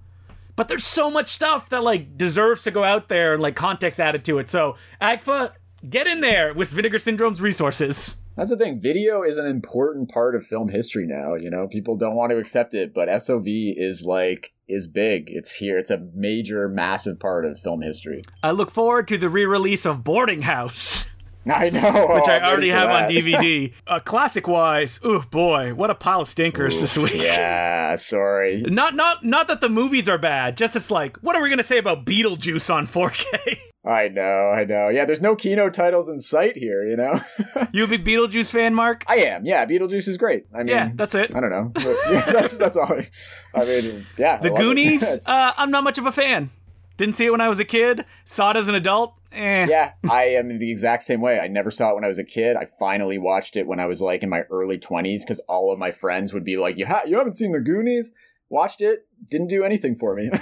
But 0.57 0.67
there's 0.67 0.83
so 0.83 1.09
much 1.09 1.27
stuff 1.27 1.69
that 1.69 1.81
like 1.81 2.17
deserves 2.17 2.63
to 2.63 2.71
go 2.71 2.83
out 2.83 3.07
there 3.07 3.35
and 3.35 3.41
like 3.41 3.55
context 3.55 4.01
added 4.01 4.25
to 4.25 4.39
it. 4.39 4.49
So 4.49 4.75
Agfa, 5.01 5.53
get 5.89 6.07
in 6.07 6.19
there 6.19 6.53
with 6.53 6.71
Vinegar 6.71 6.99
Syndrome's 6.99 7.39
resources. 7.39 8.17
That's 8.35 8.49
the 8.51 8.57
thing. 8.57 8.79
Video 8.79 9.21
is 9.23 9.37
an 9.37 9.45
important 9.45 10.09
part 10.09 10.33
of 10.35 10.45
film 10.45 10.69
history 10.69 11.05
now. 11.05 11.35
You 11.35 11.49
know, 11.49 11.67
people 11.67 11.97
don't 11.97 12.15
want 12.15 12.31
to 12.31 12.37
accept 12.37 12.73
it, 12.73 12.93
but 12.93 13.09
SOV 13.21 13.43
is 13.47 14.05
like 14.05 14.53
is 14.67 14.87
big. 14.87 15.29
It's 15.29 15.55
here. 15.55 15.77
It's 15.77 15.91
a 15.91 15.97
major, 16.13 16.69
massive 16.69 17.19
part 17.19 17.43
of 17.45 17.59
film 17.59 17.81
history. 17.81 18.21
I 18.43 18.51
look 18.51 18.71
forward 18.71 19.07
to 19.09 19.17
the 19.17 19.27
re-release 19.29 19.85
of 19.85 20.03
Boarding 20.03 20.43
House. 20.43 21.05
I 21.45 21.69
know, 21.69 21.81
which 22.13 22.25
Oh, 22.27 22.31
I 22.31 22.47
already 22.49 22.69
have 22.69 22.89
on. 22.89 23.09
DVD. 23.09 23.73
uh, 23.87 23.99
classic 24.05 24.47
wise, 24.47 24.99
oof 25.05 25.29
boy, 25.31 25.73
what 25.73 25.89
a 25.89 25.95
pile 25.95 26.21
of 26.21 26.29
stinkers 26.29 26.79
this 26.79 26.97
week. 26.97 27.21
yeah, 27.23 27.95
sorry. 27.95 28.61
Not 28.61 28.95
not 28.95 29.25
not 29.25 29.47
that 29.47 29.59
the 29.59 29.69
movies 29.69 30.07
are 30.07 30.17
bad, 30.19 30.55
just 30.57 30.75
it's 30.75 30.91
like, 30.91 31.17
what 31.17 31.35
are 31.35 31.41
we 31.41 31.49
gonna 31.49 31.63
say 31.63 31.77
about 31.77 32.05
Beetlejuice 32.05 32.71
on 32.73 32.85
4K? 32.87 33.57
I 33.89 34.07
know, 34.07 34.51
I 34.51 34.65
know. 34.65 34.89
Yeah, 34.89 35.05
there's 35.05 35.21
no 35.21 35.35
Kino 35.35 35.69
titles 35.69 36.07
in 36.09 36.19
sight 36.19 36.55
here. 36.55 36.87
You 36.87 36.95
know, 36.95 37.19
you 37.71 37.85
a 37.85 37.87
big 37.87 38.05
Beetlejuice 38.05 38.51
fan, 38.51 38.75
Mark? 38.75 39.03
I 39.07 39.17
am. 39.17 39.45
Yeah, 39.45 39.65
Beetlejuice 39.65 40.07
is 40.07 40.17
great. 40.17 40.45
I 40.53 40.59
mean, 40.59 40.67
yeah, 40.67 40.91
that's 40.93 41.15
it. 41.15 41.35
I 41.35 41.39
don't 41.39 41.49
know. 41.49 41.71
But, 41.73 41.85
yeah, 42.11 42.31
that's 42.31 42.57
that's 42.57 42.77
all. 42.77 42.93
I, 42.93 43.09
I 43.55 43.65
mean, 43.65 44.05
yeah. 44.17 44.37
The. 44.37 44.49
Goonies, 44.59 45.27
uh, 45.27 45.53
I'm 45.57 45.71
not 45.71 45.83
much 45.83 45.97
of 45.97 46.05
a 46.05 46.11
fan. 46.11 46.51
Didn't 46.97 47.15
see 47.15 47.25
it 47.25 47.31
when 47.31 47.41
I 47.41 47.49
was 47.49 47.59
a 47.59 47.65
kid. 47.65 48.05
Saw 48.25 48.51
it 48.51 48.57
as 48.57 48.67
an 48.67 48.75
adult. 48.75 49.15
Eh. 49.31 49.67
yeah, 49.69 49.93
I 50.09 50.25
am 50.25 50.49
in 50.49 50.59
the 50.59 50.71
exact 50.71 51.03
same 51.03 51.21
way. 51.21 51.39
I 51.39 51.47
never 51.47 51.71
saw 51.71 51.91
it 51.91 51.95
when 51.95 52.03
I 52.03 52.07
was 52.07 52.17
a 52.19 52.23
kid. 52.23 52.57
I 52.57 52.65
finally 52.79 53.17
watched 53.17 53.55
it 53.55 53.67
when 53.67 53.79
I 53.79 53.85
was 53.85 54.01
like 54.01 54.23
in 54.23 54.29
my 54.29 54.41
early 54.49 54.79
20s 54.79 55.21
because 55.21 55.39
all 55.47 55.71
of 55.71 55.77
my 55.79 55.91
friends 55.91 56.33
would 56.33 56.43
be 56.43 56.57
like, 56.57 56.77
"You 56.77 56.85
ha- 56.87 57.03
you 57.05 57.17
haven't 57.17 57.33
seen 57.33 57.51
the 57.51 57.59
Goonies?" 57.59 58.11
Watched 58.49 58.81
it, 58.81 59.05
didn't 59.29 59.47
do 59.47 59.63
anything 59.63 59.95
for 59.95 60.15
me. 60.15 60.29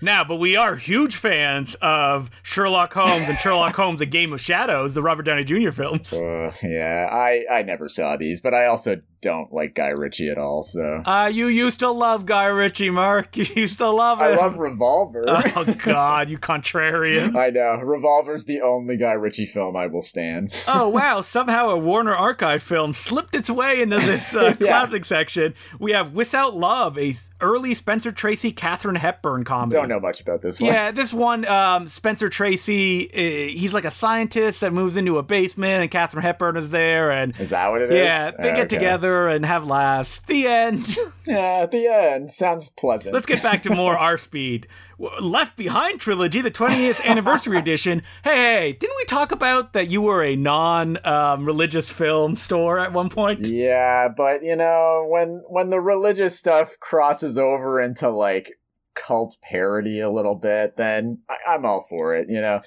Now, 0.00 0.22
but 0.22 0.36
we 0.36 0.56
are 0.56 0.76
huge 0.76 1.16
fans 1.16 1.74
of 1.82 2.30
Sherlock 2.42 2.92
Holmes 2.94 3.28
and 3.28 3.38
Sherlock 3.38 3.74
Holmes: 3.76 4.00
A 4.00 4.06
Game 4.06 4.32
of 4.32 4.40
Shadows, 4.40 4.94
the 4.94 5.02
Robert 5.02 5.24
Downey 5.24 5.44
Jr. 5.44 5.70
films. 5.72 6.12
Uh, 6.12 6.52
yeah, 6.62 7.08
I 7.10 7.44
I 7.50 7.62
never 7.62 7.88
saw 7.88 8.16
these, 8.16 8.40
but 8.40 8.54
I 8.54 8.66
also 8.66 8.96
don't 9.20 9.52
like 9.52 9.74
Guy 9.74 9.88
Ritchie 9.88 10.28
at 10.28 10.38
all. 10.38 10.62
So 10.62 11.02
Uh, 11.04 11.28
you 11.32 11.48
used 11.48 11.80
to 11.80 11.90
love 11.90 12.24
Guy 12.26 12.44
Ritchie, 12.46 12.90
Mark. 12.90 13.36
You 13.36 13.44
used 13.56 13.78
to 13.78 13.90
love 13.90 14.20
I 14.20 14.36
love 14.36 14.56
Revolver. 14.58 15.24
oh 15.26 15.74
God, 15.84 16.28
you 16.28 16.38
contrarian. 16.38 17.34
I 17.36 17.50
know 17.50 17.76
Revolver's 17.82 18.44
the 18.44 18.60
only 18.60 18.96
Guy 18.96 19.14
Ritchie 19.14 19.46
film 19.46 19.74
I 19.76 19.86
will 19.88 20.02
stand. 20.02 20.52
oh 20.68 20.88
wow! 20.88 21.20
Somehow 21.22 21.70
a 21.70 21.76
Warner 21.76 22.14
Archive 22.14 22.62
film 22.62 22.92
slipped 22.92 23.34
its 23.34 23.50
way 23.50 23.80
into 23.82 23.96
this 23.98 24.34
uh, 24.34 24.54
Yeah. 24.60 24.66
classic 24.68 25.04
section. 25.04 25.54
We 25.80 25.92
have 25.92 26.12
"Without 26.14 26.56
Love," 26.56 26.96
a 26.98 27.14
early 27.40 27.74
Spencer 27.74 28.12
Tracy, 28.18 28.52
Katharine 28.52 28.96
Hepburn 28.96 29.44
comedy. 29.44 29.76
Don't 29.76 29.88
know 29.88 30.00
much 30.00 30.20
about 30.20 30.42
this 30.42 30.60
one. 30.60 30.70
Yeah, 30.70 30.90
this 30.90 31.12
one, 31.14 31.46
um, 31.46 31.88
Spencer 31.88 32.28
Tracy, 32.28 33.08
uh, 33.08 33.50
he's 33.58 33.72
like 33.72 33.86
a 33.86 33.90
scientist 33.90 34.60
that 34.60 34.74
moves 34.74 34.96
into 34.98 35.16
a 35.16 35.22
basement, 35.22 35.80
and 35.82 35.90
Katharine 35.90 36.22
Hepburn 36.24 36.56
is 36.56 36.70
there, 36.70 37.10
and 37.10 37.38
Is 37.40 37.50
that 37.50 37.68
what 37.68 37.80
it 37.80 37.90
is? 37.90 38.04
yeah, 38.04 38.30
they 38.32 38.50
get 38.50 38.58
Okay. 38.66 38.66
together 38.76 39.28
and 39.28 39.46
have 39.46 39.66
laughs. 39.66 40.18
The 40.26 40.46
end. 40.46 40.86
Yeah, 41.26 41.66
the 41.66 41.86
end 41.86 42.30
sounds 42.30 42.70
pleasant. 42.70 43.12
Let's 43.14 43.26
get 43.26 43.42
back 43.42 43.62
to 43.64 43.70
more 43.74 43.96
our 43.98 44.16
speed. 44.16 44.66
Left 44.98 45.56
Behind 45.56 46.00
trilogy, 46.00 46.40
the 46.40 46.50
20th 46.50 47.04
anniversary 47.04 47.56
edition. 47.58 48.02
Hey, 48.24 48.36
hey, 48.36 48.72
didn't 48.72 48.96
we 48.96 49.04
talk 49.04 49.30
about 49.30 49.72
that 49.72 49.88
you 49.88 50.02
were 50.02 50.24
a 50.24 50.34
non-religious 50.34 51.90
um, 51.90 51.96
film 51.96 52.36
store 52.36 52.80
at 52.80 52.92
one 52.92 53.08
point? 53.08 53.46
Yeah, 53.46 54.08
but 54.08 54.42
you 54.42 54.56
know, 54.56 55.06
when 55.08 55.42
when 55.48 55.70
the 55.70 55.80
religious 55.80 56.36
stuff 56.36 56.78
crosses 56.80 57.38
over 57.38 57.80
into 57.80 58.10
like 58.10 58.52
cult 58.94 59.36
parody 59.42 60.00
a 60.00 60.10
little 60.10 60.34
bit, 60.34 60.76
then 60.76 61.18
I, 61.30 61.36
I'm 61.54 61.64
all 61.64 61.86
for 61.88 62.16
it. 62.16 62.28
You 62.28 62.40
know, 62.40 62.60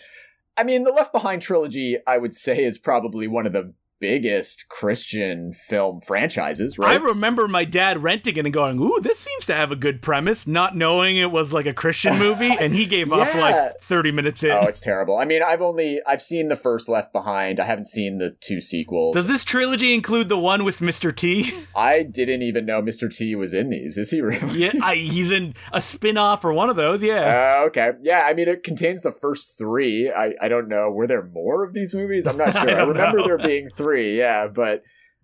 I 0.57 0.63
mean, 0.63 0.83
the 0.83 0.91
Left 0.91 1.11
Behind 1.11 1.41
trilogy, 1.41 1.97
I 2.07 2.17
would 2.17 2.33
say, 2.33 2.63
is 2.63 2.77
probably 2.77 3.27
one 3.27 3.45
of 3.45 3.53
the 3.53 3.73
biggest 4.01 4.67
Christian 4.67 5.53
film 5.53 6.01
franchises, 6.01 6.77
right? 6.77 6.99
I 6.99 7.01
remember 7.01 7.47
my 7.47 7.63
dad 7.63 8.03
renting 8.03 8.35
it 8.35 8.45
and 8.45 8.53
going, 8.53 8.79
"Ooh, 8.79 8.99
this 8.99 9.19
seems 9.19 9.45
to 9.45 9.55
have 9.55 9.71
a 9.71 9.75
good 9.75 10.01
premise," 10.01 10.45
not 10.45 10.75
knowing 10.75 11.15
it 11.15 11.31
was 11.31 11.53
like 11.53 11.67
a 11.67 11.73
Christian 11.73 12.17
movie, 12.19 12.53
and 12.59 12.75
he 12.75 12.85
gave 12.85 13.13
up 13.13 13.33
like 13.35 13.79
30 13.81 14.11
minutes 14.11 14.43
in. 14.43 14.51
oh, 14.51 14.63
it's 14.63 14.79
terrible. 14.79 15.17
I 15.17 15.25
mean, 15.25 15.41
I've 15.43 15.61
only 15.61 16.01
I've 16.05 16.21
seen 16.21 16.49
the 16.49 16.55
first 16.55 16.89
Left 16.89 17.13
Behind. 17.13 17.59
I 17.59 17.65
haven't 17.65 17.87
seen 17.87 18.17
the 18.17 18.31
two 18.41 18.59
sequels. 18.59 19.15
Does 19.15 19.27
this 19.27 19.43
trilogy 19.43 19.93
include 19.93 20.27
the 20.27 20.37
one 20.37 20.63
with 20.65 20.79
Mr. 20.79 21.15
T? 21.15 21.51
I 21.75 22.01
didn't 22.01 22.41
even 22.41 22.65
know 22.65 22.81
Mr. 22.81 23.15
T 23.15 23.35
was 23.35 23.53
in 23.53 23.69
these. 23.69 23.97
Is 23.97 24.09
he 24.09 24.21
really? 24.21 24.57
yeah, 24.57 24.71
I, 24.81 24.95
he's 24.95 25.29
in 25.29 25.53
a 25.71 25.79
spin-off 25.79 26.43
or 26.43 26.51
one 26.53 26.69
of 26.69 26.75
those. 26.75 27.03
Yeah. 27.03 27.59
Uh, 27.61 27.65
okay. 27.67 27.91
Yeah, 28.01 28.23
I 28.25 28.33
mean, 28.33 28.47
it 28.47 28.63
contains 28.63 29.03
the 29.03 29.11
first 29.11 29.57
three. 29.57 30.11
I, 30.11 30.33
I 30.41 30.47
don't 30.47 30.67
know. 30.67 30.89
Were 30.89 31.05
there 31.07 31.23
more 31.23 31.63
of 31.63 31.73
these 31.73 31.93
movies? 31.93 32.25
I'm 32.25 32.37
not 32.37 32.51
sure. 32.53 32.61
I, 32.61 32.65
don't 32.65 32.89
remember 32.89 33.19
know. 33.19 33.27
there 33.27 33.37
being 33.37 33.69
three, 33.91 34.17
yeah, 34.17 34.47
but 34.47 34.83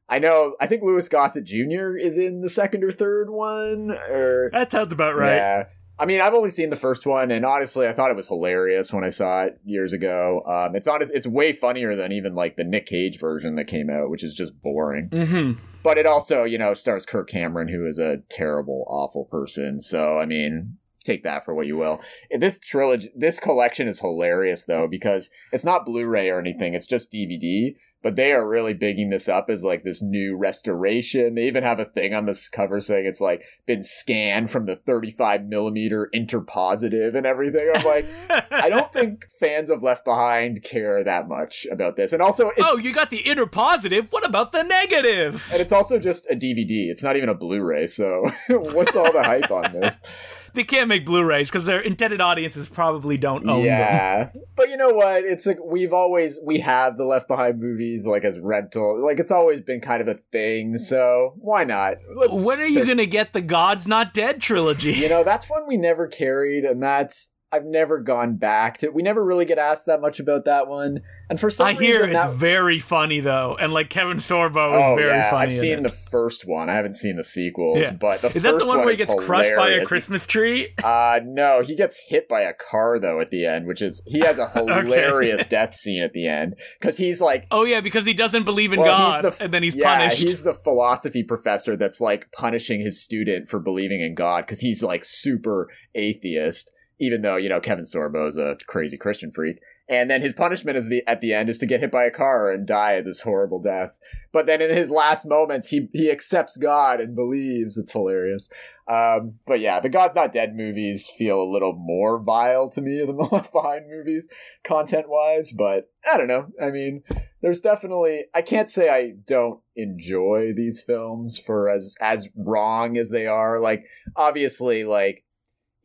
I 0.09 0.19
know, 0.19 0.55
I 0.59 0.67
think 0.67 0.83
Louis 0.83 1.07
Gossett 1.07 1.43
Jr. 1.43 1.97
is 1.97 2.17
in 2.17 2.41
the 2.41 2.49
second 2.49 2.83
or 2.83 2.91
third 2.91 3.29
one, 3.29 3.91
or. 3.91 4.49
that 4.51 4.71
sounds 4.71 4.93
about 4.93 5.15
right. 5.15 5.35
Yeah. 5.35 5.63
I 5.99 6.05
mean, 6.05 6.21
I've 6.21 6.35
only 6.35 6.51
seen 6.51 6.69
the 6.69 6.75
first 6.75 7.07
one, 7.07 7.31
and 7.31 7.43
honestly, 7.43 7.87
I 7.87 7.93
thought 7.93 8.11
it 8.11 8.15
was 8.15 8.27
hilarious 8.27 8.93
when 8.93 9.03
I 9.03 9.09
saw 9.09 9.45
it 9.45 9.59
years 9.65 9.93
ago. 9.93 10.43
Um, 10.45 10.75
it's 10.75 10.87
honest, 10.87 11.11
it's 11.13 11.25
way 11.25 11.53
funnier 11.53 11.95
than 11.95 12.11
even 12.11 12.35
like 12.35 12.55
the 12.55 12.63
Nick 12.63 12.85
Cage 12.85 13.19
version 13.19 13.55
that 13.55 13.65
came 13.65 13.89
out, 13.89 14.11
which 14.11 14.23
is 14.23 14.35
just 14.35 14.61
boring. 14.61 15.09
hmm 15.11 15.53
But 15.81 15.97
it 15.97 16.05
also, 16.05 16.43
you 16.43 16.59
know, 16.59 16.75
stars 16.75 17.07
Kirk 17.07 17.29
Cameron, 17.29 17.67
who 17.67 17.87
is 17.87 17.97
a 17.97 18.17
terrible, 18.29 18.85
awful 18.87 19.25
person. 19.25 19.79
So, 19.79 20.19
I 20.19 20.27
mean, 20.27 20.77
take 21.07 21.23
that 21.23 21.45
for 21.45 21.53
what 21.53 21.67
you 21.67 21.77
will. 21.77 22.01
This 22.37 22.59
trilogy, 22.59 23.09
this 23.15 23.39
collection 23.39 23.87
is 23.87 23.99
hilarious 23.99 24.65
though 24.65 24.87
because 24.87 25.29
it's 25.51 25.65
not 25.65 25.85
Blu-ray 25.85 26.29
or 26.29 26.39
anything; 26.39 26.73
it's 26.73 26.87
just 26.87 27.11
DVD. 27.11 27.75
But 28.03 28.15
they 28.15 28.31
are 28.31 28.47
really 28.47 28.73
bigging 28.73 29.09
this 29.09 29.27
up 29.27 29.49
as 29.49 29.63
like 29.63 29.83
this 29.83 30.01
new 30.01 30.37
restoration. 30.37 31.35
They 31.35 31.47
even 31.47 31.63
have 31.63 31.79
a 31.79 31.85
thing 31.85 32.13
on 32.13 32.25
this 32.25 32.47
cover 32.47 32.79
saying 32.79 33.05
it's 33.05 33.19
like 33.19 33.43
been 33.65 33.83
scanned 33.83 34.51
from 34.51 34.65
the 34.65 34.75
35 34.75 35.45
millimeter 35.45 36.09
interpositive 36.13 37.15
and 37.15 37.25
everything. 37.25 37.69
I'm 37.73 37.83
like, 37.83 38.05
I 38.51 38.69
don't 38.69 38.93
think 38.93 39.25
fans 39.39 39.69
of 39.69 39.81
Left 39.81 40.05
Behind 40.05 40.63
care 40.63 41.03
that 41.03 41.27
much 41.27 41.65
about 41.71 41.95
this. 41.95 42.13
And 42.13 42.21
also, 42.21 42.49
it's, 42.49 42.61
oh, 42.63 42.77
you 42.77 42.93
got 42.93 43.09
the 43.09 43.21
inner 43.21 43.47
positive. 43.47 44.07
What 44.11 44.25
about 44.25 44.51
the 44.51 44.63
negative? 44.63 45.47
and 45.51 45.61
it's 45.61 45.71
also 45.71 45.99
just 45.99 46.27
a 46.29 46.35
DVD. 46.35 46.89
It's 46.89 47.03
not 47.03 47.17
even 47.17 47.29
a 47.29 47.33
Blu-ray. 47.33 47.87
So 47.87 48.23
what's 48.49 48.95
all 48.95 49.11
the 49.11 49.23
hype 49.23 49.51
on 49.51 49.73
this? 49.73 50.01
They 50.53 50.63
can't 50.63 50.87
make 50.87 51.05
Blu-rays 51.05 51.49
because 51.49 51.65
their 51.65 51.79
intended 51.79 52.21
audiences 52.21 52.69
probably 52.69 53.17
don't 53.17 53.47
own 53.47 53.57
them. 53.57 53.65
yeah, 53.65 54.29
but 54.55 54.69
you 54.69 54.77
know 54.77 54.89
what? 54.89 55.23
It's 55.23 55.45
like 55.45 55.57
we've 55.63 55.93
always 55.93 56.39
we 56.43 56.59
have 56.59 56.97
the 56.97 57.05
Left 57.05 57.27
Behind 57.27 57.59
movies 57.59 58.05
like 58.05 58.23
as 58.23 58.39
rental. 58.39 59.03
Like 59.03 59.19
it's 59.19 59.31
always 59.31 59.61
been 59.61 59.81
kind 59.81 60.01
of 60.01 60.07
a 60.07 60.15
thing. 60.15 60.77
So 60.77 61.33
why 61.37 61.63
not? 61.63 61.97
Let's 62.15 62.41
When 62.41 62.59
are 62.59 62.67
you 62.67 62.85
gonna 62.85 63.05
get 63.05 63.33
the 63.33 63.41
God's 63.41 63.87
Not 63.87 64.13
Dead 64.13 64.41
trilogy? 64.41 64.93
You 64.93 65.09
know, 65.09 65.23
that's 65.23 65.49
one 65.49 65.67
we 65.67 65.77
never 65.77 66.07
carried, 66.07 66.63
and 66.63 66.81
that's 66.81 67.29
I've 67.51 67.63
never 67.65 67.99
gone 67.99 68.35
back 68.35 68.77
to. 68.79 68.89
We 68.89 69.01
never 69.01 69.23
really 69.23 69.45
get 69.45 69.57
asked 69.57 69.85
that 69.85 70.01
much 70.01 70.19
about 70.19 70.43
that 70.45 70.67
one, 70.67 70.99
and 71.29 71.39
for 71.39 71.49
some 71.49 71.67
I 71.67 71.73
hear 71.73 72.01
reason 72.01 72.09
it's 72.17 72.25
that. 72.25 72.33
very 72.35 72.79
funny 72.79 73.21
though, 73.21 73.55
and 73.59 73.71
like 73.71 73.89
Kevin 73.89 74.17
Sorbo 74.17 74.57
is 74.57 74.83
Oh 74.85 74.95
very 74.97 75.07
yeah, 75.11 75.29
funny. 75.29 75.43
I've 75.45 75.53
seen 75.53 75.79
it. 75.79 75.83
the 75.83 75.89
first 76.11 76.45
one. 76.45 76.69
I 76.69 76.73
haven't 76.73 76.93
seen 76.95 77.15
the 77.15 77.23
sequels, 77.23 77.77
Yeah. 77.79 77.91
but 77.91 78.21
the 78.21 78.27
Is 78.27 78.33
that 78.33 78.41
the 78.43 78.49
first 78.59 78.67
one 78.67 78.79
where 78.79 78.87
he 78.87 78.93
is 78.93 78.97
gets 79.07 79.13
crushed 79.13 79.55
by 79.55 79.69
a. 79.69 79.85
Christmas 79.85 80.25
tree? 80.25 80.73
Uh 80.83 81.21
no, 81.23 81.61
he 81.61 81.75
gets 81.75 81.97
hit 82.07 82.27
by 82.27 82.41
a 82.41 82.53
car 82.53 82.99
though 82.99 83.21
at 83.21 83.29
the 83.31 83.45
end, 83.45 83.65
which 83.65 83.81
is 83.81 84.01
he 84.05 84.19
has 84.19 84.37
a 84.39 84.47
hilarious 84.53 85.45
death 85.45 85.73
scene 85.73 86.03
at 86.03 86.11
the 86.13 86.27
end 86.27 86.55
because 86.79 86.97
he's 86.97 87.21
like 87.21 87.47
Oh 87.51 87.63
yeah, 87.63 87.79
because 87.79 88.05
he 88.05 88.13
doesn't 88.13 88.43
believe 88.43 88.73
in 88.73 88.79
Well, 88.81 88.87
God, 89.21 89.23
the- 89.33 89.43
and 89.43 89.53
then 89.53 89.63
he's 89.63 89.75
yeah, 89.75 89.97
punished. 89.99 90.17
he's 90.19 90.43
the 90.43 90.53
philosophy 90.53 91.23
professor 91.23 91.77
that's 91.77 92.01
like 92.01 92.29
punishing 92.33 92.81
his 92.81 93.01
student 93.01 93.47
for 93.49 93.59
believing 93.61 94.01
in 94.01 94.15
God 94.15 94.45
because 94.45 94.59
he's 94.59 94.83
like 94.83 95.03
super 95.05 95.69
atheist, 95.95 96.71
even 96.99 97.21
though 97.21 97.37
you 97.37 97.49
know 97.49 97.59
Kevin 97.59 97.85
Sorbo 97.85 98.27
is 98.27 98.37
a 98.37 98.57
crazy 98.67 98.97
Christian 98.97 99.31
freak. 99.31 99.59
And 99.89 100.11
then 100.11 100.21
his 100.21 100.33
punishment 100.33 100.77
is 100.77 100.89
the 100.89 101.01
at 101.07 101.21
the 101.21 101.33
end 101.33 101.49
is 101.49 101.57
to 101.59 101.65
get 101.65 101.79
hit 101.79 101.91
by 101.91 102.03
a 102.03 102.11
car 102.11 102.51
and 102.51 102.67
die 102.67 102.99
this 103.01 103.21
horrible 103.21 103.61
death. 103.61 103.97
But 104.33 104.45
then 104.45 104.61
in 104.61 104.75
his 104.75 104.91
last 104.91 105.25
moments, 105.25 105.69
he 105.69 105.87
he 105.93 106.11
accepts 106.11 106.57
God 106.57 106.99
and 106.99 107.15
believes. 107.15 107.77
It's 107.77 107.93
hilarious. 107.93 108.49
Um, 108.89 109.35
but 109.45 109.61
yeah, 109.61 109.79
the 109.79 109.89
God's 109.89 110.15
Not 110.15 110.33
Dead 110.33 110.55
movies 110.55 111.09
feel 111.17 111.41
a 111.41 111.49
little 111.49 111.73
more 111.73 112.19
vile 112.21 112.69
to 112.69 112.81
me 112.81 112.99
than 113.05 113.15
the 113.15 113.23
Left 113.31 113.53
Behind 113.53 113.89
movies, 113.89 114.27
content 114.63 115.07
wise. 115.07 115.53
But 115.53 115.89
I 116.09 116.17
don't 116.17 116.27
know. 116.27 116.47
I 116.61 116.69
mean, 116.69 117.03
there's 117.41 117.61
definitely 117.61 118.25
I 118.35 118.41
can't 118.41 118.69
say 118.69 118.89
I 118.89 119.13
don't 119.25 119.61
enjoy 119.77 120.51
these 120.53 120.81
films 120.81 121.39
for 121.39 121.69
as 121.69 121.95
as 122.01 122.27
wrong 122.35 122.97
as 122.97 123.09
they 123.09 123.25
are. 123.25 123.61
Like 123.61 123.85
obviously, 124.17 124.83
like 124.83 125.23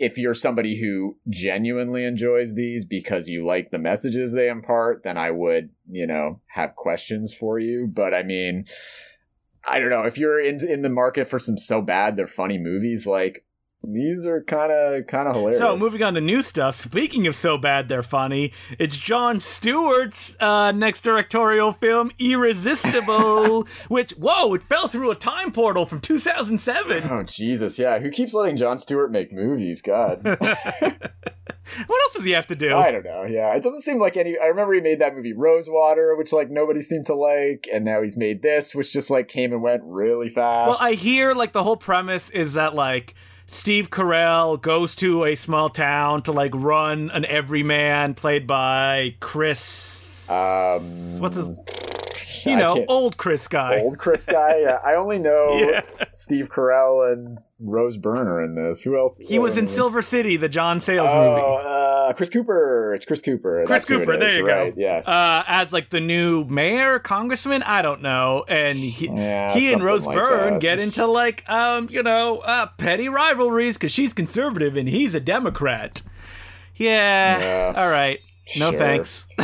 if 0.02 0.18
you're 0.18 0.34
somebody 0.34 0.80
who 0.80 1.16
genuinely 1.28 2.04
enjoys 2.04 2.54
these 2.54 2.84
because 2.84 3.28
you 3.28 3.44
like 3.44 3.70
the 3.70 3.78
messages 3.78 4.32
they 4.32 4.48
impart, 4.48 5.04
then 5.04 5.16
I 5.16 5.30
would, 5.30 5.70
you 5.88 6.08
know, 6.08 6.40
have 6.48 6.74
questions 6.74 7.32
for 7.32 7.60
you. 7.60 7.86
But 7.86 8.12
I 8.12 8.24
mean, 8.24 8.64
I 9.64 9.78
don't 9.78 9.90
know 9.90 10.02
if 10.02 10.18
you're 10.18 10.40
in 10.40 10.66
in 10.68 10.82
the 10.82 10.88
market 10.88 11.28
for 11.28 11.38
some 11.38 11.56
so 11.56 11.80
bad 11.80 12.16
they're 12.16 12.26
funny 12.26 12.58
movies. 12.58 13.06
Like 13.06 13.44
these 13.84 14.26
are 14.26 14.42
kind 14.42 14.70
of 14.70 15.06
kind 15.06 15.28
of 15.28 15.34
hilarious. 15.34 15.58
So, 15.58 15.76
moving 15.76 16.02
on 16.02 16.14
to 16.14 16.20
new 16.20 16.42
stuff. 16.42 16.76
Speaking 16.76 17.26
of 17.26 17.34
so 17.34 17.58
bad 17.58 17.88
they're 17.88 18.02
funny, 18.02 18.52
it's 18.78 18.96
Jon 18.96 19.40
Stewart's 19.40 20.36
uh, 20.40 20.72
next 20.72 21.02
directorial 21.02 21.72
film, 21.72 22.12
Irresistible, 22.18 23.66
which, 23.88 24.12
whoa, 24.12 24.54
it 24.54 24.62
fell 24.62 24.88
through 24.88 25.10
a 25.10 25.16
time 25.16 25.52
portal 25.52 25.86
from 25.86 26.00
2007. 26.00 27.10
Oh 27.10 27.22
Jesus, 27.22 27.78
yeah. 27.78 27.98
Who 27.98 28.10
keeps 28.10 28.34
letting 28.34 28.56
Jon 28.56 28.78
Stewart 28.78 29.10
make 29.10 29.32
movies? 29.32 29.82
God. 29.82 30.22
What 31.86 32.02
else 32.02 32.14
does 32.14 32.24
he 32.24 32.32
have 32.32 32.48
to 32.48 32.56
do? 32.56 32.74
I 32.74 32.90
don't 32.90 33.04
know. 33.04 33.24
Yeah, 33.24 33.54
it 33.54 33.62
doesn't 33.62 33.82
seem 33.82 33.98
like 33.98 34.16
any. 34.16 34.36
I 34.36 34.46
remember 34.46 34.74
he 34.74 34.80
made 34.80 34.98
that 34.98 35.14
movie 35.14 35.32
Rosewater, 35.32 36.16
which 36.16 36.32
like 36.32 36.50
nobody 36.50 36.82
seemed 36.82 37.06
to 37.06 37.14
like, 37.14 37.68
and 37.72 37.84
now 37.84 38.02
he's 38.02 38.16
made 38.16 38.42
this, 38.42 38.74
which 38.74 38.92
just 38.92 39.10
like 39.10 39.28
came 39.28 39.52
and 39.52 39.62
went 39.62 39.82
really 39.84 40.28
fast. 40.28 40.68
Well, 40.68 40.78
I 40.80 40.94
hear 40.94 41.32
like 41.32 41.52
the 41.52 41.62
whole 41.62 41.76
premise 41.76 42.30
is 42.30 42.54
that 42.54 42.74
like 42.74 43.14
Steve 43.52 43.90
Carell 43.90 44.60
goes 44.60 44.94
to 44.96 45.24
a 45.26 45.34
small 45.36 45.68
town 45.68 46.22
to 46.22 46.32
like 46.32 46.52
run 46.54 47.10
an 47.10 47.24
everyman 47.26 48.14
played 48.14 48.46
by 48.46 49.14
Chris. 49.20 50.28
um, 50.30 50.80
what's 51.20 51.36
his? 51.36 51.48
You 52.46 52.56
know, 52.56 52.84
old 52.88 53.18
Chris 53.18 53.46
guy. 53.46 53.78
old 53.80 53.98
Chris 53.98 54.24
guy. 54.26 54.60
Yeah, 54.62 54.80
I 54.82 54.94
only 54.94 55.18
know 55.18 55.52
Yeah. 55.58 55.82
Steve 56.12 56.48
Carell 56.48 57.12
and 57.12 57.38
Rose 57.60 57.96
Byrne 57.96 58.42
in 58.42 58.54
this. 58.56 58.82
Who 58.82 58.98
else? 58.98 59.18
He 59.18 59.38
was 59.38 59.56
in 59.56 59.66
Uh, 59.66 59.68
Silver 59.68 60.02
City, 60.02 60.36
the 60.36 60.48
John 60.48 60.80
Sayles 60.80 61.10
Oh, 61.12 61.30
movie. 61.30 61.66
uh, 61.68 61.91
Chris 62.12 62.28
Cooper. 62.30 62.92
It's 62.94 63.04
Chris 63.04 63.20
Cooper. 63.20 63.64
Chris 63.66 63.68
That's 63.68 63.84
Cooper, 63.86 64.16
there 64.18 64.36
you 64.38 64.46
right, 64.46 64.74
go. 64.74 64.80
Yes. 64.80 65.06
Uh, 65.08 65.42
as 65.46 65.72
like 65.72 65.90
the 65.90 66.00
new 66.00 66.44
mayor, 66.44 66.98
congressman, 66.98 67.62
I 67.62 67.82
don't 67.82 68.02
know, 68.02 68.44
and 68.48 68.78
he, 68.78 69.08
Yeah, 69.08 69.52
he 69.52 69.72
and 69.72 69.82
Rose 69.82 70.06
like 70.06 70.16
Byrne 70.16 70.52
that. 70.54 70.60
get 70.60 70.78
into 70.78 71.06
like 71.06 71.44
um 71.48 71.88
you 71.90 72.02
know 72.02 72.38
uh, 72.38 72.66
petty 72.78 73.08
rivalries 73.08 73.76
because 73.76 73.92
she's 73.92 74.12
conservative 74.12 74.76
and 74.76 74.88
he's 74.88 75.14
a 75.14 75.20
Democrat. 75.20 76.02
Yeah, 76.76 77.38
Yeah. 77.38 77.72
all 77.76 77.90
right, 77.90 78.18
no 78.58 78.70
Sure. 78.70 78.78
thanks. 78.78 79.26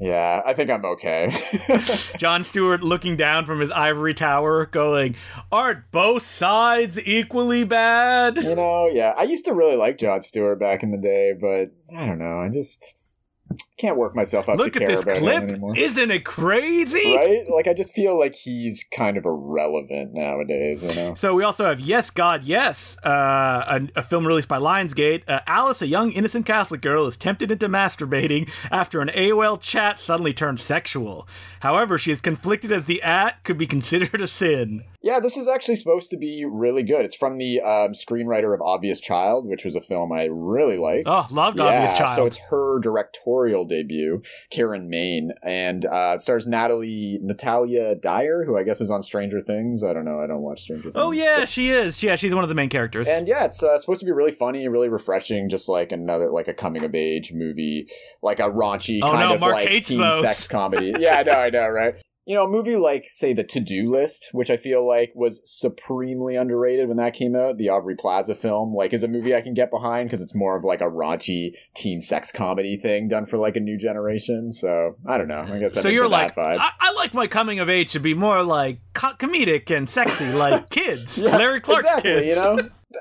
yeah, 0.00 0.42
I 0.44 0.52
think 0.54 0.70
I'm 0.70 0.84
okay. 0.84 1.32
Jon 2.18 2.44
Stewart 2.44 2.82
looking 2.82 3.16
down 3.16 3.46
from 3.46 3.60
his 3.60 3.70
ivory 3.70 4.14
tower, 4.14 4.66
going, 4.66 5.16
"Aren't 5.50 5.90
both 5.90 6.22
sides 6.22 6.98
equally 7.00 7.64
bad?" 7.64 8.38
you 8.38 8.54
know, 8.54 8.88
yeah. 8.88 9.14
I 9.16 9.24
used 9.24 9.44
to 9.46 9.54
really 9.54 9.76
like 9.76 9.98
Jon 9.98 10.22
Stewart 10.22 10.58
back 10.58 10.82
in 10.82 10.90
the 10.90 10.98
day, 10.98 11.32
but 11.38 11.70
I 11.96 12.06
don't 12.06 12.18
know. 12.18 12.40
I 12.40 12.48
just 12.48 12.94
can't 13.76 13.96
work 13.96 14.14
myself 14.14 14.48
up 14.48 14.56
Look 14.56 14.74
to 14.74 14.82
at 14.82 14.86
care 14.86 14.96
this 14.96 15.02
about 15.02 15.16
him 15.16 15.22
clip, 15.22 15.42
anymore. 15.44 15.76
isn't 15.76 16.10
it 16.10 16.24
crazy? 16.24 17.16
Right? 17.16 17.44
Like 17.52 17.66
I 17.66 17.74
just 17.74 17.92
feel 17.94 18.18
like 18.18 18.34
he's 18.34 18.84
kind 18.94 19.16
of 19.16 19.24
irrelevant 19.24 20.14
nowadays, 20.14 20.82
you 20.82 20.94
know. 20.94 21.14
So 21.14 21.34
we 21.34 21.42
also 21.42 21.64
have 21.66 21.80
Yes 21.80 22.10
God 22.10 22.44
Yes, 22.44 22.96
uh, 23.04 23.80
a, 23.94 24.00
a 24.00 24.02
film 24.02 24.26
released 24.26 24.48
by 24.48 24.58
Lionsgate. 24.58 25.22
Uh, 25.26 25.40
Alice, 25.46 25.82
a 25.82 25.86
young 25.86 26.12
innocent 26.12 26.46
Catholic 26.46 26.80
girl, 26.80 27.06
is 27.06 27.16
tempted 27.16 27.50
into 27.50 27.68
masturbating 27.68 28.50
after 28.70 29.00
an 29.00 29.08
AOL 29.08 29.60
chat 29.60 29.98
suddenly 29.98 30.32
turns 30.32 30.62
sexual. 30.62 31.26
However, 31.60 31.96
she 31.98 32.12
is 32.12 32.20
conflicted 32.20 32.70
as 32.70 32.84
the 32.84 33.02
act 33.02 33.44
could 33.44 33.56
be 33.58 33.66
considered 33.66 34.20
a 34.20 34.26
sin. 34.26 34.84
Yeah, 35.00 35.20
this 35.20 35.36
is 35.36 35.48
actually 35.48 35.76
supposed 35.76 36.10
to 36.10 36.16
be 36.16 36.46
really 36.50 36.82
good. 36.82 37.04
It's 37.04 37.14
from 37.14 37.36
the 37.38 37.60
um, 37.60 37.92
screenwriter 37.92 38.54
of 38.54 38.62
Obvious 38.62 39.00
Child, 39.00 39.46
which 39.46 39.64
was 39.64 39.74
a 39.76 39.80
film 39.80 40.12
I 40.12 40.24
really 40.30 40.78
liked. 40.78 41.04
Oh, 41.06 41.26
loved 41.30 41.58
yeah, 41.58 41.64
Obvious 41.64 41.92
Child. 41.92 42.16
So 42.16 42.26
it's 42.26 42.38
her 42.50 42.78
directorial 42.80 43.63
debut, 43.66 44.22
Karen 44.50 44.88
Maine, 44.88 45.32
and 45.42 45.84
uh, 45.86 46.18
stars 46.18 46.46
Natalie 46.46 47.18
Natalia 47.22 47.94
Dyer, 47.94 48.44
who 48.44 48.56
I 48.58 48.62
guess 48.62 48.80
is 48.80 48.90
on 48.90 49.02
Stranger 49.02 49.40
Things. 49.40 49.82
I 49.84 49.92
don't 49.92 50.04
know. 50.04 50.20
I 50.20 50.26
don't 50.26 50.42
watch 50.42 50.62
Stranger 50.62 50.84
Things. 50.84 50.94
oh 50.96 51.10
yeah, 51.12 51.40
but- 51.40 51.48
she 51.48 51.70
is. 51.70 52.02
Yeah, 52.02 52.16
she's 52.16 52.34
one 52.34 52.44
of 52.44 52.48
the 52.48 52.54
main 52.54 52.68
characters. 52.68 53.08
And 53.08 53.26
yeah, 53.28 53.44
it's 53.44 53.62
uh, 53.62 53.78
supposed 53.78 54.00
to 54.00 54.06
be 54.06 54.12
really 54.12 54.32
funny, 54.32 54.64
and 54.64 54.72
really 54.72 54.88
refreshing, 54.88 55.48
just 55.48 55.68
like 55.68 55.92
another 55.92 56.30
like 56.30 56.48
a 56.48 56.54
coming 56.54 56.84
of 56.84 56.94
age 56.94 57.32
movie, 57.32 57.88
like 58.22 58.38
a 58.40 58.48
raunchy 58.50 59.00
Oh, 59.02 59.12
kind 59.12 59.28
no, 59.28 59.34
of 59.34 59.40
Mark 59.40 59.54
like 59.54 59.84
teen 59.84 59.98
those. 60.00 60.20
sex 60.20 60.46
comedy. 60.48 60.94
yeah, 60.98 61.18
I 61.18 61.22
know, 61.22 61.32
I 61.32 61.50
know, 61.50 61.68
right? 61.68 61.94
You 62.26 62.34
know, 62.34 62.44
a 62.44 62.48
movie 62.48 62.76
like 62.76 63.04
say 63.06 63.34
the 63.34 63.44
To 63.44 63.60
Do 63.60 63.90
List, 63.92 64.30
which 64.32 64.50
I 64.50 64.56
feel 64.56 64.86
like 64.86 65.12
was 65.14 65.42
supremely 65.44 66.36
underrated 66.36 66.88
when 66.88 66.96
that 66.96 67.12
came 67.12 67.36
out, 67.36 67.58
the 67.58 67.68
Aubrey 67.68 67.96
Plaza 67.96 68.34
film, 68.34 68.74
like 68.74 68.94
is 68.94 69.02
a 69.02 69.08
movie 69.08 69.34
I 69.34 69.42
can 69.42 69.52
get 69.52 69.70
behind 69.70 70.08
because 70.08 70.22
it's 70.22 70.34
more 70.34 70.56
of 70.56 70.64
like 70.64 70.80
a 70.80 70.84
raunchy 70.84 71.54
teen 71.74 72.00
sex 72.00 72.32
comedy 72.32 72.76
thing 72.76 73.08
done 73.08 73.26
for 73.26 73.36
like 73.36 73.56
a 73.56 73.60
new 73.60 73.76
generation. 73.76 74.52
So 74.52 74.96
I 75.06 75.18
don't 75.18 75.28
know. 75.28 75.42
I 75.42 75.58
guess 75.58 75.76
I'm 75.76 75.82
so 75.82 75.88
you're 75.90 76.08
that 76.08 76.34
like. 76.36 76.38
I-, 76.38 76.70
I 76.80 76.92
like 76.94 77.12
my 77.12 77.26
coming 77.26 77.58
of 77.58 77.68
age 77.68 77.92
to 77.92 78.00
be 78.00 78.14
more 78.14 78.42
like 78.42 78.80
co- 78.94 79.14
comedic 79.14 79.70
and 79.70 79.86
sexy, 79.88 80.32
like 80.32 80.70
kids, 80.70 81.18
Yeah, 81.18 81.36
Larry 81.36 81.60
Clark's 81.60 81.84
exactly, 81.84 82.10
kids. 82.10 82.26
You 82.26 82.34
know, 82.36 82.58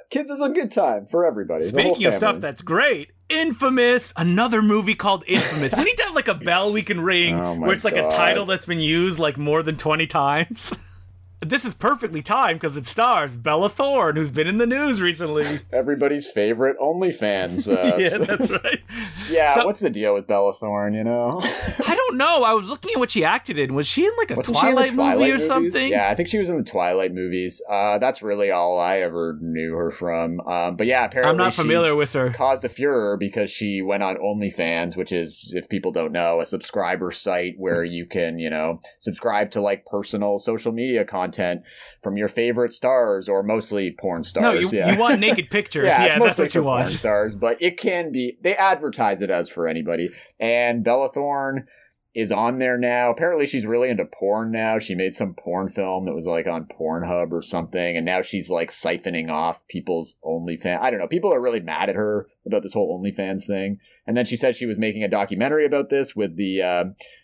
kids 0.10 0.32
is 0.32 0.42
a 0.42 0.50
good 0.50 0.72
time 0.72 1.06
for 1.06 1.26
everybody. 1.26 1.64
Speaking 1.64 2.06
of 2.06 2.14
stuff 2.14 2.42
that's 2.42 2.62
great, 2.62 3.13
Infamous, 3.34 4.14
another 4.16 4.62
movie 4.62 4.96
called 4.96 5.24
Infamous. 5.28 5.74
we 5.76 5.84
need 5.84 5.96
to 5.98 6.04
have 6.04 6.16
like 6.16 6.28
a 6.28 6.34
bell 6.36 6.72
we 6.72 6.84
can 6.84 7.02
ring 7.02 7.40
Oh 7.40 7.56
where 7.56 7.74
it's 7.74 7.84
like 7.84 7.96
God. 7.96 8.06
a 8.14 8.16
title 8.16 8.46
that's 8.46 8.66
been 8.66 8.80
used 8.80 9.20
like 9.20 9.38
more 9.38 9.64
than 9.64 9.76
20 9.78 10.06
times. 10.08 10.74
this 11.42 11.66
is 11.66 11.74
perfectly 11.74 12.22
timed 12.22 12.60
because 12.62 12.78
it 12.78 12.86
stars 12.86 13.36
Bella 13.36 13.70
Thorne, 13.70 14.16
who's 14.16 14.30
been 14.30 14.48
in 14.48 14.60
the 14.60 14.66
news 14.68 15.02
recently. 15.02 15.60
Everybody's 15.74 16.28
favorite 16.30 16.78
OnlyFans. 16.80 17.68
Uh, 17.68 17.98
yeah, 18.00 18.18
that's 18.18 18.50
right. 18.50 18.80
yeah, 19.30 19.56
So- 19.56 19.66
what's 19.66 19.80
the 19.82 19.90
deal 19.90 20.14
with 20.14 20.28
Bella 20.28 20.54
Thorne? 20.54 20.94
You 20.94 21.04
know, 21.04 21.40
I 21.42 21.96
don't 22.14 22.42
know. 22.42 22.44
I 22.44 22.54
was 22.54 22.70
looking 22.70 22.92
at 22.94 23.00
what 23.00 23.12
she 23.12 23.24
acted 23.24 23.58
in. 23.60 23.74
Was 23.74 23.88
she 23.88 24.06
in 24.06 24.12
like 24.18 24.32
a 24.32 24.36
she 24.36 24.52
in 24.52 24.54
Twilight, 24.54 24.94
movie 24.94 25.32
or 25.32 25.34
movies? 25.34 25.48
something? 25.48 25.92
Yeah, 25.92 26.10
I 26.10 26.16
think 26.16 26.30
she 26.30 26.38
was 26.38 26.50
in 26.50 26.58
the 26.58 26.64
Twilight 26.64 27.14
movies. 27.14 27.62
Uh, 27.70 27.98
that's 27.98 28.22
really 28.22 28.52
all 28.52 28.80
I 28.80 28.98
ever 28.98 29.38
knew 29.42 29.74
her 29.74 29.92
from. 29.92 30.40
Um, 30.42 30.76
but 30.76 30.88
yeah, 30.88 31.06
apparently 31.06 31.32
I'm 31.32 31.38
not 31.38 31.54
familiar 31.54 31.96
with 31.96 32.14
her. 32.14 32.30
Caused 32.32 32.64
a 32.66 32.70
furor 32.70 33.18
because 33.18 33.50
she 33.50 33.82
went 33.82 34.04
on 34.04 34.16
OnlyFans, 34.18 34.96
which 34.96 35.12
is, 35.12 35.52
if 35.56 35.68
people 35.70 35.92
don't 35.92 36.12
know, 36.12 36.40
a 36.40 36.46
subscriber 36.46 37.12
site 37.12 37.56
where 37.58 37.84
you 37.94 38.06
can, 38.06 38.40
you 38.40 38.50
know, 38.50 38.80
subscribe 39.00 39.52
to 39.52 39.62
like 39.62 39.86
personal 39.86 40.38
social 40.38 40.72
media 40.72 41.06
content 41.06 41.62
from 42.02 42.18
your 42.18 42.28
favorite 42.28 42.74
stars 42.74 43.28
or 43.28 43.44
mostly 43.44 43.96
porn 44.00 44.24
stars. 44.24 44.44
No, 44.44 44.52
you, 44.52 44.70
yeah. 44.72 44.92
you 44.92 45.00
want 45.00 45.20
naked 45.20 45.50
pictures. 45.52 45.86
Yeah, 45.88 46.04
Yeah, 46.04 46.20
that's 46.20 46.38
mostly 46.38 46.44
what 46.44 46.56
you 46.56 46.62
for 46.62 46.78
porn 46.78 46.90
stars, 46.90 47.36
but 47.36 47.62
it 47.62 47.78
can 47.78 48.12
be. 48.12 48.38
They 48.42 48.56
advertise 48.56 49.22
it 49.22 49.30
as 49.30 49.50
for 49.50 49.68
anybody. 49.68 50.10
And 50.40 50.84
Bella 50.84 51.12
Thorne 51.12 51.68
is 52.16 52.32
on 52.32 52.60
there 52.60 52.78
now. 52.78 53.10
Apparently, 53.10 53.46
she's 53.46 53.66
really 53.66 53.90
into 53.90 54.06
porn 54.06 54.52
now. 54.52 54.78
She 54.78 54.94
made 54.94 55.14
some 55.14 55.34
porn 55.34 55.68
film 55.68 56.06
that 56.06 56.14
was 56.14 56.28
like 56.28 56.46
on 56.48 56.66
Pornhub 56.66 57.32
or 57.32 57.42
something, 57.42 57.98
and 57.98 58.06
now 58.06 58.22
she's 58.22 58.50
like 58.50 58.70
siphoning 58.70 59.32
off 59.32 59.68
people's 59.68 60.16
OnlyFans. 60.24 60.80
I 60.80 60.92
don't 60.92 61.00
know. 61.00 61.08
People 61.08 61.34
are 61.34 61.42
really 61.42 61.60
mad 61.60 61.90
at 61.90 61.96
her 61.96 62.28
about 62.46 62.62
this 62.62 62.74
whole 62.74 63.00
OnlyFans 63.00 63.46
thing. 63.46 63.80
And 64.06 64.18
then 64.18 64.26
she 64.26 64.38
said 64.38 64.56
she 64.56 64.66
was 64.66 64.78
making 64.78 65.04
a 65.04 65.08
documentary 65.08 65.66
about 65.66 65.90
this 65.90 66.16
with 66.16 66.36
the 66.36 66.62
uh, 66.62 66.84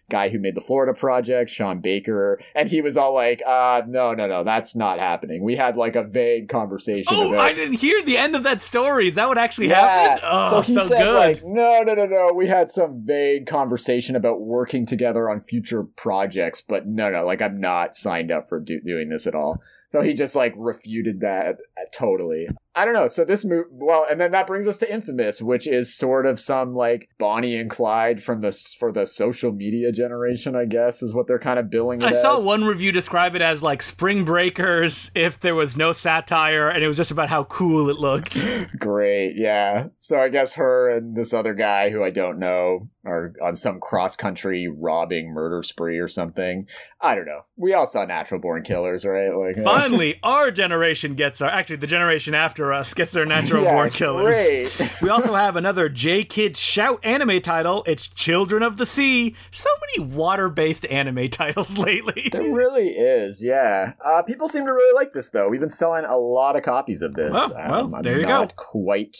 guy 0.10 0.30
who 0.30 0.40
made 0.40 0.56
the 0.56 0.62
Florida 0.62 0.94
Project, 0.94 1.50
Sean 1.50 1.80
Baker, 1.80 2.40
and 2.56 2.70
he 2.70 2.82
was 2.82 2.98
all 2.98 3.14
like, 3.14 3.42
uh, 3.46 3.84
"No, 3.88 4.14
no, 4.14 4.28
no, 4.28 4.44
that's 4.44 4.76
not 4.76 5.00
happening." 5.00 5.44
We 5.44 5.56
had 5.56 5.76
like 5.76 5.96
a 5.96 6.04
vague 6.04 6.50
conversation. 6.50 7.14
Oh, 7.16 7.30
about 7.30 7.42
I 7.42 7.54
didn't 7.54 7.76
hear 7.76 8.04
the 8.04 8.18
end 8.18 8.36
of 8.36 8.44
that 8.44 8.62
story. 8.62 9.10
Is 9.10 9.16
that 9.16 9.28
what 9.28 9.38
actually 9.38 9.70
yeah. 9.70 9.82
happened? 9.82 10.22
Oh, 10.24 10.50
so 10.50 10.62
he 10.62 10.74
so 10.74 10.88
said, 10.88 11.02
good. 11.02 11.16
like, 11.16 11.44
no, 11.46 11.84
no, 11.84 11.94
no, 11.94 12.06
no. 12.06 12.32
We 12.34 12.48
had 12.48 12.70
some 12.70 13.02
vague 13.06 13.48
conversation 13.48 14.16
about 14.16 14.42
working 14.42 14.86
together 14.86 15.30
on 15.30 15.42
future 15.42 15.84
projects, 15.84 16.62
but 16.62 16.88
no, 16.88 17.10
no, 17.10 17.26
like 17.26 17.42
I'm 17.42 17.60
not 17.60 17.96
signed 17.96 18.32
up 18.32 18.50
for 18.50 18.60
do- 18.60 18.82
doing 18.82 19.10
this 19.10 19.28
at 19.28 19.36
all. 19.36 19.62
So 19.90 20.02
he 20.02 20.14
just 20.14 20.36
like 20.36 20.54
refuted 20.56 21.22
that 21.22 21.58
totally. 21.92 22.48
I 22.76 22.86
don't 22.86 22.94
know. 22.94 23.08
So 23.08 23.26
this 23.26 23.44
move, 23.44 23.66
well, 23.72 24.06
and 24.10 24.22
then 24.22 24.32
that 24.32 24.48
brings 24.48 24.68
us 24.68 24.78
to 24.80 24.92
Infamous, 24.92 25.42
which 25.42 25.68
is 25.68 25.94
sort 25.94 26.26
of 26.26 26.40
some 26.40 26.76
like 26.76 27.10
Bonnie 27.18 27.58
and 27.58 27.70
Clyde 27.70 28.22
from 28.22 28.42
the 28.42 28.52
for 28.80 28.92
the 28.92 29.06
social 29.06 29.52
media 29.52 29.92
generation, 29.92 30.56
I 30.56 30.66
guess, 30.66 31.02
is 31.02 31.14
what 31.14 31.28
they're 31.28 31.40
kind 31.40 31.58
of 31.58 31.70
billing 31.70 32.02
it 32.02 32.06
I 32.06 32.14
saw 32.14 32.42
one 32.42 32.64
review 32.64 32.92
describe 32.92 33.36
it 33.36 33.42
as 33.42 33.64
like 33.64 33.82
Spring 33.82 34.24
Breakers 34.24 35.10
if 35.16 35.40
there 35.40 35.56
was 35.56 35.76
no 35.76 35.92
satire 35.92 36.70
and 36.70 36.84
it 36.84 36.88
was 36.88 36.98
just 36.98 37.12
about 37.12 37.30
how 37.30 37.46
cool 37.46 37.90
it 37.90 37.98
looked. 37.98 38.38
Great, 38.80 39.34
yeah. 39.36 39.88
So 39.98 40.20
I 40.20 40.30
guess 40.30 40.54
her 40.54 40.90
and 40.90 41.16
this 41.16 41.34
other 41.34 41.56
guy 41.56 41.90
who 41.90 42.04
I 42.04 42.12
don't 42.12 42.38
know 42.38 42.88
are 43.06 43.34
on 43.42 43.56
some 43.56 43.80
cross 43.80 44.16
country 44.16 44.68
robbing 44.68 45.34
murder 45.34 45.64
spree 45.64 46.00
or 46.00 46.08
something. 46.08 46.68
I 47.02 47.16
don't 47.16 47.26
know. 47.26 47.42
We 47.56 47.74
all 47.74 47.88
saw 47.88 48.06
Natural 48.06 48.40
Born 48.40 48.64
Killers, 48.64 49.06
right? 49.06 49.30
Like 49.36 49.56
Finally, 49.64 50.20
our 50.22 50.52
generation 50.52 51.16
gets 51.16 51.42
our 51.42 51.50
actually 51.50 51.78
the 51.78 51.88
generation 51.88 52.34
after 52.34 52.59
us 52.68 52.94
gets 52.94 53.12
their 53.12 53.26
natural 53.26 53.64
yeah, 53.64 53.74
born 53.74 53.90
killers. 53.90 54.78
Great. 54.78 54.92
We 55.02 55.10
also 55.10 55.34
have 55.34 55.56
another 55.56 55.90
GKids 55.90 56.58
Shout 56.58 57.00
anime 57.06 57.42
title. 57.42 57.84
It's 57.88 58.08
Children 58.08 58.64
of 58.64 58.78
the 58.78 58.86
Sea. 58.86 59.34
So 59.52 59.70
many 59.82 60.10
water-based 60.10 60.86
anime 60.88 61.30
titles 61.30 61.78
lately. 61.78 62.30
There 62.32 62.44
really 62.44 62.90
is, 62.90 63.42
yeah. 63.42 63.94
Uh, 64.04 64.22
people 64.24 64.50
seem 64.50 64.66
to 64.68 64.74
really 64.74 64.94
like 64.94 65.14
this, 65.14 65.30
though. 65.30 65.48
We've 65.48 65.60
been 65.60 65.70
selling 65.70 66.06
a 66.06 66.18
lot 66.18 66.56
of 66.58 66.64
copies 66.64 67.02
of 67.02 67.14
this. 67.14 67.32
Oh, 67.34 67.50
well, 67.56 67.96
I'm 67.96 68.02
there 68.02 68.20
you 68.20 68.24
go. 68.26 68.42
not 68.42 68.56
Quite, 68.56 69.18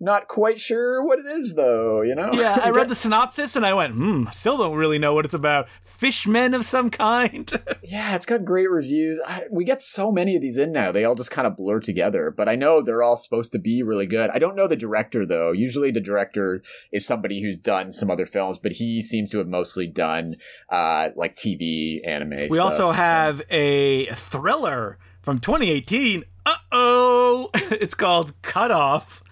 not 0.00 0.28
quite 0.28 0.58
sure 0.58 1.04
what 1.04 1.18
it 1.18 1.26
is, 1.26 1.54
though. 1.54 2.02
You 2.02 2.14
know? 2.14 2.30
Yeah, 2.32 2.58
I 2.62 2.70
read 2.78 2.88
the 2.88 2.94
synopsis 2.94 3.54
and 3.54 3.66
I 3.66 3.74
went, 3.74 3.94
hmm, 3.94 4.24
still 4.32 4.56
don't 4.56 4.76
really 4.76 4.98
know 4.98 5.12
what 5.14 5.24
it's 5.24 5.34
about. 5.34 5.68
Fishmen 5.82 6.54
of 6.54 6.64
some 6.64 6.90
kind. 6.90 7.50
Yeah, 7.82 8.14
it's 8.14 8.26
got 8.26 8.44
great 8.44 8.70
reviews. 8.70 9.20
I, 9.26 9.44
we 9.50 9.64
get 9.64 9.82
so 9.82 10.10
many 10.12 10.36
of 10.36 10.42
these 10.42 10.56
in 10.56 10.72
now; 10.72 10.92
they 10.92 11.04
all 11.04 11.14
just 11.14 11.30
kind 11.30 11.46
of 11.46 11.56
blur 11.56 11.80
together. 11.80 12.30
But 12.30 12.48
I 12.48 12.54
know 12.54 12.77
they're 12.82 13.02
all 13.02 13.16
supposed 13.16 13.52
to 13.52 13.58
be 13.58 13.82
really 13.82 14.06
good. 14.06 14.30
I 14.30 14.38
don't 14.38 14.56
know 14.56 14.66
the 14.66 14.76
director 14.76 15.24
though. 15.26 15.52
Usually, 15.52 15.90
the 15.90 16.00
director 16.00 16.62
is 16.92 17.06
somebody 17.06 17.42
who's 17.42 17.56
done 17.56 17.90
some 17.90 18.10
other 18.10 18.26
films, 18.26 18.58
but 18.58 18.72
he 18.72 19.00
seems 19.02 19.30
to 19.30 19.38
have 19.38 19.48
mostly 19.48 19.86
done 19.86 20.36
uh, 20.70 21.08
like 21.16 21.36
TV 21.36 22.00
anime. 22.06 22.30
we 22.30 22.48
stuff, 22.48 22.64
also 22.64 22.76
so- 22.88 22.92
have 22.92 23.42
a 23.50 24.06
thriller 24.06 24.98
from 25.22 25.38
2018. 25.38 26.24
Uh 26.46 26.54
oh! 26.72 27.50
It's 27.70 27.94
called 27.94 28.40
Cut 28.42 28.70
Off. 28.70 29.22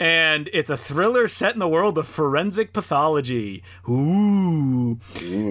And 0.00 0.48
it's 0.54 0.70
a 0.70 0.78
thriller 0.78 1.28
set 1.28 1.52
in 1.52 1.58
the 1.58 1.68
world 1.68 1.98
of 1.98 2.08
forensic 2.08 2.72
pathology. 2.72 3.62
Ooh. 3.86 4.98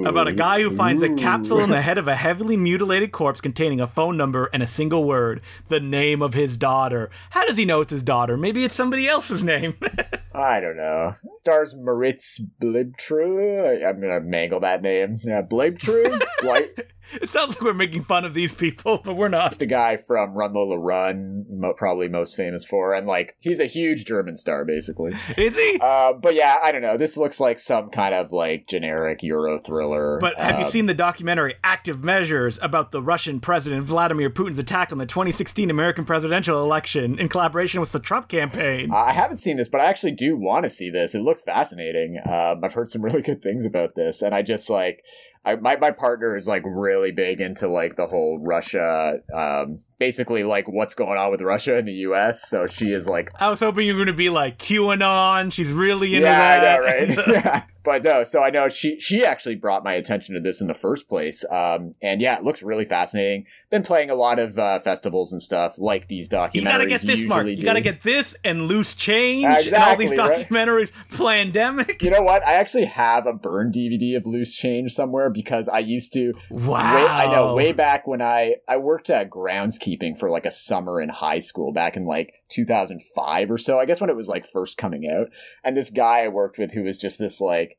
About 0.05 0.27
a 0.27 0.33
guy 0.33 0.63
who 0.63 0.75
finds 0.75 1.03
a 1.03 1.13
capsule 1.13 1.59
in 1.59 1.69
the 1.69 1.81
head 1.83 1.99
of 1.99 2.07
a 2.07 2.15
heavily 2.15 2.57
mutilated 2.57 3.11
corpse 3.11 3.41
containing 3.41 3.79
a 3.79 3.85
phone 3.85 4.17
number 4.17 4.49
and 4.51 4.63
a 4.63 4.67
single 4.67 5.03
word 5.03 5.41
the 5.67 5.79
name 5.79 6.23
of 6.23 6.33
his 6.33 6.57
daughter. 6.57 7.11
How 7.29 7.45
does 7.45 7.57
he 7.57 7.65
know 7.65 7.81
it's 7.81 7.91
his 7.91 8.01
daughter? 8.01 8.37
Maybe 8.37 8.65
it's 8.65 8.73
somebody 8.73 9.07
else's 9.07 9.43
name. 9.43 9.75
I 10.33 10.59
don't 10.59 10.77
know. 10.77 11.13
Stars 11.41 11.75
Moritz 11.75 12.41
Bleibtreu. 12.59 13.85
I'm 13.85 14.01
gonna 14.01 14.19
mangle 14.19 14.61
that 14.61 14.81
name. 14.81 15.17
Yeah, 15.21 15.43
Bleibtreu. 15.43 16.19
like 16.43 16.91
it 17.21 17.29
sounds 17.29 17.51
like 17.55 17.61
we're 17.61 17.73
making 17.73 18.03
fun 18.03 18.25
of 18.25 18.33
these 18.33 18.53
people, 18.53 18.99
but 19.03 19.15
we're 19.15 19.27
not. 19.29 19.57
the 19.59 19.65
guy 19.65 19.97
from 19.97 20.33
Run 20.33 20.53
Lola 20.53 20.77
Run, 20.77 21.45
mo- 21.49 21.73
probably 21.73 22.07
most 22.07 22.35
famous 22.35 22.65
for, 22.65 22.93
and 22.93 23.07
like 23.07 23.35
he's 23.39 23.59
a 23.59 23.65
huge 23.65 24.05
German 24.05 24.37
star, 24.37 24.65
basically. 24.65 25.13
Is 25.37 25.55
he? 25.55 25.77
Uh, 25.81 26.13
but 26.13 26.35
yeah, 26.35 26.57
I 26.63 26.71
don't 26.71 26.81
know. 26.81 26.97
This 26.97 27.17
looks 27.17 27.39
like 27.39 27.59
some 27.59 27.89
kind 27.89 28.13
of 28.13 28.31
like 28.31 28.67
generic 28.67 29.23
Euro 29.23 29.59
thriller. 29.59 30.17
But 30.19 30.37
have 30.39 30.59
you 30.59 30.65
Um, 30.65 30.71
seen 30.71 30.85
the 30.85 30.93
documentary 30.93 31.55
Active 31.63 32.03
Measures 32.03 32.59
about 32.61 32.91
the 32.91 33.01
Russian 33.01 33.39
President 33.39 33.83
Vladimir 33.83 34.29
Putin's 34.29 34.59
attack 34.59 34.91
on 34.91 34.97
the 34.97 35.05
2016 35.05 35.69
American 35.69 36.05
presidential 36.05 36.63
election 36.63 37.17
in 37.19 37.29
collaboration 37.29 37.79
with 37.79 37.91
the 37.91 37.99
Trump 37.99 38.27
campaign? 38.27 38.91
I 38.91 39.11
haven't 39.11 39.37
seen 39.37 39.57
this, 39.57 39.67
but 39.69 39.81
I 39.81 39.85
actually 39.85 40.11
do 40.13 40.35
want 40.37 40.63
to 40.63 40.69
see 40.69 40.89
this. 40.89 41.15
It 41.15 41.21
looks 41.21 41.43
fascinating. 41.43 42.17
Um, 42.25 42.63
I've 42.63 42.73
heard 42.73 42.89
some 42.89 43.01
really 43.03 43.21
good 43.21 43.41
things 43.41 43.65
about 43.65 43.95
this, 43.95 44.21
and 44.21 44.33
I 44.35 44.41
just 44.41 44.69
like. 44.69 45.03
I, 45.45 45.55
my 45.55 45.77
my 45.77 45.91
partner 45.91 46.35
is 46.35 46.47
like 46.47 46.63
really 46.65 47.11
big 47.11 47.41
into 47.41 47.67
like 47.67 47.95
the 47.95 48.05
whole 48.07 48.39
Russia, 48.39 49.19
um, 49.33 49.79
basically 49.99 50.43
like 50.43 50.67
what's 50.67 50.93
going 50.93 51.19
on 51.19 51.29
with 51.29 51.41
Russia 51.41 51.75
and 51.75 51.87
the 51.87 51.93
U.S. 51.93 52.49
So 52.49 52.65
she 52.65 52.91
is 52.91 53.07
like 53.07 53.29
I 53.39 53.49
was 53.49 53.59
hoping 53.59 53.85
you 53.85 53.93
were 53.93 53.99
going 53.99 54.07
to 54.07 54.13
be 54.13 54.29
like 54.29 54.57
QAnon. 54.57 55.51
She's 55.51 55.71
really 55.71 56.15
into 56.15 56.27
yeah, 56.27 56.59
that. 56.59 56.83
I 56.83 57.05
know, 57.05 57.21
right? 57.21 57.27
yeah. 57.45 57.63
But 57.81 58.03
no, 58.03 58.23
so 58.23 58.41
I 58.41 58.49
know 58.49 58.67
she 58.69 58.99
she 58.99 59.25
actually 59.25 59.55
brought 59.55 59.83
my 59.83 59.93
attention 59.93 60.35
to 60.35 60.41
this 60.41 60.61
in 60.61 60.67
the 60.67 60.73
first 60.73 61.07
place. 61.07 61.45
Um, 61.49 61.93
and 62.01 62.21
yeah, 62.21 62.37
it 62.37 62.43
looks 62.43 62.61
really 62.61 62.85
fascinating. 62.85 63.45
Been 63.69 63.83
playing 63.83 64.09
a 64.09 64.15
lot 64.15 64.37
of 64.37 64.59
uh, 64.59 64.79
festivals 64.79 65.31
and 65.31 65.41
stuff 65.41 65.79
like 65.79 66.07
these 66.07 66.27
documentaries. 66.27 66.55
you 66.55 66.63
gotta 66.63 66.85
get 66.85 67.01
this, 67.01 67.25
Mark. 67.25 67.47
You 67.47 67.63
gotta 67.63 67.81
get 67.81 68.01
this 68.01 68.35
and 68.43 68.63
Loose 68.63 68.93
Change 68.93 69.67
and 69.67 69.75
all 69.75 69.95
these 69.95 70.11
Exactly, 70.11 70.35
right? 70.35 70.49
documentaries. 70.49 70.91
Plandemic. 71.11 72.01
You 72.01 72.11
know 72.11 72.21
what? 72.21 72.45
I 72.45 72.53
actually 72.53 72.85
have 72.85 73.25
a 73.25 73.33
burn 73.33 73.71
DVD 73.71 74.17
of 74.17 74.25
Loose 74.25 74.55
Change 74.55 74.91
somewhere 74.91 75.29
because 75.29 75.69
I 75.69 75.79
used 75.79 76.13
to. 76.13 76.33
Wow. 76.51 76.95
Way, 76.95 77.07
I 77.07 77.31
know 77.31 77.55
way 77.55 77.71
back 77.71 78.05
when 78.05 78.21
I 78.21 78.55
I 78.67 78.77
worked 78.77 79.09
at 79.09 79.29
groundskeeping 79.29 79.88
for 80.17 80.29
like 80.29 80.45
a 80.45 80.51
summer 80.51 81.01
in 81.01 81.09
high 81.09 81.39
school 81.39 81.71
back 81.71 81.95
in 81.95 82.05
like 82.05 82.33
2005 82.49 83.51
or 83.51 83.57
so. 83.57 83.79
I 83.79 83.85
guess 83.85 84.01
when 84.01 84.09
it 84.09 84.15
was 84.15 84.27
like 84.27 84.45
first 84.45 84.77
coming 84.77 85.09
out. 85.09 85.29
And 85.63 85.75
this 85.75 85.89
guy 85.89 86.23
I 86.23 86.27
worked 86.27 86.57
with 86.57 86.73
who 86.73 86.83
was 86.83 86.97
just 86.97 87.19
this 87.19 87.39
like 87.41 87.77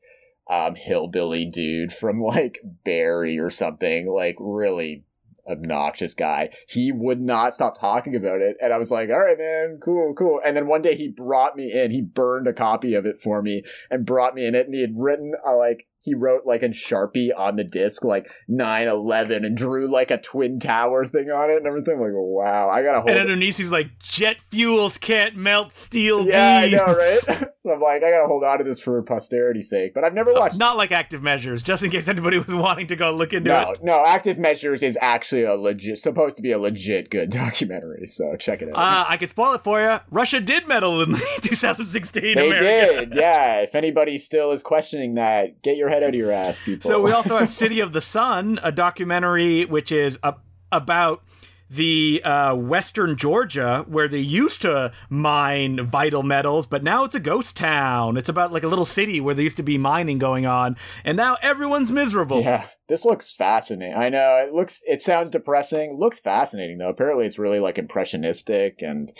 um 0.49 0.75
hillbilly 0.75 1.45
dude 1.45 1.93
from 1.93 2.21
like 2.21 2.59
Barrie 2.83 3.39
or 3.39 3.49
something, 3.49 4.07
like 4.07 4.35
really 4.39 5.03
obnoxious 5.49 6.13
guy. 6.13 6.49
He 6.67 6.91
would 6.91 7.21
not 7.21 7.53
stop 7.53 7.79
talking 7.79 8.15
about 8.15 8.41
it. 8.41 8.57
And 8.61 8.73
I 8.73 8.77
was 8.77 8.91
like, 8.91 9.09
all 9.09 9.19
right, 9.19 9.37
man, 9.37 9.79
cool, 9.83 10.13
cool. 10.13 10.39
And 10.45 10.55
then 10.55 10.67
one 10.67 10.81
day 10.81 10.95
he 10.95 11.07
brought 11.07 11.55
me 11.55 11.71
in, 11.71 11.91
he 11.91 12.01
burned 12.01 12.47
a 12.47 12.53
copy 12.53 12.93
of 12.93 13.05
it 13.05 13.19
for 13.19 13.41
me 13.41 13.63
and 13.89 14.05
brought 14.05 14.35
me 14.35 14.45
in 14.45 14.55
it. 14.55 14.65
And 14.65 14.75
he 14.75 14.81
had 14.81 14.93
written, 14.97 15.33
uh, 15.45 15.57
like, 15.57 15.87
he 16.03 16.13
wrote 16.15 16.45
like 16.45 16.63
in 16.63 16.71
Sharpie 16.71 17.29
on 17.35 17.55
the 17.55 17.63
disc, 17.63 18.03
like 18.03 18.27
9 18.47 18.87
11 18.87 19.45
and 19.45 19.55
drew 19.55 19.87
like 19.87 20.11
a 20.11 20.17
Twin 20.17 20.59
Tower 20.59 21.05
thing 21.05 21.29
on 21.29 21.49
it 21.49 21.57
and 21.57 21.67
everything. 21.67 21.95
I'm 21.95 22.01
like, 22.01 22.11
wow, 22.13 22.69
I 22.69 22.81
gotta 22.81 23.01
hold 23.01 23.11
And 23.11 23.19
underneath 23.19 23.57
he's 23.57 23.71
like, 23.71 23.99
jet 23.99 24.41
fuels 24.49 24.97
can't 24.97 25.35
melt 25.35 25.75
steel 25.75 26.25
Yeah, 26.27 26.57
I 26.63 26.69
know, 26.69 26.85
right? 26.85 27.19
so 27.57 27.71
I'm 27.71 27.79
like, 27.79 28.03
I 28.03 28.09
gotta 28.11 28.27
hold 28.27 28.43
on 28.43 28.57
to 28.57 28.63
this 28.63 28.79
for 28.79 29.01
posterity's 29.03 29.69
sake. 29.69 29.93
But 29.93 30.03
I've 30.03 30.13
never 30.13 30.33
watched. 30.33 30.57
Not 30.57 30.75
like 30.77 30.91
active 30.91 31.21
measures, 31.21 31.61
just 31.63 31.83
in 31.83 31.91
case 31.91 32.07
anybody 32.07 32.37
was 32.37 32.47
wanting 32.47 32.87
to 32.87 32.95
go 32.95 33.11
look 33.13 33.33
into 33.33 33.49
no, 33.49 33.71
it. 33.71 33.79
no, 33.83 34.03
Active 34.05 34.39
Measures 34.39 34.81
is 34.83 34.97
actually 35.01 35.43
a 35.43 35.53
legit, 35.55 35.97
supposed 35.97 36.35
to 36.37 36.41
be 36.41 36.51
a 36.51 36.57
legit 36.59 37.09
good 37.09 37.29
documentary. 37.51 38.07
So 38.07 38.35
check 38.37 38.61
it 38.61 38.69
out. 38.69 38.75
Uh, 38.75 39.05
I 39.07 39.17
could 39.17 39.29
spoil 39.29 39.53
it 39.53 39.63
for 39.63 39.79
you. 39.81 39.99
Russia 40.09 40.41
did 40.41 40.67
meddle 40.67 41.01
in 41.01 41.13
2016 41.41 42.35
They 42.35 42.47
America. 42.47 43.05
did, 43.05 43.15
yeah. 43.15 43.59
If 43.59 43.75
anybody 43.75 44.17
still 44.17 44.51
is 44.51 44.61
questioning 44.61 45.15
that, 45.15 45.61
get 45.61 45.77
your 45.77 45.89
head 45.91 46.03
out 46.03 46.09
of 46.09 46.15
your 46.15 46.31
ass, 46.31 46.59
people. 46.59 46.89
So 46.89 47.01
we 47.01 47.11
also 47.13 47.37
have 47.37 47.49
City 47.49 47.79
of 47.79 47.93
the 47.93 48.01
Sun, 48.01 48.59
a 48.63 48.71
documentary 48.71 49.65
which 49.65 49.91
is 49.91 50.17
a 50.23 50.35
about 50.71 51.23
the 51.71 52.21
uh, 52.25 52.53
western 52.53 53.15
Georgia 53.15 53.85
where 53.87 54.09
they 54.09 54.19
used 54.19 54.61
to 54.61 54.91
mine 55.09 55.85
vital 55.85 56.21
metals, 56.21 56.67
but 56.67 56.83
now 56.83 57.05
it's 57.05 57.15
a 57.15 57.19
ghost 57.19 57.55
town. 57.55 58.17
It's 58.17 58.27
about 58.27 58.51
like 58.51 58.63
a 58.63 58.67
little 58.67 58.83
city 58.83 59.21
where 59.21 59.33
there 59.33 59.43
used 59.43 59.57
to 59.57 59.63
be 59.63 59.77
mining 59.77 60.17
going 60.17 60.45
on, 60.45 60.75
and 61.05 61.15
now 61.15 61.37
everyone's 61.41 61.89
miserable. 61.89 62.41
Yeah, 62.41 62.67
this 62.89 63.05
looks 63.05 63.31
fascinating. 63.31 63.95
I 63.95 64.09
know 64.09 64.45
it 64.45 64.53
looks. 64.53 64.81
It 64.85 65.01
sounds 65.01 65.29
depressing. 65.29 65.97
Looks 65.97 66.19
fascinating 66.19 66.77
though. 66.77 66.89
Apparently, 66.89 67.25
it's 67.25 67.39
really 67.39 67.59
like 67.59 67.77
impressionistic 67.77 68.81
and 68.81 69.11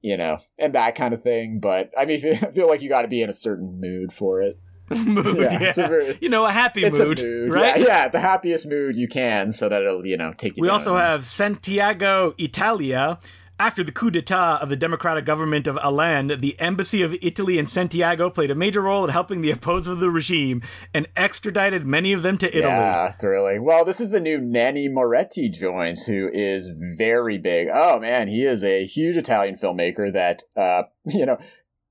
you 0.00 0.16
know 0.16 0.38
and 0.56 0.74
that 0.74 0.94
kind 0.94 1.12
of 1.12 1.22
thing. 1.22 1.58
But 1.58 1.90
I 1.98 2.04
mean, 2.04 2.24
I 2.42 2.52
feel 2.52 2.68
like 2.68 2.80
you 2.80 2.88
got 2.88 3.02
to 3.02 3.08
be 3.08 3.22
in 3.22 3.30
a 3.30 3.34
certain 3.34 3.80
mood 3.80 4.12
for 4.12 4.40
it. 4.40 4.56
mood, 5.04 5.36
Yeah, 5.38 5.60
yeah. 5.60 5.72
very- 5.72 6.16
you 6.20 6.28
know, 6.28 6.44
a 6.46 6.50
happy 6.52 6.84
It's 6.84 6.98
mood, 6.98 7.18
a 7.18 7.22
mood, 7.22 7.54
right? 7.54 7.78
Yeah, 7.78 7.86
yeah, 7.86 8.08
the 8.08 8.20
happiest 8.20 8.66
mood 8.66 8.96
you 8.96 9.08
can, 9.08 9.52
so 9.52 9.68
that 9.68 9.82
it'll 9.82 10.06
you 10.06 10.16
know 10.16 10.32
take 10.36 10.56
you. 10.56 10.62
We 10.62 10.68
down. 10.68 10.74
also 10.74 10.96
have 10.96 11.24
Santiago, 11.24 12.34
Italia. 12.38 13.18
After 13.60 13.82
the 13.82 13.90
coup 13.90 14.12
d'etat 14.12 14.58
of 14.62 14.68
the 14.68 14.76
democratic 14.76 15.24
government 15.24 15.66
of 15.66 15.76
Allende, 15.78 16.36
the 16.36 16.54
embassy 16.60 17.02
of 17.02 17.12
Italy 17.20 17.58
in 17.58 17.66
Santiago 17.66 18.30
played 18.30 18.52
a 18.52 18.54
major 18.54 18.82
role 18.82 19.02
in 19.02 19.10
helping 19.10 19.40
the 19.40 19.50
opposers 19.50 19.88
of 19.88 19.98
the 19.98 20.10
regime 20.12 20.62
and 20.94 21.08
extradited 21.16 21.84
many 21.84 22.12
of 22.12 22.22
them 22.22 22.38
to 22.38 22.46
Italy. 22.46 22.62
Yeah, 22.72 23.10
thrilling. 23.10 23.64
Well, 23.64 23.84
this 23.84 24.00
is 24.00 24.12
the 24.12 24.20
new 24.20 24.38
Nanni 24.38 24.88
Moretti 24.88 25.48
joins, 25.48 26.06
who 26.06 26.30
is 26.32 26.70
very 26.96 27.36
big. 27.36 27.66
Oh 27.74 27.98
man, 27.98 28.28
he 28.28 28.44
is 28.44 28.62
a 28.62 28.86
huge 28.86 29.16
Italian 29.16 29.56
filmmaker 29.56 30.12
that 30.12 30.44
uh, 30.56 30.84
you 31.06 31.26
know 31.26 31.38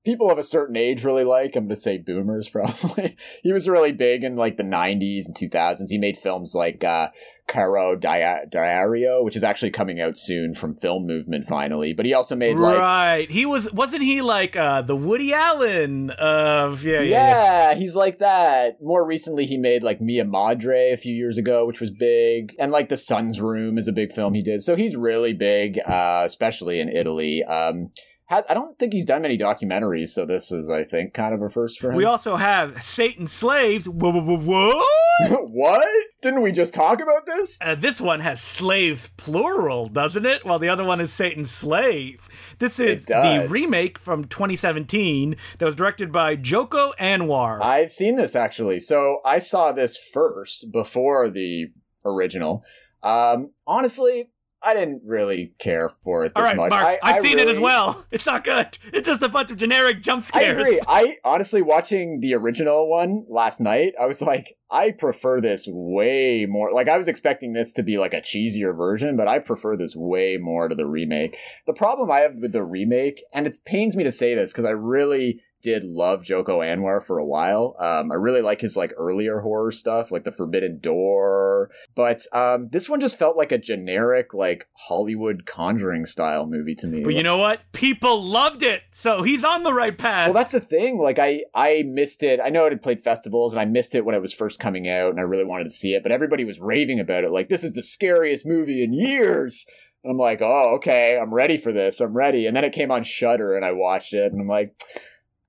people 0.04 0.30
of 0.30 0.38
a 0.38 0.42
certain 0.42 0.76
age 0.76 1.04
really 1.04 1.24
like. 1.24 1.56
I'm 1.56 1.64
going 1.64 1.70
to 1.70 1.76
say 1.76 1.98
boomers 1.98 2.48
probably. 2.52 3.16
he 3.42 3.52
was 3.52 3.68
really 3.68 3.92
big 3.92 4.24
in 4.24 4.36
like 4.36 4.56
the 4.56 4.62
90s 4.62 5.26
and 5.26 5.34
2000s. 5.34 5.88
He 5.88 5.98
made 5.98 6.16
films 6.16 6.54
like 6.54 6.82
uh, 6.84 7.08
Caro 7.46 7.96
Dia- 7.96 8.46
Diario, 8.48 9.22
which 9.22 9.36
is 9.36 9.42
actually 9.42 9.70
coming 9.70 10.00
out 10.00 10.16
soon 10.16 10.54
from 10.54 10.76
Film 10.76 11.06
Movement 11.06 11.46
finally. 11.46 11.92
But 11.92 12.06
he 12.06 12.14
also 12.14 12.36
made 12.36 12.56
like 12.56 12.78
right. 12.78 13.30
He 13.30 13.46
was 13.46 13.72
wasn't 13.72 14.02
he 14.02 14.22
like 14.22 14.56
uh 14.56 14.82
the 14.82 14.96
Woody 14.96 15.32
Allen 15.32 16.10
of 16.10 16.84
yeah, 16.84 17.00
yeah, 17.00 17.02
yeah. 17.02 17.38
Yeah, 17.70 17.74
he's 17.74 17.96
like 17.96 18.18
that. 18.18 18.82
More 18.82 19.04
recently, 19.04 19.46
he 19.46 19.56
made 19.56 19.82
like 19.82 20.00
Mia 20.00 20.24
Madre 20.24 20.90
a 20.92 20.96
few 20.96 21.14
years 21.14 21.38
ago, 21.38 21.66
which 21.66 21.80
was 21.80 21.90
big, 21.90 22.54
and 22.58 22.70
like 22.72 22.88
The 22.88 22.96
Son's 22.96 23.40
Room 23.40 23.78
is 23.78 23.88
a 23.88 23.92
big 23.92 24.12
film 24.12 24.34
he 24.34 24.42
did. 24.42 24.62
So 24.62 24.76
he's 24.76 24.96
really 24.96 25.32
big, 25.32 25.78
uh, 25.86 26.22
especially 26.24 26.80
in 26.80 26.88
Italy. 26.88 27.42
Um, 27.44 27.90
has, 28.28 28.44
I 28.48 28.52
don't 28.52 28.78
think 28.78 28.92
he's 28.92 29.06
done 29.06 29.22
many 29.22 29.38
documentaries, 29.38 30.08
so 30.08 30.26
this 30.26 30.52
is, 30.52 30.68
I 30.68 30.84
think, 30.84 31.14
kind 31.14 31.34
of 31.34 31.40
a 31.40 31.48
first 31.48 31.80
for 31.80 31.90
him. 31.90 31.96
We 31.96 32.04
also 32.04 32.36
have 32.36 32.82
Satan 32.82 33.26
slaves. 33.26 33.88
Whoa, 33.88 34.12
whoa, 34.12 34.20
whoa, 34.20 34.38
whoa. 34.38 35.46
what? 35.50 35.88
Didn't 36.20 36.42
we 36.42 36.52
just 36.52 36.74
talk 36.74 37.00
about 37.00 37.24
this? 37.24 37.58
Uh, 37.62 37.74
this 37.74 38.02
one 38.02 38.20
has 38.20 38.42
slaves 38.42 39.08
plural, 39.16 39.88
doesn't 39.88 40.26
it? 40.26 40.44
While 40.44 40.58
the 40.58 40.68
other 40.68 40.84
one 40.84 41.00
is 41.00 41.10
Satan's 41.10 41.50
slave. 41.50 42.28
This 42.58 42.78
is 42.78 43.06
the 43.06 43.46
remake 43.48 43.98
from 43.98 44.26
2017 44.26 45.34
that 45.58 45.64
was 45.64 45.74
directed 45.74 46.12
by 46.12 46.36
Joko 46.36 46.92
Anwar. 47.00 47.62
I've 47.62 47.92
seen 47.92 48.16
this 48.16 48.36
actually. 48.36 48.80
So 48.80 49.20
I 49.24 49.38
saw 49.38 49.72
this 49.72 49.96
first 49.96 50.70
before 50.70 51.30
the 51.30 51.68
original. 52.04 52.62
Um, 53.02 53.52
honestly, 53.66 54.28
I 54.62 54.74
didn't 54.74 55.02
really 55.04 55.52
care 55.58 55.88
for 56.02 56.24
it 56.24 56.32
this 56.34 56.42
All 56.42 56.42
right, 56.42 56.56
much. 56.56 56.70
Mark, 56.70 56.84
I, 56.84 56.98
I've 57.02 57.16
I 57.16 57.18
seen 57.20 57.38
it 57.38 57.48
as 57.48 57.58
well. 57.58 58.04
It's 58.10 58.26
not 58.26 58.42
good. 58.42 58.78
It's 58.92 59.06
just 59.06 59.22
a 59.22 59.28
bunch 59.28 59.50
of 59.50 59.58
generic 59.58 60.02
jump 60.02 60.24
scares. 60.24 60.56
I 60.56 60.60
agree. 60.60 60.80
I 60.88 61.16
honestly 61.24 61.62
watching 61.62 62.20
the 62.20 62.34
original 62.34 62.88
one 62.88 63.24
last 63.28 63.60
night, 63.60 63.92
I 64.00 64.06
was 64.06 64.22
like, 64.22 64.56
I 64.70 64.90
prefer 64.90 65.40
this 65.40 65.66
way 65.68 66.46
more. 66.48 66.72
Like 66.72 66.88
I 66.88 66.96
was 66.96 67.06
expecting 67.06 67.52
this 67.52 67.72
to 67.74 67.82
be 67.82 67.98
like 67.98 68.14
a 68.14 68.20
cheesier 68.20 68.76
version, 68.76 69.16
but 69.16 69.28
I 69.28 69.38
prefer 69.38 69.76
this 69.76 69.94
way 69.94 70.36
more 70.36 70.68
to 70.68 70.74
the 70.74 70.86
remake. 70.86 71.36
The 71.66 71.74
problem 71.74 72.10
I 72.10 72.20
have 72.20 72.36
with 72.36 72.52
the 72.52 72.64
remake, 72.64 73.22
and 73.32 73.46
it 73.46 73.58
pains 73.64 73.94
me 73.94 74.04
to 74.04 74.12
say 74.12 74.34
this 74.34 74.52
because 74.52 74.64
I 74.64 74.70
really 74.70 75.40
did 75.62 75.84
love 75.84 76.22
Joko 76.22 76.60
Anwar 76.60 77.02
for 77.02 77.18
a 77.18 77.24
while. 77.24 77.76
Um, 77.78 78.12
I 78.12 78.14
really 78.14 78.42
like 78.42 78.60
his 78.60 78.76
like 78.76 78.92
earlier 78.96 79.40
horror 79.40 79.70
stuff, 79.70 80.12
like 80.12 80.24
The 80.24 80.32
Forbidden 80.32 80.78
Door. 80.78 81.70
But 81.94 82.22
um, 82.32 82.68
this 82.70 82.88
one 82.88 83.00
just 83.00 83.18
felt 83.18 83.36
like 83.36 83.52
a 83.52 83.58
generic, 83.58 84.34
like 84.34 84.68
Hollywood 84.74 85.46
Conjuring 85.46 86.06
style 86.06 86.46
movie 86.46 86.74
to 86.76 86.86
me. 86.86 87.02
But 87.02 87.14
you 87.14 87.22
know 87.22 87.38
what? 87.38 87.60
People 87.72 88.22
loved 88.22 88.62
it, 88.62 88.82
so 88.92 89.22
he's 89.22 89.44
on 89.44 89.62
the 89.62 89.72
right 89.72 89.96
path. 89.96 90.28
Well, 90.28 90.34
that's 90.34 90.52
the 90.52 90.60
thing. 90.60 90.98
Like, 90.98 91.18
I 91.18 91.42
I 91.54 91.84
missed 91.86 92.22
it. 92.22 92.40
I 92.42 92.50
know 92.50 92.66
it 92.66 92.72
had 92.72 92.82
played 92.82 93.00
festivals, 93.00 93.52
and 93.52 93.60
I 93.60 93.64
missed 93.64 93.94
it 93.94 94.04
when 94.04 94.14
it 94.14 94.22
was 94.22 94.32
first 94.32 94.60
coming 94.60 94.88
out, 94.88 95.10
and 95.10 95.20
I 95.20 95.24
really 95.24 95.44
wanted 95.44 95.64
to 95.64 95.70
see 95.70 95.94
it. 95.94 96.02
But 96.02 96.12
everybody 96.12 96.44
was 96.44 96.60
raving 96.60 97.00
about 97.00 97.24
it. 97.24 97.30
Like, 97.30 97.48
this 97.48 97.64
is 97.64 97.72
the 97.74 97.82
scariest 97.82 98.46
movie 98.46 98.82
in 98.82 98.92
years. 98.92 99.66
And 100.04 100.12
I'm 100.12 100.18
like, 100.18 100.40
oh, 100.40 100.74
okay, 100.76 101.18
I'm 101.20 101.34
ready 101.34 101.56
for 101.56 101.72
this. 101.72 102.00
I'm 102.00 102.14
ready. 102.14 102.46
And 102.46 102.56
then 102.56 102.64
it 102.64 102.72
came 102.72 102.92
on 102.92 103.02
Shudder, 103.02 103.56
and 103.56 103.64
I 103.64 103.72
watched 103.72 104.14
it, 104.14 104.32
and 104.32 104.40
I'm 104.40 104.46
like, 104.46 104.72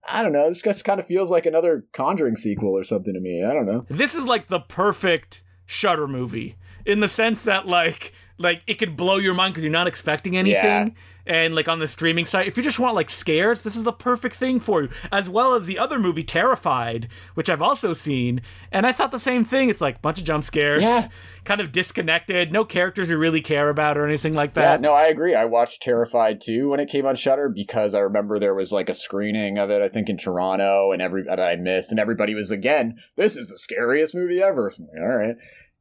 I 0.09 0.23
don't 0.23 0.33
know. 0.33 0.47
This 0.49 0.61
just 0.61 0.83
kind 0.83 0.99
of 0.99 1.05
feels 1.05 1.29
like 1.31 1.45
another 1.45 1.85
Conjuring 1.93 2.35
sequel 2.35 2.75
or 2.77 2.83
something 2.83 3.13
to 3.13 3.19
me. 3.19 3.43
I 3.43 3.53
don't 3.53 3.65
know. 3.65 3.85
this 3.89 4.15
is 4.15 4.25
like 4.25 4.47
the 4.47 4.59
perfect 4.59 5.43
Shudder 5.65 6.07
movie 6.07 6.55
in 6.85 6.99
the 6.99 7.07
sense 7.09 7.43
that 7.43 7.67
like 7.67 8.11
like 8.39 8.63
it 8.65 8.75
could 8.75 8.97
blow 8.97 9.17
your 9.17 9.35
mind 9.35 9.53
because 9.53 9.63
you're 9.63 9.71
not 9.71 9.87
expecting 9.87 10.35
anything. 10.35 10.63
Yeah. 10.63 10.89
And 11.29 11.53
like 11.53 11.67
on 11.67 11.77
the 11.77 11.87
streaming 11.87 12.25
site, 12.25 12.47
if 12.47 12.57
you 12.57 12.63
just 12.63 12.79
want 12.79 12.95
like 12.95 13.11
scares, 13.11 13.63
this 13.63 13.75
is 13.75 13.83
the 13.83 13.93
perfect 13.93 14.35
thing 14.35 14.59
for 14.59 14.81
you. 14.81 14.89
As 15.11 15.29
well 15.29 15.53
as 15.53 15.67
the 15.67 15.77
other 15.77 15.99
movie, 15.99 16.23
Terrified, 16.23 17.07
which 17.35 17.51
I've 17.51 17.61
also 17.61 17.93
seen, 17.93 18.41
and 18.71 18.85
I 18.87 18.91
thought 18.91 19.11
the 19.11 19.19
same 19.19 19.43
thing. 19.45 19.69
It's 19.69 19.79
like 19.79 19.97
a 19.97 19.99
bunch 19.99 20.17
of 20.17 20.23
jump 20.25 20.43
scares, 20.43 20.81
Yeah. 20.81 21.03
kind 21.45 21.61
of 21.61 21.71
disconnected, 21.71 22.51
no 22.51 22.65
characters 22.65 23.11
you 23.11 23.17
really 23.19 23.41
care 23.41 23.69
about 23.69 23.95
or 23.95 24.07
anything 24.07 24.33
like 24.33 24.55
that. 24.55 24.79
Yeah, 24.81 24.89
no, 24.89 24.93
I 24.97 25.05
agree. 25.05 25.35
I 25.35 25.45
watched 25.45 25.83
Terrified 25.83 26.41
too 26.41 26.69
when 26.69 26.79
it 26.79 26.89
came 26.89 27.05
on 27.05 27.15
Shudder 27.15 27.47
because 27.47 27.93
I 27.93 27.99
remember 27.99 28.39
there 28.39 28.55
was 28.55 28.71
like 28.71 28.89
a 28.89 28.95
screening 28.95 29.59
of 29.59 29.69
it, 29.69 29.83
I 29.83 29.87
think 29.87 30.09
in 30.09 30.17
Toronto, 30.17 30.91
and 30.91 30.99
every 30.99 31.23
that 31.25 31.39
I 31.39 31.55
missed, 31.57 31.91
and 31.91 31.99
everybody 31.99 32.33
was 32.33 32.49
again, 32.49 32.97
"This 33.17 33.37
is 33.37 33.49
the 33.49 33.57
scariest 33.59 34.15
movie 34.15 34.41
ever." 34.41 34.71
Like, 34.79 34.89
All 34.99 35.15
right, 35.15 35.35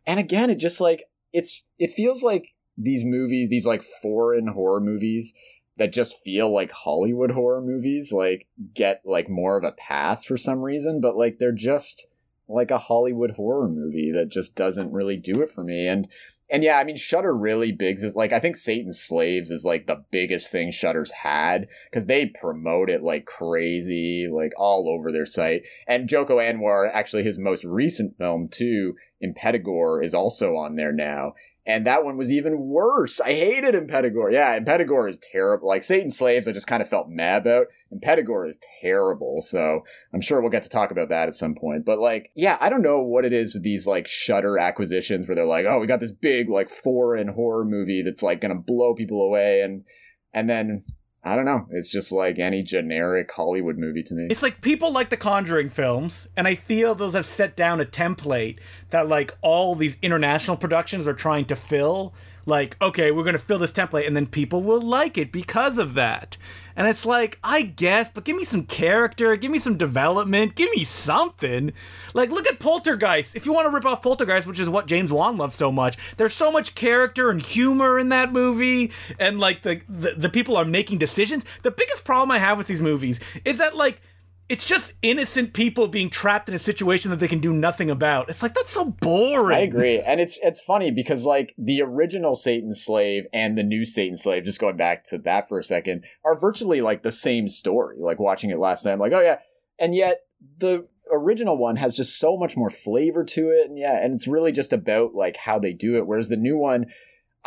and 0.06 0.20
again, 0.20 0.50
it 0.50 0.56
just 0.56 0.78
like 0.78 1.04
it's 1.32 1.64
it 1.78 1.92
feels 1.92 2.22
like 2.22 2.54
these 2.78 3.04
movies, 3.04 3.48
these 3.50 3.66
like 3.66 3.82
foreign 4.02 4.46
horror 4.46 4.80
movies 4.80 5.34
that 5.76 5.92
just 5.92 6.16
feel 6.24 6.52
like 6.52 6.70
Hollywood 6.70 7.32
horror 7.32 7.60
movies, 7.60 8.12
like 8.12 8.46
get 8.74 9.02
like 9.04 9.28
more 9.28 9.56
of 9.56 9.64
a 9.64 9.72
pass 9.72 10.24
for 10.24 10.36
some 10.36 10.60
reason, 10.60 11.00
but 11.00 11.16
like 11.16 11.38
they're 11.38 11.52
just 11.52 12.06
like 12.48 12.70
a 12.70 12.78
Hollywood 12.78 13.32
horror 13.32 13.68
movie 13.68 14.10
that 14.12 14.28
just 14.28 14.54
doesn't 14.54 14.92
really 14.92 15.16
do 15.16 15.42
it 15.42 15.50
for 15.50 15.62
me, 15.62 15.86
and 15.86 16.08
and 16.50 16.64
yeah, 16.64 16.78
I 16.78 16.84
mean, 16.84 16.96
Shudder 16.96 17.36
really 17.36 17.72
bigs 17.72 18.02
is 18.02 18.14
like 18.14 18.32
I 18.32 18.38
think 18.38 18.56
Satan's 18.56 18.98
Slaves 18.98 19.50
is 19.50 19.64
like 19.64 19.86
the 19.86 20.02
biggest 20.10 20.50
thing 20.50 20.70
Shudder's 20.70 21.12
had 21.12 21.68
because 21.90 22.06
they 22.06 22.26
promote 22.26 22.88
it 22.88 23.02
like 23.02 23.26
crazy, 23.26 24.28
like 24.32 24.52
all 24.56 24.88
over 24.88 25.12
their 25.12 25.26
site. 25.26 25.64
And 25.86 26.08
Joko 26.08 26.38
Anwar, 26.38 26.90
actually, 26.92 27.24
his 27.24 27.38
most 27.38 27.64
recent 27.64 28.16
film 28.16 28.48
too, 28.48 28.94
Impetigore, 29.22 30.02
is 30.02 30.14
also 30.14 30.56
on 30.56 30.76
there 30.76 30.92
now. 30.92 31.34
And 31.68 31.86
that 31.86 32.02
one 32.02 32.16
was 32.16 32.32
even 32.32 32.58
worse. 32.58 33.20
I 33.20 33.34
hated 33.34 33.74
Impetigore. 33.74 34.32
Yeah, 34.32 34.58
Impetigore 34.58 35.08
is 35.08 35.18
terrible. 35.18 35.68
Like 35.68 35.82
Satan's 35.82 36.16
Slaves, 36.16 36.48
I 36.48 36.52
just 36.52 36.66
kind 36.66 36.80
of 36.80 36.88
felt 36.88 37.10
mad 37.10 37.42
about. 37.42 37.66
Impetigore 37.94 38.48
is 38.48 38.58
terrible. 38.80 39.42
So 39.42 39.82
I'm 40.14 40.22
sure 40.22 40.40
we'll 40.40 40.50
get 40.50 40.62
to 40.62 40.70
talk 40.70 40.90
about 40.90 41.10
that 41.10 41.28
at 41.28 41.34
some 41.34 41.54
point. 41.54 41.84
But 41.84 41.98
like, 41.98 42.32
yeah, 42.34 42.56
I 42.62 42.70
don't 42.70 42.80
know 42.80 43.02
what 43.02 43.26
it 43.26 43.34
is 43.34 43.52
with 43.52 43.64
these 43.64 43.86
like 43.86 44.08
Shudder 44.08 44.58
acquisitions 44.58 45.28
where 45.28 45.34
they're 45.34 45.44
like, 45.44 45.66
oh, 45.66 45.78
we 45.78 45.86
got 45.86 46.00
this 46.00 46.10
big 46.10 46.48
like 46.48 46.70
foreign 46.70 47.28
horror 47.28 47.66
movie 47.66 48.02
that's 48.02 48.22
like 48.22 48.40
gonna 48.40 48.54
blow 48.54 48.94
people 48.94 49.22
away, 49.22 49.60
and 49.60 49.84
and 50.32 50.48
then 50.48 50.84
I 51.24 51.36
don't 51.36 51.44
know. 51.44 51.66
It's 51.70 51.88
just 51.88 52.12
like 52.12 52.38
any 52.38 52.62
generic 52.62 53.30
Hollywood 53.30 53.76
movie 53.76 54.02
to 54.04 54.14
me. 54.14 54.28
It's 54.30 54.42
like 54.42 54.60
people 54.60 54.92
like 54.92 55.10
the 55.10 55.16
Conjuring 55.16 55.68
films, 55.68 56.28
and 56.36 56.46
I 56.46 56.54
feel 56.54 56.94
those 56.94 57.14
have 57.14 57.26
set 57.26 57.56
down 57.56 57.80
a 57.80 57.84
template 57.84 58.58
that 58.90 59.08
like 59.08 59.36
all 59.42 59.74
these 59.74 59.96
international 60.00 60.56
productions 60.56 61.08
are 61.08 61.14
trying 61.14 61.44
to 61.46 61.56
fill. 61.56 62.14
Like, 62.48 62.80
okay, 62.80 63.10
we're 63.10 63.24
gonna 63.24 63.38
fill 63.38 63.58
this 63.58 63.72
template, 63.72 64.06
and 64.06 64.16
then 64.16 64.26
people 64.26 64.62
will 64.62 64.80
like 64.80 65.18
it 65.18 65.30
because 65.30 65.76
of 65.76 65.92
that. 65.94 66.38
And 66.74 66.88
it's 66.88 67.04
like, 67.04 67.38
I 67.44 67.60
guess, 67.60 68.08
but 68.08 68.24
give 68.24 68.36
me 68.36 68.44
some 68.44 68.64
character, 68.64 69.36
give 69.36 69.50
me 69.50 69.58
some 69.58 69.76
development, 69.76 70.54
give 70.54 70.70
me 70.70 70.82
something. 70.84 71.74
Like, 72.14 72.30
look 72.30 72.46
at 72.46 72.58
Poltergeist. 72.58 73.36
If 73.36 73.44
you 73.44 73.52
want 73.52 73.66
to 73.66 73.70
rip 73.70 73.84
off 73.84 74.00
Poltergeist, 74.00 74.46
which 74.46 74.60
is 74.60 74.70
what 74.70 74.86
James 74.86 75.12
Wan 75.12 75.36
loves 75.36 75.56
so 75.56 75.70
much, 75.70 75.98
there's 76.16 76.32
so 76.32 76.50
much 76.50 76.74
character 76.74 77.28
and 77.28 77.42
humor 77.42 77.98
in 77.98 78.08
that 78.08 78.32
movie, 78.32 78.92
and 79.18 79.38
like 79.38 79.60
the 79.60 79.82
the, 79.86 80.14
the 80.16 80.30
people 80.30 80.56
are 80.56 80.64
making 80.64 80.96
decisions. 80.96 81.44
The 81.64 81.70
biggest 81.70 82.06
problem 82.06 82.30
I 82.30 82.38
have 82.38 82.56
with 82.56 82.66
these 82.66 82.80
movies 82.80 83.20
is 83.44 83.58
that 83.58 83.76
like 83.76 84.00
it's 84.48 84.64
just 84.64 84.94
innocent 85.02 85.52
people 85.52 85.88
being 85.88 86.08
trapped 86.08 86.48
in 86.48 86.54
a 86.54 86.58
situation 86.58 87.10
that 87.10 87.20
they 87.20 87.28
can 87.28 87.40
do 87.40 87.52
nothing 87.52 87.90
about. 87.90 88.30
It's 88.30 88.42
like 88.42 88.54
that's 88.54 88.72
so 88.72 88.86
boring. 88.86 89.56
I 89.56 89.60
agree, 89.60 90.00
and 90.00 90.20
it's 90.20 90.38
it's 90.42 90.60
funny 90.60 90.90
because 90.90 91.26
like 91.26 91.54
the 91.58 91.82
original 91.82 92.34
Satan 92.34 92.74
Slave 92.74 93.24
and 93.32 93.58
the 93.58 93.62
new 93.62 93.84
Satan 93.84 94.16
Slave, 94.16 94.44
just 94.44 94.60
going 94.60 94.76
back 94.76 95.04
to 95.04 95.18
that 95.18 95.48
for 95.48 95.58
a 95.58 95.64
second, 95.64 96.04
are 96.24 96.38
virtually 96.38 96.80
like 96.80 97.02
the 97.02 97.12
same 97.12 97.48
story. 97.48 97.96
Like 98.00 98.18
watching 98.18 98.50
it 98.50 98.58
last 98.58 98.84
night, 98.84 98.92
I'm 98.92 98.98
like, 98.98 99.12
oh 99.12 99.20
yeah, 99.20 99.38
and 99.78 99.94
yet 99.94 100.20
the 100.58 100.86
original 101.12 101.56
one 101.56 101.76
has 101.76 101.94
just 101.94 102.18
so 102.18 102.36
much 102.36 102.56
more 102.56 102.70
flavor 102.70 103.24
to 103.24 103.48
it, 103.48 103.68
and 103.68 103.78
yeah, 103.78 104.02
and 104.02 104.14
it's 104.14 104.28
really 104.28 104.52
just 104.52 104.72
about 104.72 105.14
like 105.14 105.36
how 105.36 105.58
they 105.58 105.72
do 105.74 105.96
it. 105.96 106.06
Whereas 106.06 106.28
the 106.28 106.36
new 106.36 106.56
one, 106.56 106.86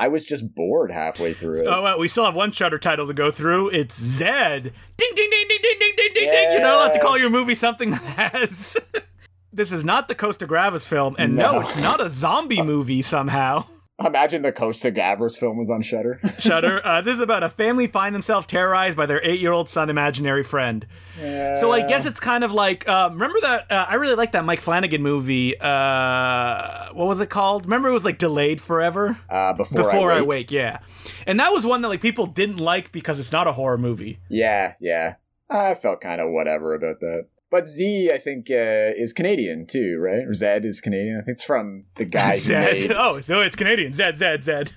I 0.01 0.07
was 0.07 0.25
just 0.25 0.55
bored 0.55 0.91
halfway 0.91 1.31
through 1.35 1.59
it. 1.59 1.67
Oh, 1.67 1.83
well, 1.83 1.99
we 1.99 2.07
still 2.07 2.25
have 2.25 2.33
one 2.33 2.51
Shudder 2.51 2.79
title 2.79 3.05
to 3.05 3.13
go 3.13 3.29
through. 3.29 3.69
It's 3.69 4.01
Zed. 4.01 4.63
Ding, 4.63 5.11
ding, 5.15 5.29
ding, 5.29 5.45
ding, 5.47 5.59
ding, 5.61 5.75
ding, 5.79 5.93
ding, 5.95 6.13
ding, 6.15 6.31
ding. 6.31 6.51
You're 6.53 6.61
not 6.61 6.73
allowed 6.73 6.93
to 6.93 6.99
call 6.99 7.19
your 7.19 7.29
movie 7.29 7.53
something 7.53 7.91
that 7.91 8.01
has. 8.33 8.77
this 9.53 9.71
is 9.71 9.83
not 9.83 10.07
the 10.07 10.15
Costa 10.15 10.47
Gavras 10.47 10.87
film, 10.87 11.15
and 11.19 11.35
no. 11.35 11.51
no, 11.51 11.59
it's 11.59 11.77
not 11.77 12.01
a 12.01 12.09
zombie 12.09 12.59
uh, 12.61 12.63
movie 12.63 13.03
somehow. 13.03 13.67
Imagine 14.05 14.41
the 14.41 14.51
Costa 14.51 14.91
Gavras 14.91 15.37
film 15.37 15.57
was 15.57 15.69
on 15.69 15.81
Shudder. 15.81 16.19
Shudder. 16.39 16.85
Uh, 16.85 17.01
this 17.01 17.15
is 17.15 17.19
about 17.19 17.43
a 17.43 17.49
family 17.49 17.87
find 17.87 18.13
themselves 18.15 18.47
terrorized 18.47 18.97
by 18.97 19.05
their 19.05 19.23
eight-year-old 19.23 19.69
son, 19.69 19.89
imaginary 19.89 20.43
friend. 20.43 20.85
So 21.19 21.71
I 21.71 21.85
guess 21.87 22.05
it's 22.05 22.19
kind 22.19 22.43
of 22.43 22.51
like 22.51 22.87
uh, 22.89 23.09
remember 23.11 23.39
that 23.41 23.71
uh, 23.71 23.85
I 23.87 23.95
really 23.95 24.15
like 24.15 24.31
that 24.31 24.43
Mike 24.45 24.61
Flanagan 24.61 25.01
movie. 25.03 25.55
Uh, 25.59 26.91
what 26.93 27.07
was 27.07 27.19
it 27.21 27.29
called? 27.29 27.65
Remember 27.65 27.89
it 27.89 27.93
was 27.93 28.05
like 28.05 28.17
delayed 28.17 28.59
forever. 28.59 29.17
uh, 29.29 29.53
before, 29.53 29.83
Before 29.83 30.11
I, 30.11 30.17
I 30.17 30.21
wake. 30.21 30.27
wake, 30.27 30.51
yeah, 30.51 30.79
and 31.27 31.39
that 31.39 31.51
was 31.53 31.65
one 31.65 31.81
that 31.81 31.89
like 31.89 32.01
people 32.01 32.25
didn't 32.25 32.59
like 32.59 32.91
because 32.91 33.19
it's 33.19 33.31
not 33.31 33.47
a 33.47 33.51
horror 33.51 33.77
movie. 33.77 34.19
Yeah, 34.29 34.73
yeah. 34.79 35.15
I 35.49 35.73
felt 35.75 36.01
kind 36.01 36.21
of 36.21 36.31
whatever 36.31 36.73
about 36.73 37.01
that. 37.01 37.27
But 37.51 37.67
Z, 37.67 38.09
I 38.13 38.17
think, 38.17 38.49
uh, 38.49 38.95
is 38.97 39.11
Canadian 39.13 39.67
too, 39.67 39.97
right? 39.99 40.25
Or 40.25 40.33
Zed 40.33 40.65
is 40.65 40.79
Canadian. 40.81 41.17
I 41.17 41.21
think 41.25 41.35
it's 41.35 41.43
from 41.43 41.83
the 41.97 42.05
guy 42.05 42.35
who 42.37 42.39
Zed. 42.53 42.73
made. 42.73 42.91
Oh, 42.97 43.19
so 43.21 43.41
it's 43.41 43.55
Canadian. 43.57 43.91
Zed, 43.91 44.17
Zed, 44.17 44.43
Zed. 44.45 44.71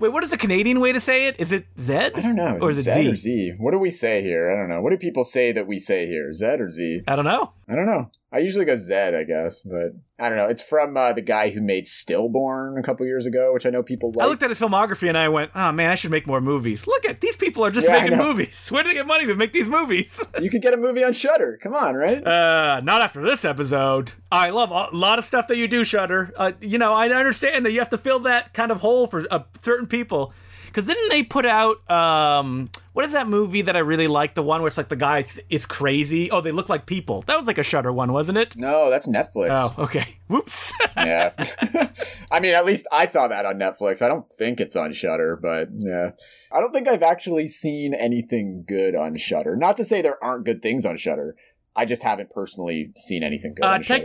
Wait, 0.00 0.12
what 0.12 0.22
is 0.22 0.30
the 0.30 0.36
Canadian 0.36 0.80
way 0.80 0.92
to 0.92 1.00
say 1.00 1.26
it? 1.26 1.38
Is 1.38 1.52
it 1.52 1.66
Zed? 1.78 2.12
I 2.14 2.20
don't 2.20 2.36
know. 2.36 2.56
Is 2.56 2.62
Or 2.62 2.70
is 2.70 2.78
it 2.78 2.82
Zed 2.82 2.94
Z? 3.02 3.08
or 3.10 3.16
Z? 3.16 3.52
What 3.58 3.72
do 3.72 3.78
we 3.78 3.90
say 3.90 4.22
here? 4.22 4.50
I 4.52 4.54
don't 4.56 4.68
know. 4.68 4.80
What 4.80 4.90
do 4.90 4.96
people 4.98 5.24
say 5.24 5.52
that 5.52 5.66
we 5.66 5.78
say 5.78 6.06
here? 6.06 6.32
Zed 6.32 6.60
or 6.60 6.70
Z? 6.70 7.02
I 7.08 7.16
don't 7.16 7.24
know. 7.24 7.52
I 7.68 7.74
don't 7.74 7.86
know. 7.86 8.10
I 8.32 8.38
usually 8.38 8.64
go 8.64 8.76
Zed, 8.76 9.14
I 9.14 9.24
guess, 9.24 9.62
but 9.62 9.92
I 10.18 10.28
don't 10.28 10.36
know. 10.36 10.46
It's 10.48 10.62
from 10.62 10.96
uh, 10.96 11.12
the 11.12 11.22
guy 11.22 11.50
who 11.50 11.60
made 11.62 11.86
Stillborn 11.86 12.76
a 12.78 12.82
couple 12.82 13.06
years 13.06 13.26
ago, 13.26 13.52
which 13.52 13.64
I 13.66 13.70
know 13.70 13.82
people 13.82 14.12
like. 14.14 14.26
I 14.26 14.28
looked 14.28 14.42
at 14.42 14.50
his 14.50 14.58
filmography 14.58 15.08
and 15.08 15.16
I 15.16 15.28
went, 15.28 15.50
oh 15.54 15.72
man, 15.72 15.90
I 15.90 15.94
should 15.94 16.10
make 16.10 16.26
more 16.26 16.40
movies. 16.40 16.86
Look 16.86 17.04
at 17.06 17.20
these 17.20 17.36
people 17.36 17.64
are 17.64 17.70
just 17.70 17.86
Yeah, 17.88 18.00
making 18.02 18.18
movies. 18.18 18.68
Where 18.70 18.82
do 18.82 18.88
they 18.90 18.94
get 18.94 19.06
money 19.06 19.26
to 19.26 19.34
make 19.34 19.52
these 19.52 19.68
movies? 19.68 20.24
you 20.40 20.50
could 20.50 20.62
get 20.62 20.74
a 20.74 20.76
movie 20.76 21.04
on 21.04 21.12
Shudder. 21.12 21.47
Come 21.56 21.74
on, 21.74 21.94
right? 21.94 22.24
Uh, 22.26 22.80
not 22.82 23.00
after 23.02 23.22
this 23.22 23.44
episode. 23.44 24.12
I 24.30 24.50
love 24.50 24.70
a 24.70 24.94
lot 24.96 25.18
of 25.18 25.24
stuff 25.24 25.48
that 25.48 25.56
you 25.56 25.68
do, 25.68 25.84
Shudder. 25.84 26.32
Uh, 26.36 26.52
you 26.60 26.78
know, 26.78 26.92
I 26.92 27.08
understand 27.08 27.64
that 27.64 27.72
you 27.72 27.78
have 27.78 27.90
to 27.90 27.98
fill 27.98 28.20
that 28.20 28.52
kind 28.52 28.70
of 28.70 28.80
hole 28.80 29.06
for 29.06 29.26
uh, 29.30 29.44
certain 29.62 29.86
people. 29.86 30.32
Because 30.78 30.94
didn't 30.94 31.10
they 31.10 31.24
put 31.24 31.44
out 31.44 31.90
um, 31.90 32.70
what 32.92 33.04
is 33.04 33.10
that 33.10 33.26
movie 33.26 33.62
that 33.62 33.74
I 33.74 33.80
really 33.80 34.06
like? 34.06 34.34
The 34.34 34.44
one 34.44 34.60
where 34.60 34.68
it's 34.68 34.76
like 34.76 34.88
the 34.88 34.94
guy 34.94 35.22
th- 35.22 35.44
is 35.50 35.66
crazy. 35.66 36.30
Oh, 36.30 36.40
they 36.40 36.52
look 36.52 36.68
like 36.68 36.86
people. 36.86 37.22
That 37.22 37.36
was 37.36 37.48
like 37.48 37.58
a 37.58 37.64
Shudder 37.64 37.92
one, 37.92 38.12
wasn't 38.12 38.38
it? 38.38 38.56
no, 38.56 38.88
that's 38.88 39.08
Netflix. 39.08 39.48
Oh, 39.50 39.82
okay. 39.82 40.18
Whoops. 40.28 40.72
yeah. 40.96 41.32
I 42.30 42.38
mean, 42.38 42.54
at 42.54 42.64
least 42.64 42.86
I 42.92 43.06
saw 43.06 43.26
that 43.26 43.44
on 43.44 43.58
Netflix. 43.58 44.02
I 44.02 44.08
don't 44.08 44.30
think 44.30 44.60
it's 44.60 44.76
on 44.76 44.92
Shudder, 44.92 45.34
but 45.34 45.68
yeah. 45.76 46.12
I 46.52 46.60
don't 46.60 46.72
think 46.72 46.86
I've 46.86 47.02
actually 47.02 47.48
seen 47.48 47.92
anything 47.92 48.64
good 48.64 48.94
on 48.94 49.16
Shudder. 49.16 49.56
Not 49.56 49.76
to 49.78 49.84
say 49.84 50.00
there 50.00 50.22
aren't 50.22 50.44
good 50.44 50.62
things 50.62 50.84
on 50.84 50.96
Shudder. 50.96 51.34
I 51.74 51.86
just 51.86 52.04
haven't 52.04 52.30
personally 52.30 52.92
seen 52.94 53.24
anything 53.24 53.54
good 53.54 53.64
uh, 53.64 53.70
on 53.70 53.82
Shudder. 53.82 54.04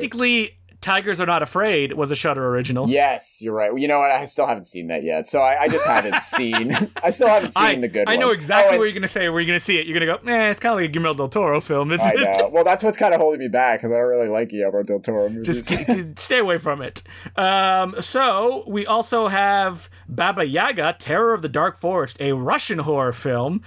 Tigers 0.84 1.20
Are 1.20 1.26
Not 1.26 1.42
Afraid 1.42 1.94
was 1.94 2.12
a 2.12 2.16
Shudder 2.16 2.48
original. 2.48 2.88
Yes, 2.90 3.42
you're 3.42 3.54
right. 3.54 3.72
Well, 3.72 3.82
you 3.82 3.88
know 3.88 4.00
what? 4.00 4.12
I 4.12 4.26
still 4.26 4.46
haven't 4.46 4.66
seen 4.66 4.88
that 4.88 5.04
yet, 5.04 5.28
so 5.28 5.40
I, 5.40 5.62
I 5.64 5.68
just 5.68 5.86
haven't 5.86 6.22
seen. 6.24 6.76
I 7.02 7.10
still 7.10 7.30
haven't 7.30 7.52
seen 7.52 7.64
I, 7.64 7.76
the 7.76 7.88
good 7.88 8.08
I 8.08 8.18
know 8.18 8.32
exactly 8.32 8.76
Oh, 8.76 8.80
where 8.80 8.88
you're 8.88 8.94
gonna 8.94 9.08
say 9.08 9.30
where 9.30 9.40
you're 9.40 9.48
gonna 9.48 9.60
see 9.60 9.80
it. 9.80 9.88
You're 9.88 10.00
gonna 10.00 10.18
go, 10.18 10.30
eh, 10.32 10.50
it's 10.52 10.60
kind 10.60 10.74
of 10.74 10.80
like 10.82 10.90
a 10.90 10.92
Guillermo 10.92 11.14
del 11.16 11.30
Toro 11.30 11.62
film, 11.62 11.92
isn't 11.92 12.06
I 12.06 12.12
it? 12.12 12.38
know. 12.38 12.50
Well, 12.50 12.64
that's 12.64 12.84
what's 12.84 12.98
kind 12.98 13.14
of 13.14 13.20
holding 13.20 13.40
me 13.40 13.48
back 13.48 13.80
because 13.80 13.92
I 13.92 13.98
don't 13.98 14.08
really 14.08 14.28
like 14.28 14.50
Guillermo 14.50 14.84
del 14.84 15.00
Toro 15.00 15.30
movies. 15.30 15.64
Just 15.66 16.20
stay 16.20 16.40
away 16.40 16.58
from 16.58 16.82
it. 16.82 17.02
Um, 17.38 17.96
so 18.02 18.64
we 18.68 18.86
also 18.86 19.30
have 19.30 19.90
Baba 20.10 20.46
Yaga, 20.46 20.96
Terror 21.00 21.34
of 21.34 21.42
the 21.42 21.50
Dark 21.50 21.80
Forest, 21.80 22.18
a 22.20 22.34
Russian 22.34 22.80
horror 22.80 23.14
film 23.14 23.62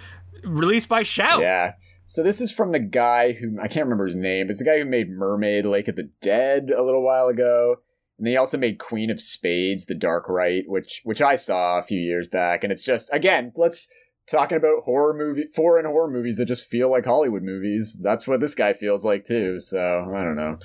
released 0.44 0.88
by 0.88 1.02
Shout. 1.02 1.40
Yeah. 1.40 1.72
So 2.08 2.22
this 2.22 2.40
is 2.40 2.52
from 2.52 2.70
the 2.70 2.78
guy 2.78 3.32
who 3.32 3.58
I 3.60 3.66
can't 3.66 3.84
remember 3.84 4.06
his 4.06 4.14
name. 4.14 4.48
It's 4.48 4.60
the 4.60 4.64
guy 4.64 4.78
who 4.78 4.84
made 4.84 5.10
Mermaid, 5.10 5.66
Lake 5.66 5.88
of 5.88 5.96
the 5.96 6.08
Dead 6.22 6.70
a 6.70 6.82
little 6.82 7.02
while 7.02 7.26
ago, 7.26 7.78
and 8.16 8.28
he 8.28 8.36
also 8.36 8.56
made 8.56 8.78
Queen 8.78 9.10
of 9.10 9.20
Spades, 9.20 9.86
The 9.86 9.94
Dark 9.94 10.28
Rite, 10.28 10.68
which 10.68 11.00
which 11.02 11.20
I 11.20 11.34
saw 11.34 11.78
a 11.78 11.82
few 11.82 12.00
years 12.00 12.28
back. 12.28 12.62
And 12.62 12.72
it's 12.72 12.84
just 12.84 13.10
again, 13.12 13.52
let's 13.56 13.88
talking 14.28 14.56
about 14.56 14.84
horror 14.84 15.14
movie, 15.14 15.46
foreign 15.54 15.84
horror 15.84 16.10
movies 16.10 16.36
that 16.36 16.46
just 16.46 16.68
feel 16.68 16.90
like 16.90 17.04
Hollywood 17.04 17.42
movies. 17.42 17.98
That's 18.00 18.26
what 18.26 18.40
this 18.40 18.54
guy 18.54 18.72
feels 18.72 19.04
like 19.04 19.24
too. 19.24 19.58
So 19.58 20.12
I 20.14 20.22
don't 20.22 20.36
know, 20.36 20.58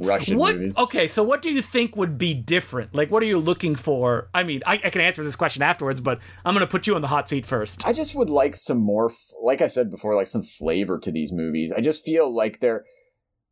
Russian 0.00 0.38
What? 0.38 0.56
movies. 0.56 0.76
Okay, 0.76 1.08
so 1.08 1.22
what 1.22 1.42
do 1.42 1.50
you 1.50 1.62
think 1.62 1.96
would 1.96 2.18
be 2.18 2.34
different? 2.34 2.94
Like, 2.94 3.10
what 3.10 3.22
are 3.22 3.26
you 3.26 3.38
looking 3.38 3.74
for? 3.74 4.28
I 4.34 4.42
mean, 4.42 4.62
I, 4.66 4.80
I 4.84 4.90
can 4.90 5.00
answer 5.00 5.22
this 5.24 5.36
question 5.36 5.62
afterwards, 5.62 6.00
but 6.00 6.20
I'm 6.44 6.54
gonna 6.54 6.66
put 6.66 6.86
you 6.86 6.94
on 6.94 7.02
the 7.02 7.08
hot 7.08 7.28
seat 7.28 7.46
first. 7.46 7.86
I 7.86 7.92
just 7.92 8.14
would 8.14 8.30
like 8.30 8.56
some 8.56 8.78
more, 8.78 9.10
like 9.42 9.60
I 9.60 9.66
said 9.66 9.90
before, 9.90 10.14
like 10.14 10.26
some 10.26 10.42
flavor 10.42 10.98
to 10.98 11.10
these 11.10 11.32
movies. 11.32 11.72
I 11.72 11.80
just 11.80 12.04
feel 12.04 12.32
like 12.34 12.60
they're 12.60 12.84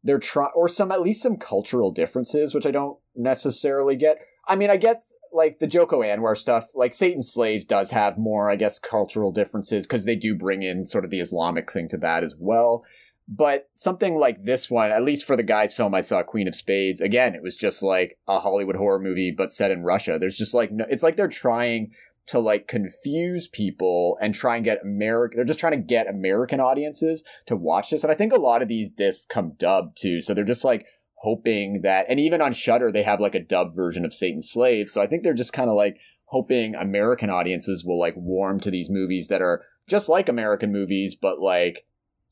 they're 0.03 0.19
trying, 0.19 0.53
or 0.55 0.69
some 0.69 0.93
at 0.93 1.03
least 1.03 1.23
some 1.23 1.37
cultural 1.37 1.91
differences, 1.91 2.55
which 2.55 2.67
I 2.67 2.71
don't 2.71 2.99
necessarily 3.15 3.97
get. 3.97 4.19
I 4.49 4.55
mean, 4.55 4.71
I 4.71 4.77
get 4.77 5.03
like 5.33 5.59
the 5.59 5.67
Joko 5.67 6.03
Anwar 6.03 6.37
stuff, 6.37 6.69
like 6.75 6.95
Satan 6.95 7.23
Slaves 7.23 7.65
does 7.65 7.91
have 7.91 8.17
more, 8.17 8.49
I 8.49 8.57
guess, 8.57 8.79
cultural 8.79 9.33
differences 9.33 9.87
because 9.87 10.05
they 10.05 10.15
do 10.15 10.35
bring 10.37 10.63
in 10.63 10.85
sort 10.85 11.05
of 11.05 11.11
the 11.11 11.21
Islamic 11.21 11.71
thing 11.71 11.89
to 11.89 11.97
that 11.99 12.23
as 12.23 12.35
well. 12.39 12.85
But 13.29 13.69
something 13.75 14.19
like 14.19 14.45
this 14.45 14.71
one, 14.71 14.93
at 14.93 15.03
least 15.03 15.25
for 15.25 15.37
the 15.37 15.43
guy's 15.43 15.75
film 15.75 15.95
I 15.95 16.01
saw, 16.01 16.23
Queen 16.23 16.47
of 16.47 16.55
Spades, 16.55 17.01
again, 17.01 17.35
it 17.35 17.43
was 17.43 17.57
just 17.57 17.83
like 17.83 18.19
a 18.29 18.39
Hollywood 18.39 18.77
horror 18.77 19.01
movie, 19.01 19.33
but 19.37 19.51
set 19.51 19.73
in 19.73 19.83
Russia. 19.83 20.17
There's 20.19 20.39
just 20.39 20.55
like, 20.55 20.71
no, 20.71 20.87
it's 20.89 21.03
like 21.03 21.17
they're 21.17 21.27
trying 21.27 21.91
to 22.29 22.39
like 22.39 22.69
confuse 22.69 23.49
people 23.49 24.17
and 24.21 24.35
try 24.35 24.57
and 24.57 24.65
get 24.65 24.83
American, 24.83 25.37
they're 25.37 25.45
just 25.45 25.59
trying 25.59 25.73
to 25.73 25.79
get 25.79 26.09
American 26.09 26.61
audiences 26.61 27.25
to 27.47 27.57
watch 27.57 27.91
this. 27.91 28.05
And 28.05 28.13
I 28.13 28.17
think 28.17 28.33
a 28.33 28.41
lot 28.41 28.63
of 28.63 28.69
these 28.69 28.91
discs 28.91 29.27
come 29.27 29.53
dubbed 29.59 29.97
too. 29.97 30.21
So 30.21 30.33
they're 30.33 30.45
just 30.45 30.65
like 30.65 30.87
hoping 31.21 31.83
that, 31.83 32.07
and 32.09 32.21
even 32.21 32.41
on 32.41 32.53
Shudder, 32.53 32.93
they 32.93 33.03
have 33.03 33.21
like 33.21 33.35
a 33.35 33.43
dubbed 33.43 33.75
version 33.75 34.05
of 34.05 34.15
Satan's 34.15 34.51
Slave. 34.51 34.89
So 34.89 35.01
I 35.01 35.07
think 35.09 35.25
they're 35.25 35.35
just 35.35 35.53
kind 35.53 35.71
of 35.71 35.77
like 35.77 35.99
hoping 36.27 36.77
American 36.77 37.31
audiences 37.31 37.85
will 37.85 37.99
like 37.99 38.15
warm 38.17 38.61
to 38.61 38.71
these 38.71 38.91
movies 38.91 39.29
that 39.29 39.43
are 39.43 39.63
just 39.89 40.09
like 40.09 40.29
American 40.29 40.71
movies, 40.71 41.17
but 41.17 41.41
like, 41.41 41.87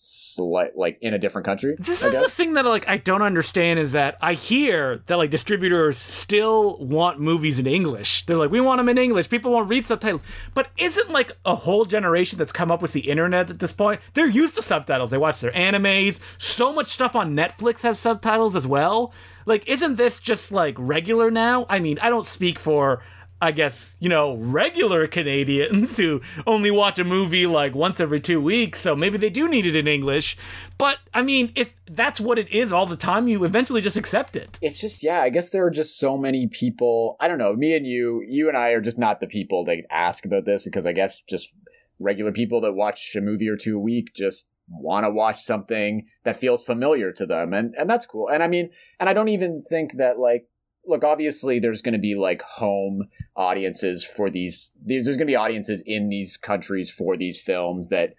slight 0.07 0.77
like 0.77 0.99
in 1.01 1.15
a 1.15 1.19
different 1.19 1.47
country. 1.47 1.77
This 1.79 2.05
I 2.05 2.09
is 2.09 2.13
the 2.13 2.29
thing 2.29 2.55
that 2.55 2.67
like 2.67 2.87
I 2.87 2.99
don't 2.99 3.23
understand 3.23 3.79
is 3.79 3.93
that 3.93 4.19
I 4.21 4.35
hear 4.35 5.03
that 5.07 5.17
like 5.17 5.31
distributors 5.31 5.97
still 5.97 6.77
want 6.79 7.21
movies 7.21 7.59
in 7.59 7.67
English. 7.67 8.27
They're 8.27 8.37
like, 8.37 8.51
we 8.51 8.61
want 8.61 8.81
them 8.81 8.91
in 8.91 8.99
English. 8.99 9.31
People 9.31 9.53
won't 9.53 9.69
read 9.69 9.87
subtitles. 9.87 10.23
But 10.53 10.69
isn't 10.77 11.11
like 11.11 11.33
a 11.47 11.55
whole 11.55 11.87
generation 11.87 12.39
that's 12.39 12.53
come 12.53 12.71
up 12.71 12.83
with 12.83 12.93
the 12.93 13.09
internet 13.09 13.49
at 13.49 13.61
this 13.61 13.73
point? 13.73 14.03
They're 14.13 14.27
used 14.27 14.57
to 14.57 14.63
subtitles. 14.63 15.11
They 15.11 15.19
watch 15.19 15.41
their 15.41 15.53
animes. 15.53 16.21
So 16.37 16.75
much 16.75 16.89
stuff 16.89 17.17
on 17.17 17.35
Netflix 17.35 17.81
has 17.81 17.99
subtitles 17.99 18.57
as 18.57 18.67
well. 18.67 19.13
Like, 19.47 19.67
isn't 19.67 19.97
this 19.97 20.21
just 20.21 20.53
like 20.53 20.75
regular 20.79 21.31
now? 21.31 21.65
I 21.71 21.79
mean, 21.79 21.99
I 22.01 22.11
don't 22.11 22.27
speak 22.27 22.59
for. 22.59 23.03
I 23.45 23.53
guess, 23.53 23.97
you 24.01 24.09
know, 24.09 24.35
regular 24.37 25.07
Canadians 25.07 25.97
who 25.99 26.21
only 26.47 26.71
watch 26.71 26.99
a 26.99 27.05
movie 27.05 27.47
like 27.47 27.75
once 27.75 28.01
every 28.01 28.21
two 28.21 28.41
weeks, 28.41 28.81
so 28.81 28.97
maybe 28.97 29.19
they 29.19 29.31
do 29.31 29.49
need 29.49 29.67
it 29.67 29.77
in 29.77 29.87
English. 29.87 30.37
But, 30.79 30.99
I 31.13 31.23
mean, 31.23 31.53
if 31.55 31.73
that's 31.87 32.21
what 32.21 32.39
it 32.39 32.49
is 32.51 32.73
all 32.73 32.87
the 32.87 32.97
time, 32.97 33.29
you 33.29 33.45
eventually 33.45 33.81
just 33.81 33.97
accept 33.97 34.35
it. 34.35 34.59
it's 34.63 34.81
just 34.81 35.03
yeah 35.03 35.21
i 35.21 35.29
guess 35.29 35.51
there 35.51 35.65
are 35.65 35.71
just 35.71 35.99
so 35.99 36.17
many 36.17 36.47
people 36.47 37.17
i 37.21 37.29
don't 37.29 37.39
know 37.39 37.53
me 37.55 37.75
and 37.77 37.87
you 37.87 38.23
you 38.27 38.49
and 38.49 38.57
i 38.57 38.71
are 38.71 38.81
just 38.81 38.99
not 38.99 39.21
the 39.21 39.27
people 39.27 39.65
that 39.65 39.79
ask 39.91 40.25
about 40.25 40.45
this 40.47 40.65
because 40.65 40.87
i 40.87 40.93
guess 40.93 41.21
just 41.29 41.53
regular 41.99 42.33
people 42.33 42.61
that 42.61 42.73
watch 42.73 43.15
a 43.17 43.21
movie 43.21 43.49
or 43.49 43.57
two 43.57 43.77
a 43.77 43.81
week 43.81 44.15
just 44.15 44.47
want 44.69 45.05
to 45.05 45.11
watch 45.11 45.41
something 45.43 46.07
that 46.25 46.37
feels 46.37 46.65
familiar 46.65 47.13
to 47.13 47.27
them 47.27 47.53
and 47.53 47.75
and 47.77 47.89
that's 47.91 48.07
cool 48.07 48.29
and 48.29 48.43
i 48.43 48.49
mean 48.49 48.71
and 48.99 49.09
i 49.09 49.13
don't 49.13 49.29
even 49.29 49.63
think 49.69 49.97
that 49.99 50.19
like 50.19 50.47
look 50.87 51.05
obviously 51.05 51.59
there's 51.59 51.83
going 51.83 51.93
to 51.93 51.99
be 51.99 52.15
like 52.15 52.43
home 52.43 53.09
audiences 53.37 54.05
for 54.05 54.31
these 54.31 54.73
there's, 54.85 55.05
there's 55.05 55.17
going 55.17 55.27
to 55.27 55.31
be 55.31 55.37
audiences 55.37 55.83
in 55.87 56.09
these 56.09 56.37
countries 56.37 56.91
for 56.91 57.17
these 57.17 57.41
films 57.41 57.89
that 57.89 58.15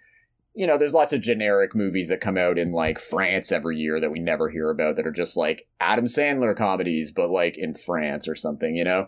you 0.56 0.66
know, 0.66 0.78
there's 0.78 0.94
lots 0.94 1.12
of 1.12 1.20
generic 1.20 1.76
movies 1.76 2.08
that 2.08 2.22
come 2.22 2.38
out 2.38 2.58
in 2.58 2.72
like 2.72 2.98
France 2.98 3.52
every 3.52 3.78
year 3.78 4.00
that 4.00 4.12
we 4.12 4.20
never 4.20 4.50
hear 4.50 4.70
about 4.70 4.96
that 4.96 5.06
are 5.06 5.12
just 5.12 5.36
like 5.36 5.68
Adam 5.82 6.06
Sandler 6.06 6.56
comedies, 6.56 7.12
but 7.12 7.30
like 7.30 7.58
in 7.58 7.76
France 7.76 8.26
or 8.28 8.36
something, 8.36 8.74
you 8.74 8.86
know? 8.86 9.08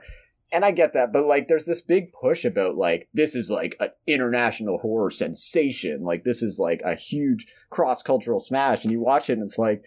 And 0.52 0.66
I 0.66 0.72
get 0.72 0.94
that, 0.94 1.14
but 1.14 1.26
like 1.26 1.48
there's 1.48 1.66
this 1.66 1.82
big 1.82 2.12
push 2.12 2.44
about 2.44 2.76
like 2.76 3.08
this 3.14 3.34
is 3.34 3.50
like 3.50 3.78
an 3.80 3.90
international 4.06 4.78
horror 4.80 5.10
sensation. 5.10 6.04
Like 6.04 6.26
this 6.26 6.44
is 6.44 6.60
like 6.60 6.82
a 6.84 6.96
huge 6.96 7.48
cross 7.70 8.04
cultural 8.04 8.42
smash. 8.42 8.84
And 8.84 8.92
you 8.92 9.00
watch 9.00 9.30
it 9.30 9.34
and 9.34 9.44
it's 9.44 9.58
like, 9.58 9.84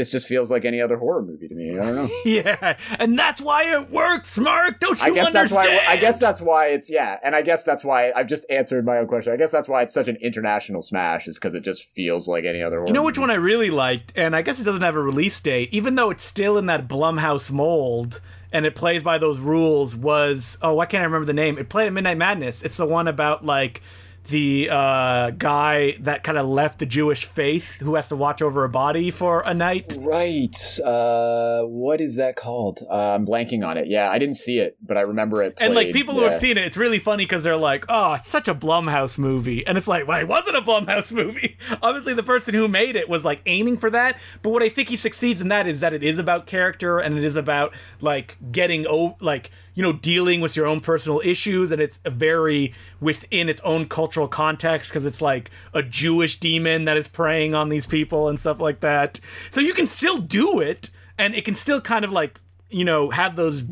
this 0.00 0.10
just 0.10 0.26
feels 0.26 0.50
like 0.50 0.64
any 0.64 0.80
other 0.80 0.96
horror 0.96 1.20
movie 1.20 1.46
to 1.46 1.54
me. 1.54 1.78
I 1.78 1.82
don't 1.82 1.94
know. 1.94 2.08
yeah, 2.24 2.78
and 2.98 3.18
that's 3.18 3.38
why 3.38 3.64
it 3.64 3.90
works, 3.90 4.38
Mark. 4.38 4.80
Don't 4.80 4.98
you 4.98 5.06
I 5.08 5.10
guess 5.10 5.30
that's 5.30 5.52
understand? 5.52 5.82
why. 5.86 5.92
I 5.92 5.96
guess 5.98 6.18
that's 6.18 6.40
why 6.40 6.68
it's 6.68 6.90
yeah, 6.90 7.18
and 7.22 7.36
I 7.36 7.42
guess 7.42 7.64
that's 7.64 7.84
why 7.84 8.10
I've 8.16 8.26
just 8.26 8.46
answered 8.48 8.86
my 8.86 8.96
own 8.96 9.06
question. 9.08 9.34
I 9.34 9.36
guess 9.36 9.50
that's 9.50 9.68
why 9.68 9.82
it's 9.82 9.92
such 9.92 10.08
an 10.08 10.16
international 10.22 10.80
smash 10.80 11.28
is 11.28 11.36
because 11.38 11.54
it 11.54 11.60
just 11.60 11.84
feels 11.84 12.26
like 12.28 12.44
any 12.46 12.62
other. 12.62 12.76
Horror. 12.76 12.88
You 12.88 12.94
know 12.94 13.02
which 13.02 13.18
one 13.18 13.30
I 13.30 13.34
really 13.34 13.68
liked, 13.68 14.14
and 14.16 14.34
I 14.34 14.40
guess 14.40 14.58
it 14.58 14.64
doesn't 14.64 14.80
have 14.80 14.96
a 14.96 15.02
release 15.02 15.38
date, 15.38 15.68
even 15.70 15.96
though 15.96 16.08
it's 16.08 16.24
still 16.24 16.56
in 16.56 16.64
that 16.66 16.88
Blumhouse 16.88 17.50
mold. 17.50 18.22
and 18.52 18.64
it 18.66 18.74
plays 18.74 19.02
by 19.02 19.18
those 19.18 19.38
rules 19.38 19.94
was 19.94 20.58
oh 20.62 20.72
why 20.74 20.86
can't 20.86 21.02
I 21.02 21.04
remember 21.04 21.26
the 21.26 21.32
name? 21.34 21.58
It 21.58 21.68
played 21.68 21.86
at 21.86 21.92
Midnight 21.92 22.16
Madness. 22.16 22.62
It's 22.62 22.78
the 22.78 22.86
one 22.86 23.06
about 23.06 23.44
like 23.44 23.82
the 24.28 24.68
uh, 24.70 25.30
guy 25.30 25.96
that 26.00 26.22
kind 26.22 26.38
of 26.38 26.46
left 26.46 26.78
the 26.78 26.86
Jewish 26.86 27.24
faith 27.24 27.76
who 27.80 27.94
has 27.94 28.08
to 28.08 28.16
watch 28.16 28.42
over 28.42 28.64
a 28.64 28.68
body 28.68 29.10
for 29.10 29.40
a 29.40 29.54
night. 29.54 29.96
Right. 30.00 30.56
Uh, 30.80 31.62
what 31.62 32.00
is 32.00 32.16
that 32.16 32.36
called? 32.36 32.80
Uh, 32.88 33.14
I'm 33.14 33.26
blanking 33.26 33.66
on 33.66 33.76
it. 33.76 33.88
Yeah, 33.88 34.10
I 34.10 34.18
didn't 34.18 34.36
see 34.36 34.58
it, 34.58 34.76
but 34.80 34.96
I 34.96 35.02
remember 35.02 35.42
it. 35.42 35.56
Played. 35.56 35.66
And 35.66 35.74
like 35.74 35.92
people 35.92 36.14
yeah. 36.14 36.20
who 36.20 36.26
have 36.26 36.36
seen 36.36 36.58
it, 36.58 36.64
it's 36.64 36.76
really 36.76 36.98
funny 36.98 37.24
because 37.24 37.44
they're 37.44 37.56
like, 37.56 37.84
"Oh, 37.88 38.14
it's 38.14 38.28
such 38.28 38.48
a 38.48 38.54
Blumhouse 38.54 39.18
movie," 39.18 39.66
and 39.66 39.76
it's 39.76 39.88
like, 39.88 40.06
"Well, 40.06 40.20
it 40.20 40.28
wasn't 40.28 40.56
a 40.56 40.62
Blumhouse 40.62 41.12
movie." 41.20 41.56
Obviously, 41.82 42.14
the 42.14 42.22
person 42.22 42.54
who 42.54 42.68
made 42.68 42.96
it 42.96 43.08
was 43.08 43.24
like 43.24 43.40
aiming 43.46 43.78
for 43.78 43.90
that. 43.90 44.18
But 44.42 44.50
what 44.50 44.62
I 44.62 44.68
think 44.68 44.88
he 44.88 44.96
succeeds 44.96 45.42
in 45.42 45.48
that 45.48 45.66
is 45.66 45.80
that 45.80 45.92
it 45.92 46.02
is 46.02 46.18
about 46.18 46.46
character 46.46 46.98
and 46.98 47.16
it 47.16 47.24
is 47.24 47.36
about 47.36 47.74
like 48.00 48.36
getting 48.52 48.86
over 48.86 49.14
like 49.20 49.50
you 49.74 49.82
know 49.82 49.92
dealing 49.92 50.40
with 50.40 50.56
your 50.56 50.66
own 50.66 50.80
personal 50.80 51.20
issues 51.24 51.72
and 51.72 51.80
it's 51.80 51.98
very 52.06 52.74
within 53.00 53.48
its 53.48 53.60
own 53.62 53.86
cultural 53.86 54.28
context 54.28 54.90
because 54.90 55.06
it's 55.06 55.22
like 55.22 55.50
a 55.74 55.82
jewish 55.82 56.38
demon 56.40 56.84
that 56.84 56.96
is 56.96 57.08
preying 57.08 57.54
on 57.54 57.68
these 57.68 57.86
people 57.86 58.28
and 58.28 58.40
stuff 58.40 58.60
like 58.60 58.80
that 58.80 59.20
so 59.50 59.60
you 59.60 59.74
can 59.74 59.86
still 59.86 60.18
do 60.18 60.60
it 60.60 60.90
and 61.18 61.34
it 61.34 61.44
can 61.44 61.54
still 61.54 61.80
kind 61.80 62.04
of 62.04 62.12
like 62.12 62.40
you 62.68 62.84
know 62.84 63.10
have 63.10 63.36
those 63.36 63.64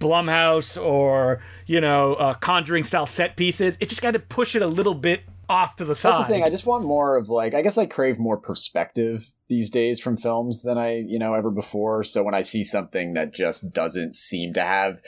blumhouse 0.00 0.82
or 0.82 1.40
you 1.66 1.80
know 1.80 2.14
uh, 2.14 2.34
conjuring 2.34 2.82
style 2.82 3.06
set 3.06 3.36
pieces 3.36 3.76
it 3.80 3.88
just 3.88 4.02
got 4.02 4.12
to 4.12 4.18
push 4.18 4.56
it 4.56 4.62
a 4.62 4.66
little 4.66 4.94
bit 4.94 5.22
off 5.48 5.76
to 5.76 5.84
the 5.84 5.94
side 5.94 6.12
That's 6.12 6.28
the 6.28 6.34
thing. 6.34 6.42
I 6.44 6.50
just 6.50 6.66
want 6.66 6.84
more 6.84 7.16
of 7.16 7.28
like. 7.28 7.54
I 7.54 7.62
guess 7.62 7.76
I 7.76 7.86
crave 7.86 8.18
more 8.18 8.38
perspective 8.38 9.34
these 9.48 9.70
days 9.70 10.00
from 10.00 10.16
films 10.16 10.62
than 10.62 10.78
I, 10.78 10.96
you 10.96 11.18
know, 11.18 11.34
ever 11.34 11.50
before. 11.50 12.02
So 12.04 12.22
when 12.22 12.34
I 12.34 12.42
see 12.42 12.64
something 12.64 13.14
that 13.14 13.34
just 13.34 13.70
doesn't 13.70 14.14
seem 14.14 14.54
to 14.54 14.62
have 14.62 15.02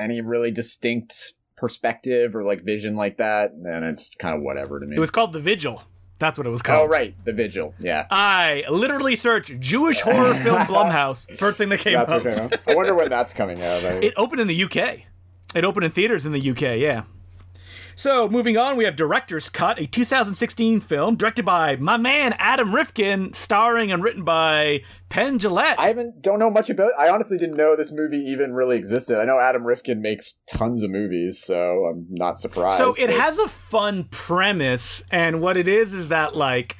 any 0.00 0.20
really 0.20 0.50
distinct 0.50 1.34
perspective 1.56 2.34
or 2.34 2.42
like 2.42 2.62
vision 2.62 2.96
like 2.96 3.18
that, 3.18 3.52
then 3.62 3.84
it's 3.84 4.14
kind 4.14 4.34
of 4.34 4.42
whatever 4.42 4.80
to 4.80 4.86
me. 4.86 4.96
it 4.96 5.00
was 5.00 5.10
called 5.10 5.32
the 5.32 5.40
vigil 5.40 5.82
that's 6.20 6.38
what 6.38 6.46
it 6.46 6.50
was 6.50 6.60
oh, 6.60 6.64
called 6.64 6.88
oh 6.88 6.92
right, 6.92 7.14
The 7.24 7.32
Vigil. 7.32 7.74
Yeah, 7.80 8.06
I 8.10 8.62
literally 8.70 9.16
searched 9.16 9.58
Jewish 9.58 10.02
horror 10.02 10.34
film 10.44 10.60
Blumhouse. 10.60 11.26
First 11.38 11.56
thing 11.56 11.70
that 11.70 11.80
came 11.80 11.94
that's 11.94 12.12
up. 12.12 12.22
what 12.22 12.34
came 12.34 12.44
out. 12.44 12.56
I 12.68 12.74
wonder 12.74 12.94
when 12.94 13.08
that's 13.08 13.32
coming 13.32 13.60
out. 13.62 13.82
I- 13.84 14.00
It 14.02 14.14
opened 14.18 14.42
in 14.42 14.46
the 14.46 14.64
UK. 14.64 15.04
It 15.54 15.64
opened 15.64 15.86
in 15.86 15.90
theaters 15.90 16.26
in 16.26 16.32
the 16.32 16.50
UK, 16.50 16.76
yeah. 16.78 17.04
So, 18.00 18.30
moving 18.30 18.56
on, 18.56 18.78
we 18.78 18.84
have 18.84 18.96
Director's 18.96 19.50
Cut, 19.50 19.78
a 19.78 19.86
2016 19.86 20.80
film 20.80 21.16
directed 21.16 21.44
by 21.44 21.76
my 21.76 21.98
man 21.98 22.34
Adam 22.38 22.74
Rifkin, 22.74 23.34
starring 23.34 23.92
and 23.92 24.02
written 24.02 24.24
by 24.24 24.84
Penn 25.10 25.38
Jillette. 25.38 25.74
I 25.76 25.88
haven't 25.88 26.22
don't 26.22 26.38
know 26.38 26.48
much 26.48 26.70
about. 26.70 26.92
I 26.98 27.10
honestly 27.10 27.36
didn't 27.36 27.58
know 27.58 27.76
this 27.76 27.92
movie 27.92 28.16
even 28.16 28.54
really 28.54 28.78
existed. 28.78 29.20
I 29.20 29.26
know 29.26 29.38
Adam 29.38 29.66
Rifkin 29.66 30.00
makes 30.00 30.32
tons 30.46 30.82
of 30.82 30.90
movies, 30.90 31.38
so 31.38 31.84
I'm 31.84 32.06
not 32.08 32.38
surprised. 32.38 32.78
So 32.78 32.94
it 32.94 33.08
but- 33.08 33.16
has 33.16 33.38
a 33.38 33.48
fun 33.48 34.04
premise, 34.04 35.04
and 35.10 35.42
what 35.42 35.58
it 35.58 35.68
is 35.68 35.92
is 35.92 36.08
that 36.08 36.34
like 36.34 36.78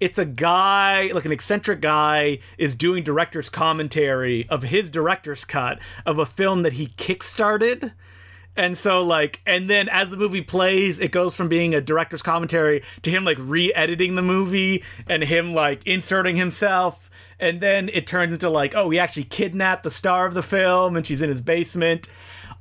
it's 0.00 0.18
a 0.18 0.26
guy, 0.26 1.10
like 1.14 1.24
an 1.24 1.32
eccentric 1.32 1.80
guy, 1.80 2.40
is 2.58 2.74
doing 2.74 3.02
director's 3.02 3.48
commentary 3.48 4.46
of 4.50 4.64
his 4.64 4.90
director's 4.90 5.46
cut 5.46 5.78
of 6.04 6.18
a 6.18 6.26
film 6.26 6.62
that 6.62 6.74
he 6.74 6.88
kickstarted. 6.88 7.94
And 8.58 8.76
so 8.76 9.02
like 9.04 9.40
and 9.46 9.70
then 9.70 9.88
as 9.88 10.10
the 10.10 10.16
movie 10.16 10.42
plays, 10.42 10.98
it 10.98 11.12
goes 11.12 11.36
from 11.36 11.48
being 11.48 11.74
a 11.74 11.80
director's 11.80 12.22
commentary 12.22 12.82
to 13.02 13.10
him 13.10 13.24
like 13.24 13.38
re-editing 13.40 14.16
the 14.16 14.22
movie 14.22 14.82
and 15.06 15.22
him 15.22 15.54
like 15.54 15.86
inserting 15.86 16.34
himself. 16.34 17.08
And 17.38 17.60
then 17.60 17.88
it 17.90 18.08
turns 18.08 18.32
into 18.32 18.50
like, 18.50 18.74
oh, 18.74 18.90
he 18.90 18.98
actually 18.98 19.24
kidnapped 19.24 19.84
the 19.84 19.90
star 19.90 20.26
of 20.26 20.34
the 20.34 20.42
film 20.42 20.96
and 20.96 21.06
she's 21.06 21.22
in 21.22 21.30
his 21.30 21.40
basement. 21.40 22.08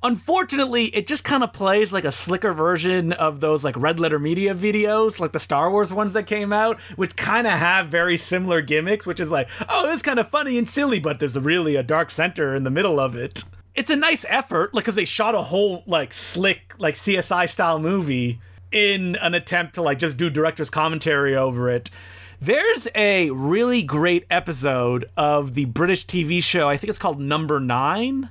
Unfortunately, 0.03 0.85
it 0.95 1.07
just 1.07 1.23
kind 1.23 1.43
of 1.43 1.51
plays 1.51 1.91
like 1.91 2.05
a 2.05 2.11
slicker 2.11 2.53
version 2.53 3.13
of 3.13 3.39
those 3.39 3.63
like 3.63 3.75
red 3.75 3.99
letter 3.99 4.19
media 4.19 4.53
videos, 4.53 5.19
like 5.19 5.31
the 5.31 5.39
Star 5.39 5.71
Wars 5.71 5.91
ones 5.91 6.13
that 6.13 6.27
came 6.27 6.53
out, 6.53 6.79
which 6.95 7.15
kind 7.15 7.47
of 7.47 7.53
have 7.53 7.87
very 7.87 8.15
similar 8.17 8.61
gimmicks, 8.61 9.07
which 9.07 9.19
is 9.19 9.31
like, 9.31 9.49
oh, 9.67 9.91
it's 9.91 10.03
kind 10.03 10.19
of 10.19 10.29
funny 10.29 10.59
and 10.59 10.69
silly, 10.69 10.99
but 10.99 11.19
there's 11.19 11.35
really 11.35 11.75
a 11.75 11.81
dark 11.81 12.11
center 12.11 12.53
in 12.53 12.63
the 12.63 12.69
middle 12.69 12.99
of 12.99 13.15
it. 13.15 13.43
It's 13.77 13.89
a 13.89 13.95
nice 13.95 14.25
effort, 14.27 14.73
like, 14.73 14.83
because 14.83 14.95
they 14.95 15.05
shot 15.05 15.35
a 15.35 15.41
whole 15.41 15.83
like 15.85 16.13
slick, 16.13 16.73
like 16.77 16.95
CSI 16.95 17.49
style 17.49 17.79
movie 17.79 18.41
in 18.71 19.15
an 19.17 19.33
attempt 19.33 19.75
to 19.75 19.81
like 19.81 19.99
just 19.99 20.17
do 20.17 20.29
director's 20.29 20.69
commentary 20.69 21.37
over 21.37 21.69
it. 21.69 21.89
There's 22.41 22.89
a 22.93 23.29
really 23.29 23.81
great 23.83 24.25
episode 24.29 25.09
of 25.15 25.53
the 25.53 25.65
British 25.65 26.05
TV 26.05 26.43
show, 26.43 26.67
I 26.67 26.75
think 26.75 26.89
it's 26.89 26.99
called 26.99 27.21
Number 27.21 27.59
Nine 27.59 28.29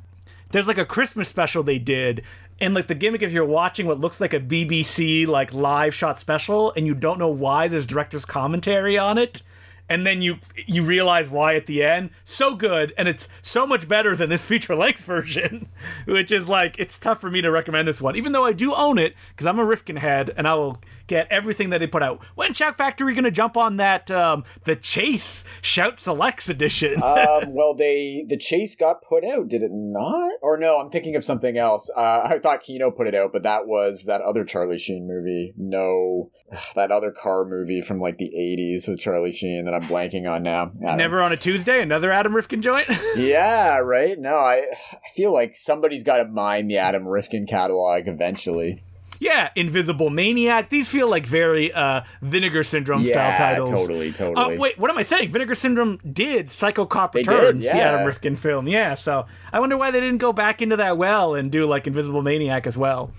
there's 0.51 0.69
like 0.69 0.79
a 0.79 0.85
Christmas 0.85 1.29
special 1.29 1.63
they 1.63 1.79
did, 1.79 2.23
and 2.61 2.75
like 2.75 2.87
the 2.87 2.95
gimmick 2.95 3.23
is 3.23 3.35
you're 3.35 3.45
watching 3.45 3.87
what 3.87 4.01
looks 4.01 4.21
like 4.21 4.33
a 4.33 4.41
BBC 4.41 5.27
like 5.27 5.53
live 5.53 5.95
shot 5.95 6.19
special, 6.19 6.73
and 6.77 6.87
you 6.87 6.95
don't 6.95 7.19
know 7.19 7.29
why 7.29 7.69
there's 7.69 7.87
director's 7.87 8.25
commentary 8.25 8.97
on 8.97 9.19
it, 9.19 9.43
and 9.89 10.07
then 10.07 10.23
you 10.23 10.39
you 10.67 10.83
realize 10.83 11.29
why 11.29 11.55
at 11.55 11.67
the 11.67 11.83
end. 11.83 12.11
So 12.25 12.55
good, 12.55 12.93
and 12.99 13.09
it's 13.09 13.29
so 13.43 13.67
much 13.67 13.89
better 13.89 14.17
than 14.17 14.29
this 14.29 14.45
feature 14.45 14.75
length 14.75 15.05
version, 15.05 15.69
which 16.07 16.33
is 16.33 16.49
like 16.49 16.79
it's 16.79 16.99
tough 16.99 17.21
for 17.21 17.31
me 17.31 17.41
to 17.43 17.51
recommend 17.51 17.87
this 17.87 18.01
one, 18.01 18.17
even 18.17 18.33
though 18.33 18.45
I 18.45 18.53
do 18.53 18.75
own 18.75 18.99
it 18.99 19.15
because 19.31 19.47
I'm 19.47 19.59
a 19.59 19.65
Rifkin 19.65 19.97
head 19.97 20.33
and 20.37 20.47
I 20.49 20.55
will 20.55 20.81
get 21.07 21.29
everything 21.31 21.71
that 21.71 21.79
they 21.79 21.87
put 21.87 22.03
out. 22.03 22.25
When 22.35 22.53
Shout 22.53 22.77
Factory 22.77 23.15
gonna 23.15 23.31
jump 23.31 23.57
on 23.57 23.77
that 23.77 24.11
um, 24.11 24.45
the 24.65 24.77
Chase 24.77 25.45
Shout 25.63 26.01
Selects 26.01 26.49
edition? 26.49 27.03
um, 27.03 27.43
well, 27.55 27.75
they 27.75 28.25
the 28.29 28.37
chase 28.37 28.75
got 28.75 29.03
put 29.03 29.25
out, 29.25 29.49
did 29.49 29.63
it 29.63 29.71
not? 29.73 30.33
Or 30.43 30.57
no, 30.57 30.79
I'm 30.81 30.91
thinking 30.91 31.17
of 31.17 31.25
something 31.25 31.57
else. 31.57 31.91
Uh, 31.97 32.23
I 32.25 32.39
thought 32.39 32.63
Kino 32.63 32.91
put 32.91 33.07
it 33.07 33.15
out, 33.15 33.33
but 33.33 33.43
that 33.45 33.67
was 33.67 34.05
that 34.05 34.21
other 34.21 34.45
Charlie 34.45 34.79
Sheen 34.79 35.07
movie. 35.07 35.53
No, 35.57 36.31
that 36.75 36.91
other 36.91 37.13
car 37.13 37.45
movie 37.45 37.81
from 37.81 38.01
like 38.01 38.19
the 38.19 38.31
'80s 38.37 38.89
with 38.89 39.01
Charlie 39.01 39.33
Sheen 39.33 39.65
that 39.65 39.75
I'm 39.77 39.83
blanking 39.89 40.31
on 40.31 40.43
now. 40.43 40.67
Don't- 40.67 40.97
Never 40.97 41.21
on 41.23 41.33
a 41.33 41.37
Tuesday, 41.37 41.81
another 41.83 42.11
Adam 42.13 42.35
Rifkin 42.35 42.63
joint. 42.63 42.89
Yeah, 43.17 43.79
right. 43.79 44.19
No, 44.19 44.37
I 44.37 44.57
I 44.93 45.09
feel 45.15 45.33
like 45.33 45.55
somebody's 45.55 46.03
got 46.05 46.19
to 46.19 46.25
mine 46.27 46.67
the 46.69 46.79
Adam 46.79 47.07
Rifkin 47.07 47.47
catalog 47.47 48.09
eventually. 48.09 48.83
Yeah, 49.19 49.49
Invisible 49.57 50.11
Maniac. 50.11 50.69
These 50.69 50.91
feel 50.91 51.09
like 51.09 51.25
very 51.25 51.73
uh, 51.73 52.03
Vinegar 52.21 52.63
Syndrome 52.63 53.01
yeah, 53.01 53.13
style 53.13 53.39
titles. 53.39 53.71
totally, 53.71 54.11
Uh, 54.11 54.13
totally. 54.13 54.59
wait, 54.59 54.79
what 54.79 54.91
am 54.91 54.99
I 54.99 55.03
saying? 55.05 55.33
Vinegar 55.33 55.55
Syndrome 55.55 55.99
did 56.13 56.51
Psycho 56.51 56.85
Cop 56.85 57.13
They 57.13 57.23
did, 57.23 57.33
Returns, 57.33 57.65
the 57.65 57.71
yeah. 57.71 57.79
Adam 57.79 58.07
Rifkin 58.07 58.37
film. 58.37 58.69
Yeah, 58.69 58.95
so 58.95 59.25
I 59.55 59.61
wonder 59.61 59.79
why 59.79 59.91
they 59.91 60.01
didn't 60.01 60.19
go 60.19 60.35
back 60.35 60.61
into 60.61 60.77
that 60.77 60.99
well 60.99 61.35
and 61.35 61.51
do 61.51 61.65
like 61.65 61.87
Invisible 61.87 62.21
Maniac 62.21 62.67
as 62.67 62.77
well. 62.77 63.11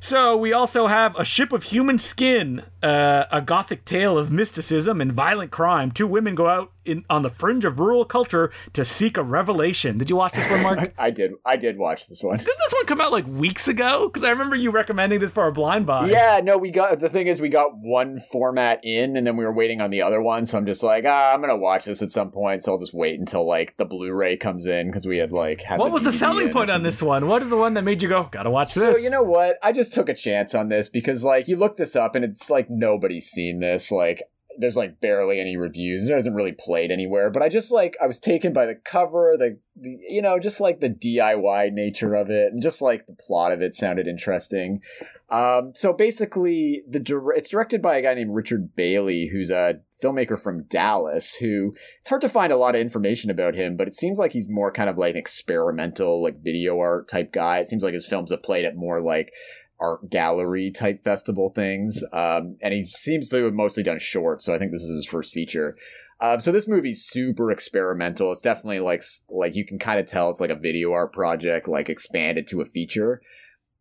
So 0.00 0.36
we 0.36 0.52
also 0.52 0.86
have 0.86 1.16
a 1.18 1.24
ship 1.24 1.52
of 1.52 1.64
human 1.64 1.98
skin, 1.98 2.62
uh, 2.82 3.24
a 3.30 3.40
gothic 3.40 3.84
tale 3.84 4.18
of 4.18 4.30
mysticism 4.30 5.00
and 5.00 5.12
violent 5.12 5.50
crime. 5.50 5.90
Two 5.90 6.06
women 6.06 6.34
go 6.34 6.46
out 6.46 6.72
in, 6.86 7.04
on 7.10 7.22
the 7.22 7.30
fringe 7.30 7.64
of 7.64 7.78
rural 7.78 8.04
culture 8.04 8.52
to 8.72 8.84
seek 8.84 9.16
a 9.16 9.22
revelation. 9.22 9.98
Did 9.98 10.10
you 10.10 10.16
watch 10.16 10.34
this 10.34 10.50
one, 10.50 10.62
Mark? 10.62 10.94
I 10.98 11.10
did. 11.10 11.32
I 11.44 11.56
did 11.56 11.78
watch 11.78 12.06
this 12.08 12.22
one. 12.22 12.38
Did 12.38 12.46
this 12.46 12.72
one 12.72 12.86
come 12.86 13.00
out 13.00 13.12
like 13.12 13.26
weeks 13.26 13.68
ago? 13.68 14.08
Because 14.08 14.24
I 14.24 14.30
remember 14.30 14.56
you 14.56 14.70
recommending 14.70 15.20
this 15.20 15.30
for 15.30 15.46
a 15.46 15.52
blind 15.52 15.86
buy. 15.86 16.08
Yeah, 16.08 16.40
no, 16.42 16.58
we 16.58 16.70
got 16.70 17.00
the 17.00 17.08
thing 17.08 17.26
is 17.26 17.40
we 17.40 17.48
got 17.48 17.76
one 17.76 18.20
format 18.32 18.80
in, 18.82 19.16
and 19.16 19.26
then 19.26 19.36
we 19.36 19.44
were 19.44 19.52
waiting 19.52 19.80
on 19.80 19.90
the 19.90 20.02
other 20.02 20.20
one. 20.20 20.46
So 20.46 20.58
I'm 20.58 20.66
just 20.66 20.82
like, 20.82 21.04
ah, 21.06 21.32
I'm 21.32 21.40
gonna 21.40 21.56
watch 21.56 21.84
this 21.84 22.02
at 22.02 22.08
some 22.08 22.30
point. 22.30 22.62
So 22.62 22.72
I'll 22.72 22.78
just 22.78 22.94
wait 22.94 23.18
until 23.18 23.46
like 23.46 23.76
the 23.76 23.84
Blu-ray 23.84 24.36
comes 24.36 24.66
in 24.66 24.88
because 24.88 25.06
we 25.06 25.18
had 25.18 25.32
like 25.32 25.62
had 25.62 25.78
What 25.78 25.92
was 25.92 26.04
the 26.04 26.12
selling 26.12 26.50
point 26.50 26.70
on 26.70 26.82
this 26.82 27.02
one? 27.02 27.26
What 27.26 27.42
is 27.42 27.50
the 27.50 27.56
one 27.56 27.74
that 27.74 27.82
made 27.82 28.02
you 28.02 28.08
go, 28.08 28.28
gotta 28.30 28.50
watch 28.50 28.74
this? 28.74 28.84
So 28.84 28.96
you 28.96 29.10
know 29.10 29.22
what? 29.22 29.58
I 29.62 29.72
just 29.72 29.92
took 29.92 30.08
a 30.08 30.14
chance 30.14 30.54
on 30.54 30.68
this 30.68 30.88
because 30.88 31.24
like 31.24 31.48
you 31.48 31.56
look 31.56 31.76
this 31.76 31.96
up 31.96 32.14
and 32.14 32.24
it's 32.24 32.50
like 32.50 32.70
nobody's 32.70 33.26
seen 33.26 33.60
this. 33.60 33.90
Like 33.90 34.22
there's 34.58 34.76
like 34.76 35.00
barely 35.00 35.40
any 35.40 35.56
reviews. 35.56 36.08
It 36.08 36.14
hasn't 36.14 36.36
really 36.36 36.52
played 36.52 36.90
anywhere. 36.90 37.30
But 37.30 37.42
I 37.42 37.48
just 37.48 37.72
like 37.72 37.96
I 38.02 38.06
was 38.06 38.20
taken 38.20 38.52
by 38.52 38.66
the 38.66 38.74
cover, 38.74 39.36
the, 39.38 39.58
the 39.76 39.98
you 40.08 40.22
know 40.22 40.38
just 40.38 40.60
like 40.60 40.80
the 40.80 40.90
DIY 40.90 41.72
nature 41.72 42.14
of 42.14 42.30
it, 42.30 42.52
and 42.52 42.62
just 42.62 42.82
like 42.82 43.06
the 43.06 43.14
plot 43.14 43.52
of 43.52 43.62
it 43.62 43.74
sounded 43.74 44.06
interesting. 44.06 44.80
Um, 45.28 45.72
so 45.74 45.92
basically, 45.92 46.82
the 46.88 47.00
it's 47.36 47.48
directed 47.48 47.82
by 47.82 47.96
a 47.96 48.02
guy 48.02 48.14
named 48.14 48.34
Richard 48.34 48.74
Bailey, 48.76 49.28
who's 49.28 49.50
a 49.50 49.80
filmmaker 50.02 50.38
from 50.38 50.64
Dallas. 50.64 51.34
Who 51.34 51.74
it's 52.00 52.08
hard 52.08 52.22
to 52.22 52.28
find 52.28 52.52
a 52.52 52.56
lot 52.56 52.74
of 52.74 52.80
information 52.80 53.30
about 53.30 53.54
him, 53.54 53.76
but 53.76 53.88
it 53.88 53.94
seems 53.94 54.18
like 54.18 54.32
he's 54.32 54.48
more 54.48 54.70
kind 54.70 54.88
of 54.88 54.98
like 54.98 55.12
an 55.12 55.18
experimental, 55.18 56.22
like 56.22 56.42
video 56.42 56.78
art 56.78 57.08
type 57.08 57.32
guy. 57.32 57.58
It 57.58 57.68
seems 57.68 57.82
like 57.82 57.94
his 57.94 58.06
films 58.06 58.30
have 58.30 58.42
played 58.42 58.64
at 58.64 58.76
more 58.76 59.00
like 59.00 59.32
art 59.78 60.10
gallery 60.10 60.70
type 60.70 61.02
festival 61.02 61.50
things. 61.50 62.02
Um, 62.12 62.56
and 62.60 62.72
he 62.72 62.82
seems 62.82 63.28
to 63.30 63.44
have 63.44 63.54
mostly 63.54 63.82
done 63.82 63.98
shorts, 63.98 64.44
so 64.44 64.54
I 64.54 64.58
think 64.58 64.72
this 64.72 64.82
is 64.82 64.96
his 64.96 65.06
first 65.06 65.32
feature. 65.32 65.76
Um, 66.20 66.40
so 66.40 66.50
this 66.50 66.66
movie's 66.66 67.04
super 67.04 67.50
experimental. 67.50 68.32
It's 68.32 68.40
definitely 68.40 68.80
like 68.80 69.02
like 69.28 69.54
you 69.54 69.66
can 69.66 69.78
kind 69.78 70.00
of 70.00 70.06
tell 70.06 70.30
it's 70.30 70.40
like 70.40 70.50
a 70.50 70.56
video 70.56 70.92
art 70.92 71.12
project, 71.12 71.68
like 71.68 71.88
expanded 71.88 72.46
to 72.48 72.60
a 72.60 72.64
feature. 72.64 73.20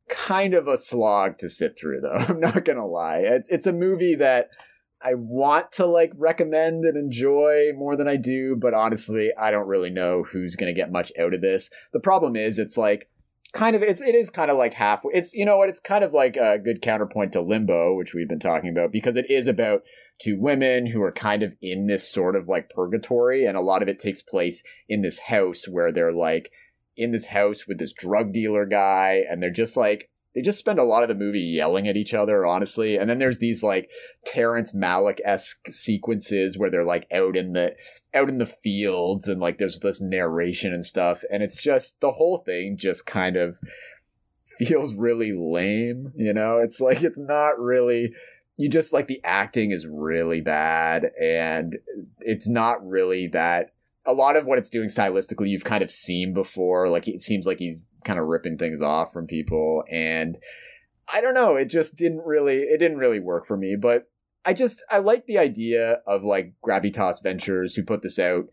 Kind 0.09 0.53
of 0.53 0.67
a 0.67 0.77
slog 0.77 1.37
to 1.39 1.49
sit 1.49 1.77
through, 1.79 2.01
though. 2.01 2.09
I'm 2.27 2.39
not 2.39 2.65
gonna 2.65 2.85
lie. 2.85 3.19
It's 3.19 3.47
it's 3.49 3.67
a 3.67 3.73
movie 3.73 4.15
that 4.15 4.49
I 5.01 5.13
want 5.13 5.71
to 5.73 5.85
like 5.85 6.11
recommend 6.15 6.83
and 6.83 6.97
enjoy 6.97 7.71
more 7.75 7.95
than 7.95 8.07
I 8.07 8.17
do, 8.17 8.55
but 8.55 8.73
honestly, 8.73 9.31
I 9.39 9.51
don't 9.51 9.67
really 9.67 9.89
know 9.89 10.23
who's 10.23 10.55
to 10.55 10.73
get 10.73 10.91
much 10.91 11.11
out 11.19 11.33
of 11.33 11.41
this. 11.41 11.69
The 11.93 11.99
problem 11.99 12.35
is 12.35 12.59
it's 12.59 12.77
like 12.77 13.07
kind 13.55 13.75
of 13.75 13.81
it's 13.81 14.01
it 14.01 14.13
is 14.13 14.29
kind 14.29 14.51
of 14.51 14.57
like 14.57 14.73
halfway. 14.73 15.13
It's 15.13 15.33
you 15.33 15.45
know 15.45 15.57
what? 15.57 15.69
It's 15.69 15.79
kind 15.79 16.03
of 16.03 16.13
like 16.13 16.35
a 16.35 16.59
good 16.59 16.81
counterpoint 16.81 17.31
to 17.33 17.41
Limbo, 17.41 17.95
which 17.95 18.13
we've 18.13 18.27
been 18.27 18.37
talking 18.37 18.69
about 18.69 18.91
because 18.91 19.15
it 19.15 19.31
is 19.31 19.47
about 19.47 19.81
two 20.19 20.37
women 20.37 20.87
who 20.87 21.01
are 21.01 21.11
kind 21.11 21.41
of 21.41 21.55
in 21.61 21.87
this 21.87 22.07
sort 22.07 22.35
of 22.35 22.47
like 22.47 22.69
purgatory 22.69 23.45
and 23.45 23.57
a 23.57 23.61
lot 23.61 23.81
of 23.81 23.87
it 23.87 23.97
takes 23.97 24.21
place 24.21 24.61
in 24.89 25.01
this 25.01 25.19
house 25.19 25.67
where 25.67 25.91
they're 25.91 26.11
like 26.11 26.51
in 26.97 27.11
this 27.11 27.27
house 27.27 27.65
with 27.65 27.79
this 27.79 27.93
drug 27.93 28.33
dealer 28.33 28.65
guy 28.65 29.23
and 29.29 29.41
they're 29.41 29.49
just 29.49 29.77
like 29.77 30.09
they 30.35 30.41
just 30.41 30.59
spend 30.59 30.79
a 30.79 30.83
lot 30.83 31.01
of 31.01 31.07
the 31.09 31.15
movie 31.15 31.39
yelling 31.39 31.87
at 31.87 31.95
each 31.95 32.13
other, 32.13 32.45
honestly. 32.45 32.97
And 32.97 33.09
then 33.09 33.19
there's 33.19 33.39
these 33.39 33.63
like 33.63 33.89
Terrence 34.25 34.73
Malick 34.73 35.19
esque 35.23 35.65
sequences 35.69 36.57
where 36.57 36.69
they're 36.69 36.83
like 36.83 37.07
out 37.11 37.37
in 37.37 37.53
the 37.53 37.73
out 38.13 38.27
in 38.27 38.37
the 38.37 38.45
fields 38.45 39.29
and 39.29 39.39
like 39.39 39.57
there's 39.57 39.79
this 39.79 40.01
narration 40.01 40.73
and 40.73 40.83
stuff, 40.83 41.23
and 41.31 41.41
it's 41.41 41.61
just 41.61 42.01
the 42.01 42.11
whole 42.11 42.37
thing 42.37 42.75
just 42.77 43.05
kind 43.05 43.37
of 43.37 43.57
feels 44.57 44.93
really 44.93 45.31
lame. 45.31 46.11
You 46.15 46.33
know, 46.33 46.59
it's 46.59 46.81
like 46.81 47.01
it's 47.01 47.17
not 47.17 47.57
really. 47.57 48.13
You 48.57 48.69
just 48.69 48.93
like 48.93 49.07
the 49.07 49.21
acting 49.23 49.71
is 49.71 49.87
really 49.87 50.41
bad, 50.41 51.11
and 51.21 51.77
it's 52.19 52.49
not 52.49 52.85
really 52.85 53.27
that 53.27 53.71
a 54.05 54.13
lot 54.13 54.35
of 54.35 54.45
what 54.45 54.59
it's 54.59 54.69
doing 54.69 54.87
stylistically 54.87 55.49
you've 55.49 55.63
kind 55.63 55.83
of 55.83 55.89
seen 55.89 56.31
before 56.31 56.89
like 56.89 57.07
it 57.07 57.21
seems 57.21 57.47
like 57.47 57.57
he's 57.57 57.79
kind 58.05 58.19
of 58.19 58.27
ripping 58.27 58.57
things 58.57 58.81
off 58.81 59.11
from 59.11 59.27
people 59.27 59.83
and 59.91 60.37
I 61.11 61.21
don't 61.21 61.33
know, 61.33 61.55
it 61.55 61.65
just 61.65 61.95
didn't 61.97 62.25
really 62.25 62.59
it 62.59 62.79
didn't 62.79 62.97
really 62.97 63.19
work 63.19 63.45
for 63.45 63.57
me, 63.57 63.75
but 63.75 64.07
I 64.45 64.53
just 64.53 64.83
I 64.89 64.99
like 64.99 65.25
the 65.25 65.37
idea 65.37 65.99
of 66.07 66.23
like 66.23 66.53
Gravitas 66.65 67.21
Ventures 67.21 67.75
who 67.75 67.83
put 67.83 68.01
this 68.01 68.19
out 68.19 68.45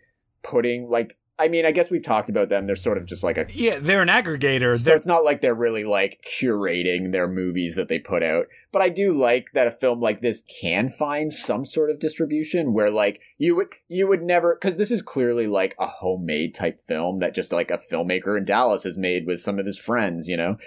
putting 0.43 0.89
like 0.89 1.17
I 1.43 1.49
mean, 1.49 1.67
I 1.67 1.73
guess 1.73 1.91
we've 1.91 2.05
talked 2.05 2.29
about 2.29 2.51
them. 2.51 2.67
They're 2.67 2.77
sort 2.77 2.99
of 2.99 3.07
just 3.07 3.25
like 3.25 3.37
a 3.37 3.47
yeah, 3.53 3.81
they're 3.81 4.01
an 4.01 4.09
aggregator. 4.09 4.77
So 4.77 4.95
it's 4.95 5.07
not 5.07 5.25
like 5.25 5.41
they're 5.41 5.57
really 5.57 5.83
like 5.83 6.25
curating 6.41 7.11
their 7.11 7.27
movies 7.27 7.75
that 7.75 7.89
they 7.89 7.99
put 7.99 8.23
out. 8.23 8.47
But 8.71 8.83
I 8.83 8.89
do 8.89 9.13
like 9.13 9.49
that 9.53 9.67
a 9.67 9.73
film 9.73 10.01
like 10.01 10.21
this 10.21 10.45
can 10.61 10.89
find 10.89 11.33
some 11.33 11.65
sort 11.65 11.91
of 11.91 11.99
distribution 11.99 12.73
where 12.73 12.91
like 12.91 13.21
you 13.39 13.57
would 13.57 13.69
you 13.89 14.07
would 14.07 14.23
never 14.23 14.55
because 14.55 14.77
this 14.77 14.93
is 14.93 15.03
clearly 15.03 15.49
like 15.49 15.75
a 15.81 15.87
homemade 15.87 16.55
type 16.55 16.81
film 16.87 17.19
that 17.19 17.35
just 17.35 17.51
like 17.51 17.73
a 17.73 17.77
filmmaker 17.79 18.39
in 18.39 18.45
Dallas 18.45 18.85
has 18.85 18.97
made 18.97 19.27
with 19.27 19.41
some 19.41 19.59
of 19.59 19.67
his 19.67 19.79
friends, 19.79 20.29
you 20.29 20.37
know. 20.37 20.59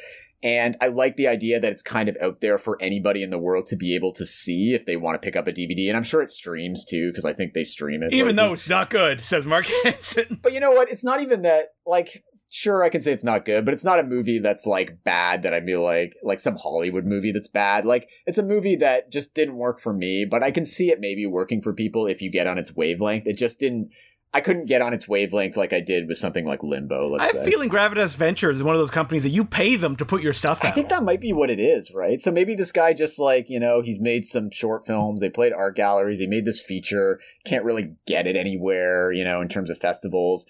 And 0.45 0.77
I 0.79 0.89
like 0.89 1.15
the 1.15 1.27
idea 1.27 1.59
that 1.59 1.71
it's 1.71 1.81
kind 1.81 2.07
of 2.07 2.15
out 2.21 2.39
there 2.39 2.59
for 2.59 2.77
anybody 2.79 3.23
in 3.23 3.31
the 3.31 3.37
world 3.39 3.65
to 3.65 3.75
be 3.75 3.95
able 3.95 4.11
to 4.11 4.27
see 4.27 4.75
if 4.75 4.85
they 4.85 4.95
want 4.95 5.19
to 5.19 5.25
pick 5.25 5.35
up 5.35 5.47
a 5.47 5.51
DVD. 5.51 5.87
And 5.87 5.97
I'm 5.97 6.03
sure 6.03 6.21
it 6.21 6.29
streams 6.29 6.85
too, 6.85 7.09
because 7.09 7.25
I 7.25 7.33
think 7.33 7.53
they 7.53 7.63
stream 7.63 8.03
it. 8.03 8.13
Even 8.13 8.35
though 8.35 8.53
it's 8.53 8.69
not 8.69 8.91
good, 8.91 9.21
says 9.21 9.43
Mark 9.43 9.65
Hansen. 9.83 10.39
But 10.43 10.53
you 10.53 10.59
know 10.59 10.69
what? 10.69 10.91
It's 10.91 11.03
not 11.03 11.19
even 11.19 11.41
that, 11.41 11.69
like, 11.87 12.23
sure, 12.51 12.83
I 12.83 12.89
can 12.89 13.01
say 13.01 13.11
it's 13.11 13.23
not 13.23 13.43
good, 13.43 13.65
but 13.65 13.73
it's 13.73 13.83
not 13.83 13.97
a 13.97 14.03
movie 14.03 14.37
that's 14.37 14.67
like 14.67 15.03
bad 15.03 15.41
that 15.41 15.53
I 15.55 15.65
feel 15.65 15.81
like, 15.81 16.15
like 16.21 16.39
some 16.39 16.57
Hollywood 16.57 17.05
movie 17.05 17.31
that's 17.31 17.47
bad. 17.47 17.87
Like, 17.87 18.07
it's 18.27 18.37
a 18.37 18.43
movie 18.43 18.75
that 18.75 19.11
just 19.11 19.33
didn't 19.33 19.55
work 19.55 19.79
for 19.79 19.93
me, 19.93 20.27
but 20.29 20.43
I 20.43 20.51
can 20.51 20.63
see 20.63 20.91
it 20.91 20.99
maybe 20.99 21.25
working 21.25 21.59
for 21.59 21.73
people 21.73 22.05
if 22.05 22.21
you 22.21 22.29
get 22.29 22.45
on 22.45 22.59
its 22.59 22.75
wavelength. 22.75 23.25
It 23.25 23.39
just 23.39 23.59
didn't 23.59 23.89
I 24.35 24.41
couldn't 24.41 24.65
get 24.65 24.81
on 24.81 24.93
its 24.93 25.07
wavelength 25.07 25.55
like 25.55 25.71
I 25.71 25.79
did 25.79 26.09
with 26.09 26.17
something 26.17 26.45
like 26.45 26.61
Limbo. 26.61 27.07
Let's 27.07 27.21
I 27.33 27.37
have 27.37 27.45
say. 27.45 27.51
feeling 27.51 27.69
Gravitas 27.69 28.17
Ventures 28.17 28.57
is 28.57 28.63
one 28.63 28.75
of 28.75 28.81
those 28.81 28.91
companies 28.91 29.23
that 29.23 29.29
you 29.29 29.45
pay 29.45 29.77
them 29.77 29.95
to 29.95 30.03
put 30.03 30.21
your 30.21 30.33
stuff 30.33 30.61
out. 30.61 30.71
I 30.71 30.71
think 30.71 30.89
that 30.89 31.05
might 31.05 31.21
be 31.21 31.31
what 31.31 31.49
it 31.49 31.61
is, 31.61 31.93
right? 31.93 32.19
So 32.19 32.31
maybe 32.31 32.53
this 32.53 32.73
guy 32.73 32.91
just 32.91 33.17
like 33.17 33.49
you 33.49 33.61
know 33.61 33.79
he's 33.79 33.97
made 33.97 34.25
some 34.25 34.51
short 34.51 34.85
films. 34.85 35.21
They 35.21 35.29
played 35.29 35.53
art 35.53 35.77
galleries. 35.77 36.19
He 36.19 36.27
made 36.27 36.43
this 36.43 36.61
feature. 36.61 37.21
Can't 37.45 37.63
really 37.63 37.93
get 38.05 38.27
it 38.27 38.35
anywhere, 38.35 39.09
you 39.09 39.23
know, 39.23 39.39
in 39.39 39.47
terms 39.47 39.69
of 39.69 39.77
festivals. 39.77 40.45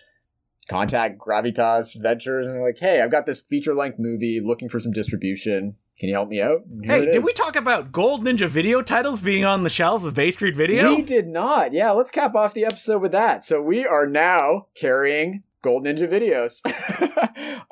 Contact 0.68 1.20
Gravitas 1.20 2.02
Ventures 2.02 2.48
and 2.48 2.60
like, 2.64 2.80
hey, 2.80 3.04
I've 3.04 3.12
got 3.12 3.28
this 3.28 3.40
feature 3.40 3.76
length 3.76 4.00
movie 4.00 4.42
looking 4.44 4.68
for 4.68 4.80
some 4.80 4.94
distribution. 4.94 5.76
Can 5.98 6.10
you 6.10 6.16
help 6.16 6.28
me 6.28 6.42
out? 6.42 6.64
Here 6.84 7.06
hey, 7.06 7.12
did 7.12 7.24
we 7.24 7.32
talk 7.32 7.56
about 7.56 7.94
Gold 7.94 8.26
Ninja 8.26 8.50
video 8.50 8.82
titles 8.82 9.22
being 9.22 9.46
on 9.46 9.64
the 9.64 9.70
shelves 9.70 10.06
of 10.06 10.14
Bay 10.14 10.32
Street 10.32 10.54
Video? 10.54 10.94
We 10.94 11.02
did 11.02 11.28
not. 11.28 11.72
Yeah, 11.72 11.92
let's 11.92 12.12
cap 12.12 12.36
off 12.36 12.54
the 12.54 12.66
episode 12.66 13.02
with 13.02 13.14
that. 13.14 13.46
So 13.46 13.62
we 13.62 13.86
are 13.86 14.06
now 14.06 14.68
carrying 14.76 15.44
Gold 15.62 15.86
Ninja 15.86 16.10
videos. 16.10 16.62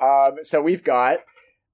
um, 0.00 0.38
so 0.42 0.62
we've 0.62 0.82
got 0.82 1.18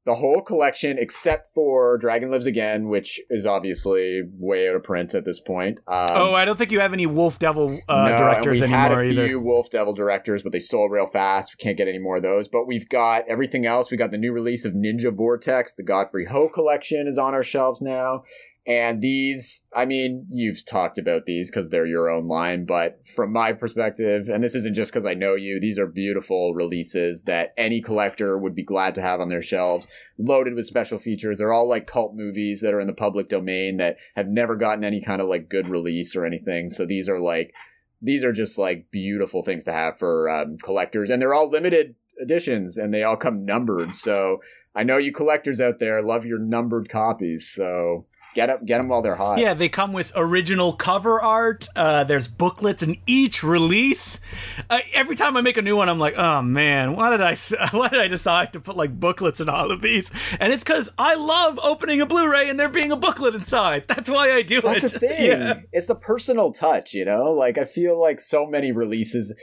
the 0.06 0.14
whole 0.14 0.40
collection 0.40 0.96
except 0.98 1.52
for 1.54 1.98
Dragon 1.98 2.30
Lives 2.30 2.46
Again, 2.46 2.88
which 2.88 3.20
is 3.28 3.44
obviously 3.44 4.22
way 4.38 4.68
out 4.68 4.76
of 4.76 4.82
print 4.82 5.14
at 5.14 5.24
this 5.24 5.40
point. 5.40 5.80
Um, 5.86 6.08
oh, 6.10 6.34
I 6.34 6.44
don't 6.44 6.56
think 6.56 6.72
you 6.72 6.80
have 6.80 6.92
any 6.92 7.06
Wolf 7.06 7.38
Devil 7.38 7.80
uh, 7.88 8.08
no, 8.08 8.18
directors 8.18 8.60
we 8.60 8.64
anymore 8.64 8.80
had 8.80 8.92
a 8.92 9.02
either. 9.02 9.26
few 9.26 9.40
Wolf 9.40 9.68
Devil 9.70 9.92
directors, 9.92 10.42
but 10.42 10.52
they 10.52 10.58
sold 10.58 10.90
real 10.90 11.06
fast. 11.06 11.54
We 11.54 11.62
can't 11.62 11.76
get 11.76 11.88
any 11.88 11.98
more 11.98 12.16
of 12.16 12.22
those. 12.22 12.48
But 12.48 12.66
we've 12.66 12.88
got 12.88 13.24
everything 13.28 13.66
else. 13.66 13.90
We 13.90 13.96
got 13.96 14.10
the 14.10 14.18
new 14.18 14.32
release 14.32 14.64
of 14.64 14.72
Ninja 14.72 15.14
Vortex. 15.14 15.74
The 15.74 15.82
Godfrey 15.82 16.26
Ho 16.26 16.48
collection 16.48 17.06
is 17.06 17.18
on 17.18 17.34
our 17.34 17.42
shelves 17.42 17.82
now. 17.82 18.22
And 18.66 19.00
these, 19.00 19.62
I 19.74 19.86
mean, 19.86 20.26
you've 20.30 20.64
talked 20.66 20.98
about 20.98 21.24
these 21.24 21.50
because 21.50 21.70
they're 21.70 21.86
your 21.86 22.10
own 22.10 22.28
line, 22.28 22.66
but 22.66 23.06
from 23.06 23.32
my 23.32 23.52
perspective, 23.52 24.28
and 24.28 24.44
this 24.44 24.54
isn't 24.54 24.76
just 24.76 24.92
because 24.92 25.06
I 25.06 25.14
know 25.14 25.34
you, 25.34 25.58
these 25.58 25.78
are 25.78 25.86
beautiful 25.86 26.52
releases 26.54 27.22
that 27.22 27.54
any 27.56 27.80
collector 27.80 28.36
would 28.36 28.54
be 28.54 28.62
glad 28.62 28.94
to 28.96 29.02
have 29.02 29.20
on 29.20 29.30
their 29.30 29.40
shelves, 29.40 29.88
loaded 30.18 30.54
with 30.54 30.66
special 30.66 30.98
features. 30.98 31.38
They're 31.38 31.54
all 31.54 31.68
like 31.68 31.86
cult 31.86 32.14
movies 32.14 32.60
that 32.60 32.74
are 32.74 32.80
in 32.80 32.86
the 32.86 32.92
public 32.92 33.30
domain 33.30 33.78
that 33.78 33.96
have 34.14 34.28
never 34.28 34.56
gotten 34.56 34.84
any 34.84 35.00
kind 35.00 35.22
of 35.22 35.28
like 35.28 35.48
good 35.48 35.68
release 35.68 36.14
or 36.14 36.26
anything. 36.26 36.68
So 36.68 36.84
these 36.84 37.08
are 37.08 37.18
like, 37.18 37.54
these 38.02 38.22
are 38.22 38.32
just 38.32 38.58
like 38.58 38.90
beautiful 38.90 39.42
things 39.42 39.64
to 39.64 39.72
have 39.72 39.98
for 39.98 40.28
um, 40.28 40.58
collectors, 40.62 41.08
and 41.08 41.20
they're 41.20 41.34
all 41.34 41.50
limited 41.50 41.94
editions 42.20 42.76
and 42.76 42.92
they 42.92 43.02
all 43.02 43.16
come 43.16 43.44
numbered. 43.44 43.96
So 43.96 44.42
I 44.74 44.84
know 44.84 44.98
you 44.98 45.12
collectors 45.12 45.60
out 45.60 45.78
there 45.78 46.02
love 46.02 46.26
your 46.26 46.38
numbered 46.38 46.88
copies. 46.88 47.50
So 47.50 48.06
Get 48.34 48.46
them, 48.46 48.64
get 48.64 48.78
them 48.78 48.88
while 48.88 49.02
they're 49.02 49.16
hot. 49.16 49.38
Yeah, 49.38 49.54
they 49.54 49.68
come 49.68 49.92
with 49.92 50.12
original 50.14 50.72
cover 50.72 51.20
art. 51.20 51.68
Uh, 51.74 52.04
there's 52.04 52.28
booklets 52.28 52.82
in 52.82 52.96
each 53.06 53.42
release. 53.42 54.20
Uh, 54.68 54.78
every 54.92 55.16
time 55.16 55.36
I 55.36 55.40
make 55.40 55.56
a 55.56 55.62
new 55.62 55.76
one, 55.76 55.88
I'm 55.88 55.98
like, 55.98 56.16
oh 56.16 56.40
man, 56.40 56.94
why 56.94 57.10
did 57.10 57.20
I 57.20 57.34
why 57.72 57.88
did 57.88 58.00
I 58.00 58.06
decide 58.06 58.52
to 58.52 58.60
put 58.60 58.76
like 58.76 58.98
booklets 58.98 59.40
in 59.40 59.48
all 59.48 59.72
of 59.72 59.82
these? 59.82 60.10
And 60.38 60.52
it's 60.52 60.62
because 60.62 60.90
I 60.96 61.16
love 61.16 61.58
opening 61.62 62.00
a 62.00 62.06
Blu-ray 62.06 62.48
and 62.48 62.58
there 62.58 62.68
being 62.68 62.92
a 62.92 62.96
booklet 62.96 63.34
inside. 63.34 63.84
That's 63.88 64.08
why 64.08 64.32
I 64.32 64.42
do 64.42 64.60
That's 64.60 64.78
it. 64.78 64.80
That's 64.82 64.92
the 64.92 64.98
thing. 65.08 65.26
Yeah. 65.26 65.54
It's 65.72 65.86
the 65.88 65.96
personal 65.96 66.52
touch, 66.52 66.94
you 66.94 67.04
know. 67.04 67.32
Like 67.32 67.58
I 67.58 67.64
feel 67.64 68.00
like 68.00 68.20
so 68.20 68.46
many 68.46 68.70
releases, 68.70 69.34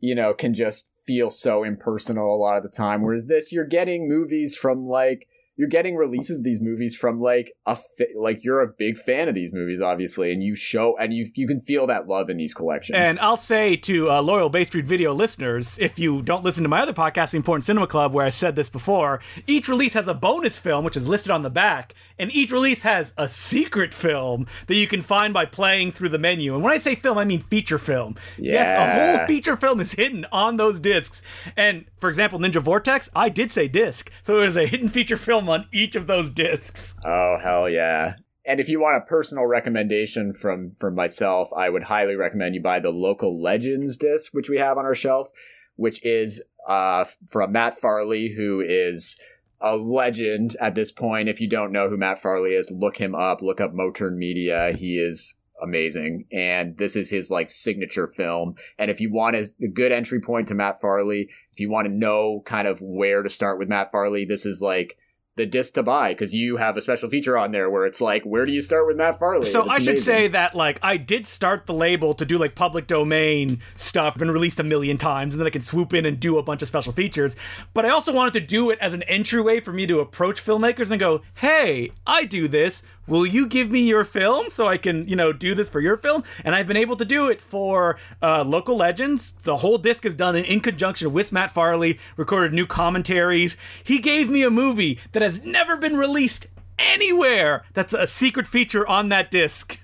you 0.00 0.14
know, 0.14 0.34
can 0.34 0.52
just 0.52 0.86
feel 1.06 1.30
so 1.30 1.64
impersonal 1.64 2.34
a 2.34 2.36
lot 2.36 2.58
of 2.58 2.62
the 2.62 2.68
time. 2.68 3.02
Whereas 3.02 3.26
this, 3.26 3.52
you're 3.52 3.66
getting 3.66 4.08
movies 4.08 4.56
from 4.56 4.86
like 4.86 5.28
you're 5.56 5.68
getting 5.68 5.94
releases 5.94 6.38
of 6.38 6.44
these 6.44 6.60
movies 6.60 6.96
from 6.96 7.20
like 7.20 7.52
a 7.66 7.78
like 8.16 8.42
you're 8.42 8.60
a 8.60 8.68
big 8.78 8.98
fan 8.98 9.28
of 9.28 9.34
these 9.34 9.52
movies 9.52 9.80
obviously 9.80 10.32
and 10.32 10.42
you 10.42 10.54
show 10.56 10.96
and 10.98 11.12
you 11.12 11.30
you 11.34 11.46
can 11.46 11.60
feel 11.60 11.86
that 11.86 12.08
love 12.08 12.28
in 12.28 12.36
these 12.36 12.52
collections. 12.52 12.96
And 12.96 13.18
i'll 13.20 13.36
say 13.36 13.76
to 13.76 14.10
uh, 14.10 14.22
loyal 14.22 14.48
bay 14.48 14.64
street 14.64 14.84
video 14.84 15.12
listeners 15.12 15.78
if 15.78 15.98
you 15.98 16.22
don't 16.22 16.44
listen 16.44 16.62
to 16.62 16.68
my 16.68 16.80
other 16.80 16.92
podcast 16.92 17.30
the 17.30 17.36
important 17.36 17.64
cinema 17.64 17.86
club 17.86 18.12
where 18.12 18.26
i 18.26 18.30
said 18.30 18.56
this 18.56 18.68
before 18.68 19.20
each 19.46 19.68
release 19.68 19.94
has 19.94 20.08
a 20.08 20.14
bonus 20.14 20.58
film 20.58 20.84
which 20.84 20.96
is 20.96 21.08
listed 21.08 21.30
on 21.30 21.42
the 21.42 21.50
back 21.50 21.94
and 22.18 22.32
each 22.32 22.50
release 22.50 22.82
has 22.82 23.12
a 23.16 23.28
secret 23.28 23.92
film 23.94 24.46
that 24.66 24.76
you 24.76 24.86
can 24.86 25.02
find 25.02 25.34
by 25.34 25.44
playing 25.44 25.92
through 25.92 26.08
the 26.08 26.18
menu. 26.18 26.54
And 26.54 26.62
when 26.62 26.72
i 26.72 26.78
say 26.78 26.94
film 26.94 27.18
i 27.18 27.24
mean 27.24 27.40
feature 27.40 27.78
film. 27.78 28.16
Yeah. 28.38 28.52
yes 28.52 28.74
a 28.74 29.18
whole 29.18 29.26
feature 29.26 29.56
film 29.56 29.80
is 29.80 29.92
hidden 29.92 30.26
on 30.32 30.56
those 30.56 30.80
discs. 30.80 31.22
And 31.56 31.84
for 32.04 32.08
example 32.08 32.38
ninja 32.38 32.62
vortex 32.62 33.10
i 33.14 33.28
did 33.28 33.50
say 33.50 33.68
disc 33.68 34.10
so 34.22 34.40
it 34.40 34.44
was 34.46 34.56
a 34.56 34.66
hidden 34.66 34.88
feature 34.88 35.16
film 35.16 35.34
film 35.34 35.48
on 35.48 35.66
each 35.72 35.96
of 35.96 36.06
those 36.06 36.30
discs. 36.30 36.94
Oh 37.04 37.38
hell 37.42 37.68
yeah! 37.68 38.16
And 38.46 38.60
if 38.60 38.68
you 38.68 38.80
want 38.80 39.02
a 39.02 39.06
personal 39.06 39.46
recommendation 39.46 40.32
from 40.32 40.72
from 40.78 40.94
myself, 40.94 41.50
I 41.56 41.70
would 41.70 41.84
highly 41.84 42.16
recommend 42.16 42.54
you 42.54 42.62
buy 42.62 42.78
the 42.78 42.90
Local 42.90 43.40
Legends 43.40 43.96
disc, 43.96 44.32
which 44.32 44.48
we 44.48 44.58
have 44.58 44.78
on 44.78 44.84
our 44.84 44.94
shelf, 44.94 45.30
which 45.76 46.04
is 46.04 46.42
uh, 46.68 47.04
from 47.30 47.52
Matt 47.52 47.78
Farley, 47.78 48.34
who 48.36 48.60
is 48.60 49.18
a 49.60 49.76
legend 49.76 50.56
at 50.60 50.74
this 50.74 50.92
point. 50.92 51.28
If 51.28 51.40
you 51.40 51.48
don't 51.48 51.72
know 51.72 51.88
who 51.88 51.96
Matt 51.96 52.20
Farley 52.20 52.54
is, 52.54 52.70
look 52.70 52.98
him 52.98 53.14
up. 53.14 53.42
Look 53.42 53.60
up 53.60 53.72
Motern 53.72 54.16
Media. 54.16 54.72
He 54.72 54.98
is 54.98 55.36
amazing 55.64 56.26
and 56.30 56.76
this 56.76 56.94
is 56.94 57.10
his 57.10 57.30
like 57.30 57.50
signature 57.50 58.06
film 58.06 58.54
and 58.78 58.90
if 58.90 59.00
you 59.00 59.12
want 59.12 59.34
a, 59.34 59.46
good 59.72 59.92
entry 59.92 60.20
point 60.20 60.46
to 60.48 60.54
matt 60.54 60.80
farley 60.80 61.28
if 61.52 61.58
you 61.58 61.70
want 61.70 61.86
to 61.86 61.92
know 61.92 62.42
kind 62.44 62.68
of 62.68 62.80
where 62.80 63.22
to 63.22 63.30
start 63.30 63.58
with 63.58 63.68
matt 63.68 63.90
farley 63.90 64.24
this 64.24 64.46
is 64.46 64.60
like 64.62 64.96
the 65.36 65.46
disc 65.46 65.74
to 65.74 65.82
buy 65.82 66.12
because 66.12 66.32
you 66.32 66.58
have 66.58 66.76
a 66.76 66.80
special 66.82 67.08
feature 67.08 67.36
on 67.36 67.50
there 67.50 67.68
where 67.68 67.86
it's 67.86 68.00
like, 68.00 68.22
where 68.22 68.46
do 68.46 68.52
you 68.52 68.62
start 68.62 68.86
with 68.86 68.96
Matt 68.96 69.18
Farley? 69.18 69.50
So 69.50 69.68
I 69.68 69.80
should 69.80 69.98
say 69.98 70.28
that 70.28 70.54
like 70.54 70.78
I 70.80 70.96
did 70.96 71.26
start 71.26 71.66
the 71.66 71.74
label 71.74 72.14
to 72.14 72.24
do 72.24 72.38
like 72.38 72.54
public 72.54 72.86
domain 72.86 73.60
stuff, 73.74 74.16
been 74.16 74.30
released 74.30 74.60
a 74.60 74.62
million 74.62 74.96
times, 74.96 75.34
and 75.34 75.40
then 75.40 75.46
I 75.46 75.50
can 75.50 75.62
swoop 75.62 75.92
in 75.92 76.06
and 76.06 76.20
do 76.20 76.38
a 76.38 76.42
bunch 76.42 76.62
of 76.62 76.68
special 76.68 76.92
features. 76.92 77.34
But 77.72 77.84
I 77.84 77.88
also 77.88 78.12
wanted 78.12 78.34
to 78.34 78.40
do 78.40 78.70
it 78.70 78.78
as 78.80 78.92
an 78.92 79.02
entryway 79.04 79.60
for 79.60 79.72
me 79.72 79.86
to 79.88 79.98
approach 79.98 80.44
filmmakers 80.44 80.92
and 80.92 81.00
go, 81.00 81.22
hey, 81.34 81.90
I 82.06 82.24
do 82.24 82.46
this 82.46 82.84
will 83.06 83.26
you 83.26 83.46
give 83.46 83.70
me 83.70 83.80
your 83.80 84.04
film 84.04 84.50
so 84.50 84.66
I 84.66 84.76
can, 84.76 85.06
you 85.08 85.16
know, 85.16 85.32
do 85.32 85.54
this 85.54 85.68
for 85.68 85.80
your 85.80 85.96
film? 85.96 86.24
And 86.44 86.54
I've 86.54 86.66
been 86.66 86.76
able 86.76 86.96
to 86.96 87.04
do 87.04 87.28
it 87.28 87.40
for 87.40 87.98
uh, 88.22 88.44
Local 88.44 88.76
Legends. 88.76 89.32
The 89.42 89.58
whole 89.58 89.78
disc 89.78 90.04
is 90.04 90.14
done 90.14 90.36
in, 90.36 90.44
in 90.44 90.60
conjunction 90.60 91.12
with 91.12 91.32
Matt 91.32 91.50
Farley, 91.50 91.98
recorded 92.16 92.52
new 92.52 92.66
commentaries. 92.66 93.56
He 93.82 93.98
gave 93.98 94.28
me 94.28 94.42
a 94.42 94.50
movie 94.50 94.98
that 95.12 95.22
has 95.22 95.42
never 95.42 95.76
been 95.76 95.96
released 95.96 96.46
anywhere 96.78 97.64
that's 97.72 97.92
a 97.92 98.06
secret 98.06 98.46
feature 98.46 98.86
on 98.86 99.08
that 99.10 99.30
disc. 99.30 99.80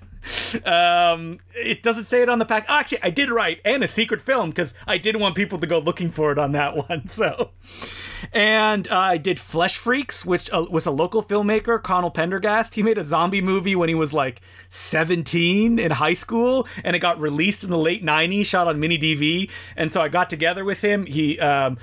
um, 0.65 1.39
it 1.55 1.83
doesn't 1.83 2.05
say 2.05 2.21
it 2.21 2.29
on 2.29 2.39
the 2.39 2.45
pack. 2.45 2.65
Oh, 2.69 2.75
actually, 2.75 3.01
I 3.03 3.09
did 3.09 3.29
write 3.29 3.59
and 3.65 3.83
a 3.83 3.87
secret 3.87 4.21
film 4.21 4.49
because 4.49 4.73
I 4.85 4.97
didn't 4.97 5.21
want 5.21 5.35
people 5.35 5.59
to 5.59 5.67
go 5.67 5.79
looking 5.79 6.11
for 6.11 6.31
it 6.31 6.37
on 6.37 6.51
that 6.51 6.75
one. 6.89 7.07
So, 7.07 7.51
and 8.31 8.87
uh, 8.89 8.97
I 8.97 9.17
did 9.17 9.39
Flesh 9.39 9.77
Freaks, 9.77 10.25
which 10.25 10.51
uh, 10.51 10.65
was 10.69 10.85
a 10.85 10.91
local 10.91 11.23
filmmaker, 11.23 11.81
Connell 11.81 12.11
Pendergast. 12.11 12.75
He 12.75 12.83
made 12.83 12.97
a 12.97 13.03
zombie 13.03 13.41
movie 13.41 13.75
when 13.75 13.89
he 13.89 13.95
was 13.95 14.13
like 14.13 14.41
17 14.69 15.79
in 15.79 15.91
high 15.91 16.13
school, 16.13 16.67
and 16.83 16.95
it 16.95 16.99
got 16.99 17.19
released 17.19 17.63
in 17.63 17.69
the 17.69 17.77
late 17.77 18.03
90s, 18.03 18.45
shot 18.45 18.67
on 18.67 18.79
mini 18.79 18.97
DV. 18.97 19.49
And 19.75 19.91
so 19.91 20.01
I 20.01 20.09
got 20.09 20.29
together 20.29 20.63
with 20.63 20.81
him. 20.81 21.05
He, 21.05 21.39
um, 21.39 21.77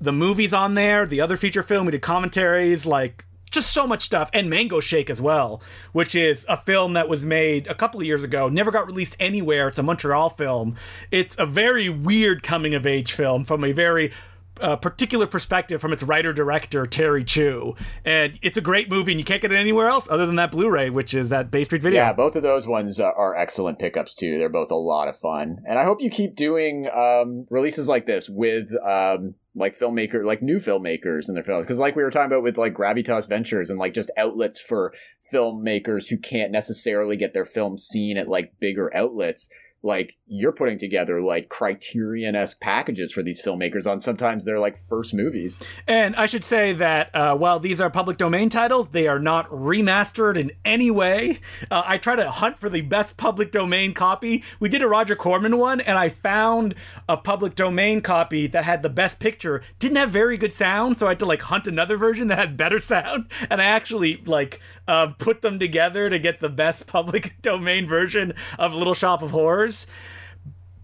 the 0.00 0.12
movies 0.12 0.52
on 0.52 0.74
there, 0.74 1.06
the 1.06 1.20
other 1.20 1.36
feature 1.36 1.62
film, 1.62 1.86
we 1.86 1.92
did 1.92 2.02
commentaries 2.02 2.84
like 2.84 3.24
just 3.54 3.72
so 3.72 3.86
much 3.86 4.02
stuff 4.02 4.30
and 4.32 4.50
mango 4.50 4.80
shake 4.80 5.08
as 5.08 5.20
well 5.20 5.62
which 5.92 6.14
is 6.14 6.44
a 6.48 6.56
film 6.56 6.92
that 6.92 7.08
was 7.08 7.24
made 7.24 7.66
a 7.68 7.74
couple 7.74 8.00
of 8.00 8.06
years 8.06 8.24
ago 8.24 8.48
never 8.48 8.70
got 8.70 8.86
released 8.86 9.16
anywhere 9.20 9.68
it's 9.68 9.78
a 9.78 9.82
montreal 9.82 10.28
film 10.28 10.76
it's 11.10 11.36
a 11.38 11.46
very 11.46 11.88
weird 11.88 12.42
coming 12.42 12.74
of 12.74 12.86
age 12.86 13.12
film 13.12 13.44
from 13.44 13.64
a 13.64 13.72
very 13.72 14.12
uh, 14.60 14.76
particular 14.76 15.26
perspective 15.26 15.80
from 15.80 15.92
its 15.92 16.02
writer 16.02 16.32
director 16.32 16.86
Terry 16.86 17.24
Chu, 17.24 17.74
and 18.04 18.38
it's 18.42 18.56
a 18.56 18.60
great 18.60 18.88
movie, 18.88 19.12
and 19.12 19.18
you 19.18 19.24
can't 19.24 19.42
get 19.42 19.52
it 19.52 19.56
anywhere 19.56 19.88
else 19.88 20.08
other 20.08 20.26
than 20.26 20.36
that 20.36 20.52
Blu-ray, 20.52 20.90
which 20.90 21.14
is 21.14 21.32
at 21.32 21.50
Bay 21.50 21.64
Street 21.64 21.82
Video. 21.82 22.00
Yeah, 22.00 22.12
both 22.12 22.36
of 22.36 22.42
those 22.42 22.66
ones 22.66 23.00
uh, 23.00 23.10
are 23.16 23.34
excellent 23.34 23.78
pickups 23.78 24.14
too. 24.14 24.38
They're 24.38 24.48
both 24.48 24.70
a 24.70 24.76
lot 24.76 25.08
of 25.08 25.16
fun, 25.16 25.62
and 25.66 25.78
I 25.78 25.84
hope 25.84 26.00
you 26.00 26.10
keep 26.10 26.36
doing 26.36 26.88
um, 26.94 27.46
releases 27.50 27.88
like 27.88 28.06
this 28.06 28.28
with 28.28 28.70
um, 28.84 29.34
like 29.54 29.78
filmmaker, 29.78 30.24
like 30.24 30.42
new 30.42 30.56
filmmakers 30.56 31.28
in 31.28 31.34
their 31.34 31.44
films, 31.44 31.64
because 31.64 31.78
like 31.78 31.96
we 31.96 32.02
were 32.02 32.10
talking 32.10 32.26
about 32.26 32.42
with 32.42 32.58
like 32.58 32.74
Gravitas 32.74 33.28
Ventures 33.28 33.70
and 33.70 33.78
like 33.78 33.94
just 33.94 34.10
outlets 34.16 34.60
for 34.60 34.92
filmmakers 35.32 36.08
who 36.08 36.16
can't 36.16 36.50
necessarily 36.50 37.16
get 37.16 37.34
their 37.34 37.44
films 37.44 37.84
seen 37.84 38.16
at 38.16 38.28
like 38.28 38.58
bigger 38.60 38.94
outlets 38.94 39.48
like 39.84 40.16
you're 40.26 40.52
putting 40.52 40.78
together 40.78 41.20
like 41.20 41.48
criterion 41.48 42.34
esque 42.34 42.58
packages 42.60 43.12
for 43.12 43.22
these 43.22 43.42
filmmakers 43.42 43.86
on 43.86 44.00
sometimes 44.00 44.44
they're 44.44 44.58
like 44.58 44.78
first 44.88 45.12
movies. 45.12 45.60
And 45.86 46.16
I 46.16 46.26
should 46.26 46.42
say 46.42 46.72
that 46.72 47.14
uh, 47.14 47.36
while 47.36 47.60
these 47.60 47.80
are 47.80 47.90
public 47.90 48.16
domain 48.16 48.48
titles, 48.48 48.88
they 48.88 49.06
are 49.06 49.18
not 49.18 49.48
remastered 49.50 50.38
in 50.38 50.52
any 50.64 50.90
way. 50.90 51.40
Uh, 51.70 51.82
I 51.84 51.98
try 51.98 52.16
to 52.16 52.30
hunt 52.30 52.58
for 52.58 52.70
the 52.70 52.80
best 52.80 53.16
public 53.16 53.52
domain 53.52 53.92
copy. 53.92 54.42
We 54.58 54.68
did 54.68 54.82
a 54.82 54.88
Roger 54.88 55.14
Corman 55.14 55.58
one, 55.58 55.80
and 55.82 55.98
I 55.98 56.08
found 56.08 56.74
a 57.08 57.16
public 57.16 57.54
domain 57.54 58.00
copy 58.00 58.46
that 58.46 58.64
had 58.64 58.82
the 58.82 58.88
best 58.88 59.20
picture. 59.20 59.62
Didn't 59.78 59.98
have 59.98 60.10
very 60.10 60.38
good 60.38 60.52
sound, 60.52 60.96
so 60.96 61.06
I 61.06 61.10
had 61.10 61.18
to 61.18 61.26
like 61.26 61.42
hunt 61.42 61.66
another 61.66 61.98
version 61.98 62.28
that 62.28 62.38
had 62.38 62.56
better 62.56 62.80
sound. 62.94 63.30
And 63.50 63.60
I 63.60 63.66
actually 63.66 64.22
like 64.24 64.60
uh, 64.86 65.08
put 65.18 65.42
them 65.42 65.58
together 65.58 66.10
to 66.10 66.18
get 66.18 66.40
the 66.40 66.48
best 66.48 66.86
public 66.88 67.40
domain 67.42 67.86
version 67.86 68.34
of 68.58 68.72
Little 68.74 68.94
Shop 68.94 69.22
of 69.22 69.30
Horrors. 69.30 69.86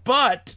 But 0.03 0.55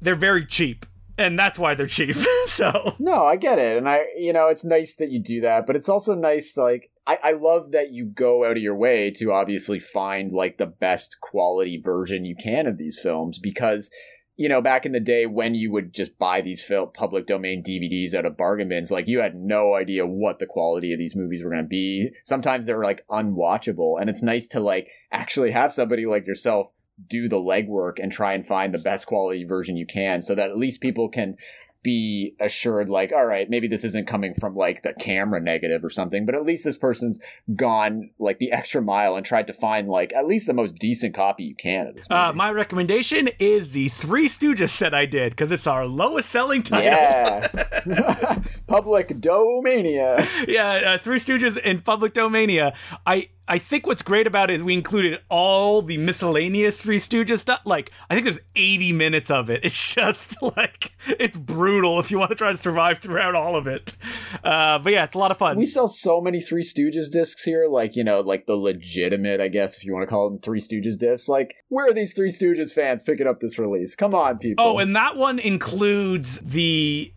they're 0.00 0.14
very 0.14 0.46
cheap. 0.46 0.86
And 1.18 1.38
that's 1.38 1.58
why 1.58 1.74
they're 1.74 1.86
cheap. 1.86 2.14
so 2.46 2.94
No, 2.98 3.24
I 3.24 3.36
get 3.36 3.58
it. 3.58 3.78
And 3.78 3.88
I 3.88 4.04
you 4.16 4.32
know, 4.32 4.48
it's 4.48 4.64
nice 4.64 4.94
that 4.94 5.10
you 5.10 5.18
do 5.18 5.40
that, 5.40 5.66
but 5.66 5.74
it's 5.74 5.88
also 5.88 6.14
nice 6.14 6.56
like 6.56 6.90
I, 7.06 7.18
I 7.22 7.32
love 7.32 7.70
that 7.72 7.90
you 7.90 8.04
go 8.04 8.44
out 8.44 8.56
of 8.56 8.62
your 8.62 8.74
way 8.74 9.10
to 9.12 9.32
obviously 9.32 9.78
find 9.78 10.32
like 10.32 10.58
the 10.58 10.66
best 10.66 11.18
quality 11.20 11.80
version 11.80 12.24
you 12.24 12.36
can 12.36 12.66
of 12.66 12.76
these 12.76 12.98
films 12.98 13.38
because 13.38 13.90
you 14.36 14.50
know, 14.50 14.60
back 14.60 14.84
in 14.84 14.92
the 14.92 15.00
day 15.00 15.24
when 15.24 15.54
you 15.54 15.72
would 15.72 15.94
just 15.94 16.18
buy 16.18 16.42
these 16.42 16.62
film, 16.62 16.90
public 16.92 17.26
domain 17.26 17.62
DVDs 17.62 18.12
out 18.12 18.26
of 18.26 18.36
bargain 18.36 18.68
bins, 18.68 18.90
like 18.90 19.08
you 19.08 19.20
had 19.20 19.34
no 19.34 19.74
idea 19.74 20.06
what 20.06 20.38
the 20.38 20.46
quality 20.46 20.92
of 20.92 20.98
these 20.98 21.16
movies 21.16 21.42
were 21.42 21.50
going 21.50 21.62
to 21.62 21.68
be. 21.68 22.10
Sometimes 22.24 22.66
they 22.66 22.74
were 22.74 22.84
like 22.84 23.06
unwatchable. 23.08 23.98
And 23.98 24.10
it's 24.10 24.22
nice 24.22 24.46
to 24.48 24.60
like 24.60 24.90
actually 25.10 25.52
have 25.52 25.72
somebody 25.72 26.04
like 26.04 26.26
yourself 26.26 26.68
do 27.08 27.28
the 27.28 27.38
legwork 27.38 27.98
and 27.98 28.12
try 28.12 28.34
and 28.34 28.46
find 28.46 28.72
the 28.72 28.78
best 28.78 29.06
quality 29.06 29.44
version 29.44 29.76
you 29.76 29.86
can 29.86 30.20
so 30.22 30.34
that 30.34 30.50
at 30.50 30.56
least 30.56 30.80
people 30.80 31.08
can 31.08 31.36
be 31.82 32.34
assured 32.40 32.88
like 32.88 33.12
all 33.12 33.26
right 33.26 33.48
maybe 33.48 33.68
this 33.68 33.84
isn't 33.84 34.06
coming 34.06 34.34
from 34.34 34.56
like 34.56 34.82
the 34.82 34.92
camera 34.94 35.40
negative 35.40 35.84
or 35.84 35.90
something 35.90 36.26
but 36.26 36.34
at 36.34 36.42
least 36.42 36.64
this 36.64 36.76
person's 36.76 37.18
gone 37.54 38.10
like 38.18 38.38
the 38.38 38.50
extra 38.52 38.82
mile 38.82 39.16
and 39.16 39.24
tried 39.24 39.46
to 39.46 39.52
find 39.52 39.88
like 39.88 40.12
at 40.14 40.26
least 40.26 40.46
the 40.46 40.52
most 40.52 40.74
decent 40.76 41.14
copy 41.14 41.44
you 41.44 41.54
can 41.54 41.86
of 41.86 41.94
this. 41.94 42.06
Uh, 42.10 42.32
my 42.34 42.50
recommendation 42.50 43.28
is 43.38 43.72
the 43.72 43.88
Three 43.88 44.28
Stooges 44.28 44.70
set 44.70 44.94
I 44.94 45.06
did 45.06 45.30
because 45.32 45.52
it's 45.52 45.66
our 45.66 45.86
lowest 45.86 46.30
selling 46.30 46.62
title. 46.62 46.84
yeah 46.84 47.46
public 48.66 49.08
domania 49.08 50.26
yeah, 50.46 50.94
uh, 50.94 50.98
Three 50.98 51.18
Stooges 51.18 51.56
in 51.56 51.80
Public 51.80 52.14
Domania. 52.14 52.74
I 53.06 53.28
I 53.48 53.58
think 53.58 53.86
what's 53.86 54.02
great 54.02 54.26
about 54.26 54.50
it 54.50 54.54
is 54.54 54.62
we 54.62 54.74
included 54.74 55.20
all 55.28 55.80
the 55.80 55.98
miscellaneous 55.98 56.82
Three 56.82 56.98
Stooges 56.98 57.40
stuff. 57.40 57.60
Like 57.64 57.92
I 58.10 58.14
think 58.14 58.24
there's 58.24 58.40
80 58.56 58.92
minutes 58.92 59.30
of 59.30 59.50
it. 59.50 59.64
It's 59.64 59.94
just 59.94 60.42
like 60.42 60.92
it's 61.06 61.36
brutal 61.36 62.00
if 62.00 62.10
you 62.10 62.18
want 62.18 62.30
to 62.30 62.34
try 62.34 62.50
to 62.50 62.56
survive 62.56 62.98
throughout 62.98 63.34
all 63.34 63.56
of 63.56 63.66
it. 63.66 63.94
Uh, 64.42 64.78
but 64.78 64.92
yeah, 64.92 65.04
it's 65.04 65.14
a 65.14 65.18
lot 65.18 65.30
of 65.30 65.38
fun. 65.38 65.56
we 65.56 65.66
sell 65.66 65.88
so 65.88 66.20
many 66.20 66.40
Three 66.40 66.62
Stooges 66.62 67.10
discs 67.10 67.42
here, 67.42 67.68
like 67.68 67.94
you 67.94 68.04
know, 68.04 68.20
like 68.20 68.46
the 68.46 68.56
legitimate, 68.56 69.40
I 69.40 69.48
guess, 69.48 69.76
if 69.76 69.84
you 69.84 69.92
want 69.92 70.02
to 70.02 70.10
call 70.10 70.28
them 70.28 70.40
Three 70.40 70.60
Stooges 70.60 70.98
discs. 70.98 71.28
Like, 71.28 71.54
where 71.68 71.88
are 71.88 71.92
these 71.92 72.12
Three 72.12 72.30
Stooges 72.30 72.72
fans 72.72 73.02
picking 73.02 73.26
up 73.26 73.40
this 73.40 73.58
release? 73.58 73.94
Come 73.94 74.14
on, 74.14 74.38
people! 74.38 74.64
Oh, 74.64 74.78
and 74.78 74.96
that 74.96 75.16
one 75.16 75.38
includes 75.38 76.38
the 76.40 77.12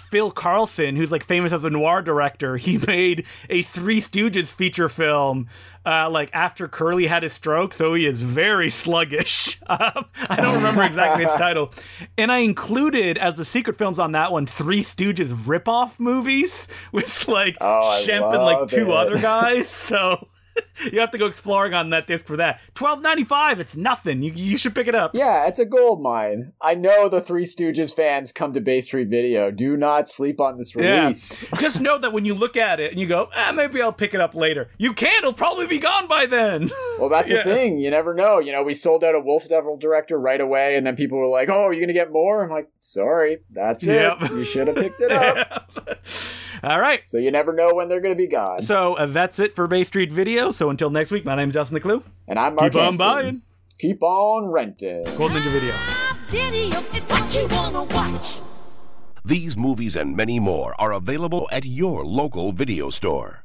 Phil 0.00 0.32
Karlson, 0.32 0.96
who's 0.96 1.12
like 1.12 1.24
famous 1.24 1.52
as 1.52 1.64
a 1.64 1.70
noir 1.70 2.02
director. 2.02 2.56
He 2.70 2.78
made 2.78 3.26
a 3.48 3.62
Three 3.62 4.00
Stooges 4.00 4.52
feature 4.52 4.88
film, 4.88 5.48
uh, 5.86 6.08
like 6.10 6.30
after 6.32 6.68
Curly 6.68 7.06
had 7.06 7.22
his 7.22 7.32
stroke, 7.32 7.74
so 7.74 7.94
he 7.94 8.06
is 8.06 8.22
very 8.22 8.70
sluggish. 8.70 9.58
Um, 9.70 10.06
I 10.28 10.34
don't 10.40 10.56
remember 10.56 10.82
exactly 10.82 11.22
its 11.24 11.34
title, 11.46 11.72
and 12.18 12.32
I 12.32 12.38
included 12.38 13.18
as 13.18 13.36
the 13.36 13.44
secret 13.44 13.78
films 13.78 14.00
on 14.00 14.10
that 14.12 14.32
one 14.32 14.46
Three 14.46 14.82
Stooges 14.82 15.32
ripoff 15.32 16.00
movies 16.00 16.66
with 16.90 17.28
like 17.28 17.56
Oh, 17.60 18.02
Shemp 18.04 18.34
and 18.34 18.42
like 18.42 18.68
two 18.68 18.90
it. 18.90 18.96
other 18.96 19.16
guys. 19.18 19.68
So. 19.68 20.26
You 20.92 20.98
have 21.00 21.10
to 21.10 21.18
go 21.18 21.26
exploring 21.26 21.74
on 21.74 21.90
that 21.90 22.06
disc 22.06 22.26
for 22.26 22.38
that. 22.38 22.58
Twelve 22.74 23.02
ninety 23.02 23.22
five. 23.24 23.60
It's 23.60 23.76
nothing. 23.76 24.22
You 24.22 24.32
you 24.32 24.56
should 24.56 24.74
pick 24.74 24.88
it 24.88 24.94
up. 24.94 25.10
yeah, 25.14 25.46
it's 25.46 25.58
a 25.58 25.66
gold 25.66 26.00
mine. 26.02 26.52
I 26.60 26.74
know 26.74 27.06
the 27.10 27.20
Three 27.20 27.44
Stooges 27.44 27.94
fans 27.94 28.32
come 28.32 28.54
to 28.54 28.60
Bay 28.62 28.80
Street 28.80 29.08
Video. 29.08 29.50
Do 29.50 29.76
not 29.76 30.08
sleep 30.08 30.40
on 30.40 30.56
this 30.56 30.74
Yeah. 30.74 31.02
release. 31.02 31.44
Just 31.58 31.80
know 31.82 31.98
that 31.98 32.14
when 32.14 32.24
you 32.24 32.32
look 32.34 32.56
at 32.56 32.80
it 32.80 32.92
and 32.92 33.00
you 33.00 33.06
go, 33.06 33.28
ah, 33.36 33.52
maybe 33.54 33.82
I'll 33.82 33.92
pick 33.92 34.14
it 34.14 34.20
up 34.22 34.34
later. 34.34 34.70
You 34.78 34.94
can't. 34.94 35.18
It'll 35.18 35.34
probably 35.34 35.66
be 35.66 35.78
gone 35.78 36.08
by 36.08 36.24
then. 36.24 36.70
Well, 36.98 37.10
that's 37.10 37.28
Yeah. 37.30 37.42
the 37.42 37.52
thing. 37.54 37.76
You 37.78 37.90
never 37.90 38.14
know. 38.14 38.38
You 38.38 38.52
know, 38.52 38.62
we 38.62 38.72
sold 38.72 39.04
out 39.04 39.14
a 39.14 39.20
Wolf 39.20 39.48
Devil 39.48 39.76
director 39.76 40.18
right 40.18 40.40
away, 40.40 40.76
and 40.76 40.86
then 40.86 40.96
people 40.96 41.18
were 41.18 41.26
like, 41.26 41.50
"Oh, 41.50 41.64
are 41.64 41.72
you 41.74 41.80
going 41.80 41.88
to 41.88 41.94
get 41.94 42.10
more?" 42.10 42.42
I'm 42.42 42.48
like, 42.50 42.70
"Sorry, 42.80 43.38
that's 43.50 43.84
it. 43.86 44.14
You 44.30 44.44
should 44.44 44.66
have 44.68 44.76
picked 44.76 45.00
it 45.02 45.12
up." 45.12 45.68
All 46.62 46.78
right. 46.78 47.08
so 47.08 47.16
you 47.18 47.30
never 47.30 47.52
know 47.52 47.74
when 47.74 47.88
they're 47.88 48.00
going 48.00 48.14
to 48.14 48.18
be 48.18 48.26
gone. 48.26 48.60
So 48.60 48.94
uh, 48.94 49.06
that's 49.06 49.38
it 49.38 49.54
for 49.54 49.66
Bay 49.66 49.84
Street 49.84 50.12
Video. 50.12 50.50
So 50.50 50.68
until 50.70 50.90
next 50.90 51.10
week, 51.10 51.24
my 51.24 51.34
name 51.34 51.48
is 51.48 51.54
Justin 51.54 51.78
Decloux. 51.78 52.02
And 52.28 52.38
I'm 52.38 52.54
Mark 52.54 52.72
Keep 52.72 52.82
on 52.82 52.96
buying. 52.96 53.42
Keep 53.78 54.02
on 54.02 54.46
renting. 54.46 55.04
Gold 55.16 55.32
Ninja 55.32 55.50
Video. 55.50 55.74
Video, 56.28 56.80
what 56.80 57.34
you 57.34 57.48
wanna 57.48 57.84
watch. 57.84 58.38
These 59.24 59.56
movies 59.56 59.96
and 59.96 60.14
many 60.16 60.38
more 60.38 60.74
are 60.78 60.92
available 60.92 61.48
at 61.50 61.64
your 61.64 62.04
local 62.04 62.52
video 62.52 62.90
store. 62.90 63.44